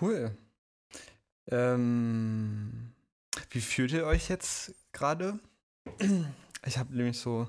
Cool. 0.00 0.36
Ähm, 1.48 2.92
wie 3.50 3.60
fühlt 3.60 3.92
ihr 3.92 4.04
euch 4.04 4.28
jetzt 4.28 4.74
gerade? 4.92 5.38
Ich 6.66 6.78
habe 6.78 6.96
nämlich 6.96 7.20
so 7.20 7.46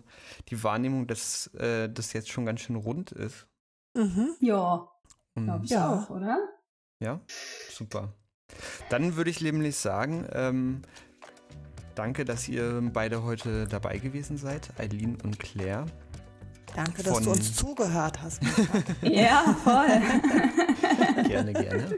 die 0.50 0.62
Wahrnehmung, 0.64 1.08
dass 1.08 1.48
äh, 1.56 1.90
das 1.90 2.14
jetzt 2.14 2.30
schon 2.30 2.46
ganz 2.46 2.60
schön 2.62 2.76
rund 2.76 3.12
ist. 3.12 3.48
Mhm. 3.96 4.36
Ja. 4.40 4.92
Glaube 5.34 5.66
ich 5.66 5.72
ja. 5.72 5.90
auch, 5.90 6.10
oder? 6.10 6.38
Ja, 7.00 7.22
super. 7.72 8.14
Dann 8.90 9.16
würde 9.16 9.30
ich 9.30 9.42
nämlich 9.42 9.78
sagen, 9.78 10.28
ähm, 10.32 10.82
danke, 11.96 12.26
dass 12.26 12.48
ihr 12.48 12.82
beide 12.94 13.24
heute 13.24 13.68
dabei 13.68 13.98
gewesen 13.98 14.38
seid, 14.38 14.70
Eileen 14.78 15.18
und 15.24 15.40
Claire. 15.40 15.86
Danke, 16.76 17.04
dass 17.04 17.22
du 17.22 17.32
uns 17.32 17.56
zugehört 17.56 18.22
hast. 18.22 18.42
ja, 19.02 19.56
voll. 19.64 19.88
gerne, 21.24 21.54
gerne. 21.54 21.98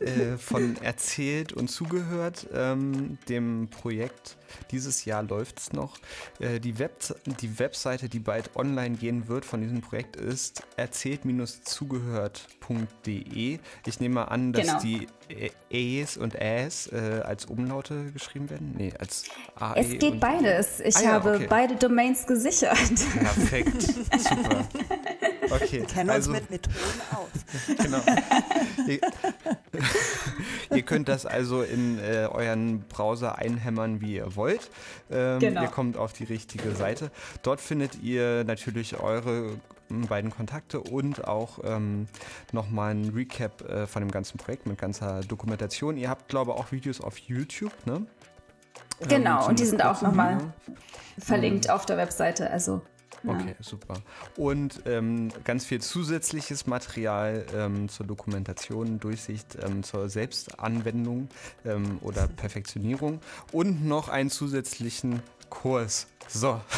Äh, 0.00 0.36
von 0.36 0.76
erzählt 0.82 1.52
und 1.52 1.68
zugehört, 1.68 2.48
ähm, 2.54 3.18
dem 3.28 3.68
Projekt. 3.68 4.36
Dieses 4.70 5.04
Jahr 5.04 5.22
läuft 5.22 5.58
es 5.58 5.72
noch. 5.72 5.98
Äh, 6.38 6.60
die, 6.60 6.78
Web 6.78 6.92
die 7.40 7.58
Webseite, 7.58 8.08
die 8.08 8.20
bald 8.20 8.54
online 8.56 8.96
gehen 8.96 9.28
wird 9.28 9.44
von 9.44 9.60
diesem 9.60 9.80
Projekt, 9.80 10.14
ist 10.16 10.62
erzählt-zugehört.de. 10.76 13.58
Ich 13.86 14.00
nehme 14.00 14.30
an, 14.30 14.52
dass 14.52 14.66
genau. 14.66 14.80
die 14.80 15.08
Äs 15.70 16.16
und 16.16 16.34
Äs 16.34 16.90
äh, 16.92 17.22
als 17.24 17.46
Umlaute 17.46 18.10
geschrieben 18.12 18.50
werden? 18.50 18.74
Nee, 18.76 18.92
als 18.98 19.24
AE. 19.56 19.80
Es 19.80 19.98
geht 19.98 20.20
beides. 20.20 20.80
Ich 20.80 20.96
ah, 20.96 21.02
ja, 21.02 21.12
habe 21.12 21.36
okay. 21.36 21.46
beide 21.48 21.76
Domains 21.76 22.26
gesichert. 22.26 22.76
Perfekt. 23.18 23.82
Super. 23.82 24.68
Okay. 25.50 25.80
Wir 25.80 25.86
kennen 25.86 26.10
also, 26.10 26.30
uns 26.30 26.40
mit 26.40 26.50
Methoden 26.50 27.00
aus. 27.12 27.28
Genau. 27.82 28.00
ihr, 28.86 29.00
ihr, 30.76 30.82
könnt 30.82 31.08
das 31.08 31.26
also 31.26 31.62
in 31.62 31.98
äh, 31.98 32.28
euren 32.30 32.80
Browser 32.88 33.38
einhämmern, 33.38 34.00
wie 34.00 34.16
ihr 34.16 34.36
wollt. 34.36 34.70
Ähm, 35.10 35.38
genau. 35.38 35.62
Ihr 35.62 35.68
kommt 35.68 35.96
auf 35.96 36.12
die 36.12 36.24
richtige 36.24 36.72
Seite. 36.72 37.10
Dort 37.42 37.60
findet 37.60 38.02
ihr 38.02 38.44
natürlich 38.44 38.98
eure 39.00 39.56
beiden 39.88 40.30
Kontakte 40.30 40.80
und 40.80 41.26
auch 41.26 41.60
ähm, 41.64 42.06
nochmal 42.52 42.94
ein 42.94 43.10
Recap 43.14 43.62
äh, 43.68 43.86
von 43.86 44.02
dem 44.02 44.10
ganzen 44.10 44.38
Projekt 44.38 44.66
mit 44.66 44.78
ganzer 44.78 45.20
Dokumentation. 45.20 45.96
Ihr 45.96 46.10
habt, 46.10 46.28
glaube 46.28 46.52
ich, 46.52 46.58
auch 46.58 46.72
Videos 46.72 47.00
auf 47.00 47.18
YouTube, 47.18 47.72
ne? 47.86 48.06
Genau, 49.08 49.42
ähm, 49.42 49.48
und 49.48 49.60
die 49.60 49.64
sind 49.64 49.84
auch 49.84 50.02
nochmal 50.02 50.52
verlinkt 51.18 51.66
mhm. 51.66 51.70
auf 51.70 51.86
der 51.86 51.96
Webseite. 51.96 52.50
Also 52.50 52.82
Okay, 53.26 53.56
super. 53.60 53.94
Und 54.36 54.82
ähm, 54.86 55.30
ganz 55.44 55.64
viel 55.64 55.80
zusätzliches 55.80 56.66
Material 56.66 57.44
ähm, 57.54 57.88
zur 57.88 58.06
Dokumentation, 58.06 59.00
Durchsicht, 59.00 59.58
ähm, 59.62 59.82
zur 59.82 60.08
Selbstanwendung 60.08 61.28
ähm, 61.64 61.98
oder 62.02 62.28
Perfektionierung 62.28 63.20
und 63.52 63.84
noch 63.86 64.08
einen 64.08 64.30
zusätzlichen 64.30 65.22
Kurs. 65.50 66.06
So. 66.28 66.60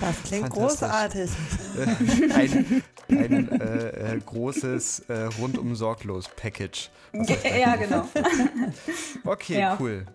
Das 0.00 0.22
klingt 0.22 0.50
großartig. 0.50 1.28
Äh, 1.76 2.32
ein, 2.32 2.82
ein 3.08 3.60
äh, 3.60 4.14
äh, 4.14 4.20
großes 4.24 5.00
äh, 5.08 5.24
rundum 5.40 5.74
sorglos 5.74 6.28
Package. 6.36 6.90
Ja, 7.58 7.74
genau. 7.74 8.08
Okay, 9.24 9.58
ja. 9.58 9.76
cool. 9.80 10.06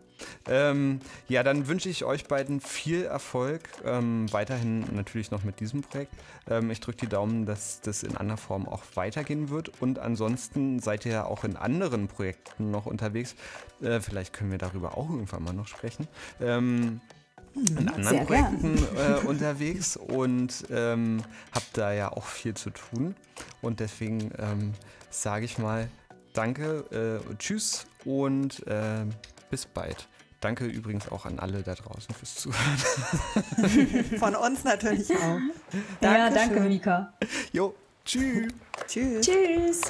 Ähm, 0.47 0.99
ja, 1.28 1.43
dann 1.43 1.67
wünsche 1.67 1.89
ich 1.89 2.03
euch 2.03 2.26
beiden 2.26 2.61
viel 2.61 3.03
Erfolg. 3.03 3.61
Ähm, 3.86 4.32
weiterhin 4.32 4.86
natürlich 4.93 5.32
noch 5.32 5.43
mit 5.43 5.59
diesem 5.59 5.82
Projekt. 5.82 6.13
Ähm, 6.49 6.69
ich 6.71 6.80
drücke 6.80 6.99
die 6.99 7.07
Daumen, 7.07 7.45
dass 7.45 7.82
das 7.82 8.03
in 8.03 8.17
anderer 8.17 8.38
Form 8.38 8.67
auch 8.67 8.84
weitergehen 8.95 9.49
wird. 9.49 9.82
Und 9.82 9.99
ansonsten 9.99 10.80
seid 10.80 11.05
ihr 11.05 11.11
ja 11.11 11.26
auch 11.26 11.43
in 11.43 11.55
anderen 11.55 12.07
Projekten 12.07 12.71
noch 12.71 12.86
unterwegs. 12.86 13.36
Äh, 13.82 13.99
vielleicht 13.99 14.34
können 14.34 14.51
wir 14.51 14.57
darüber 14.57 14.97
auch 14.97 15.09
irgendwann 15.09 15.43
mal 15.43 15.53
noch 15.53 15.67
sprechen. 15.67 16.07
Ähm, 16.41 17.01
in 17.55 17.84
mhm. 17.84 17.88
anderen 17.89 18.03
Sehr 18.03 18.26
Projekten 18.26 18.78
äh, 18.97 19.28
unterwegs 19.28 19.97
und 19.97 20.65
ähm, 20.71 21.24
habe 21.53 21.65
da 21.74 21.93
ja 21.93 22.11
auch 22.11 22.26
viel 22.26 22.55
zu 22.55 22.71
tun. 22.71 23.15
Und 23.61 23.80
deswegen 23.80 24.32
ähm, 24.38 24.74
sage 25.09 25.45
ich 25.45 25.57
mal 25.57 25.89
Danke, 26.34 27.21
äh, 27.30 27.36
Tschüss 27.36 27.86
und 28.05 28.65
äh, 28.65 29.05
bis 29.51 29.67
bald. 29.67 30.07
Danke 30.43 30.65
übrigens 30.65 31.09
auch 31.09 31.25
an 31.25 31.39
alle 31.39 31.63
da 31.63 31.73
draußen 31.73 32.13
fürs 32.13 32.35
Zuhören. 32.35 32.77
Von 34.19 34.35
uns 34.35 34.65
natürlich 34.65 35.09
auch. 35.15 35.39
Dankeschön. 36.01 36.01
Ja, 36.01 36.29
danke, 36.29 36.59
Mika. 36.59 37.13
Jo, 37.53 37.73
tschüss. 38.03 38.51
tschüss. 38.85 39.25
Tschüss. 39.25 39.81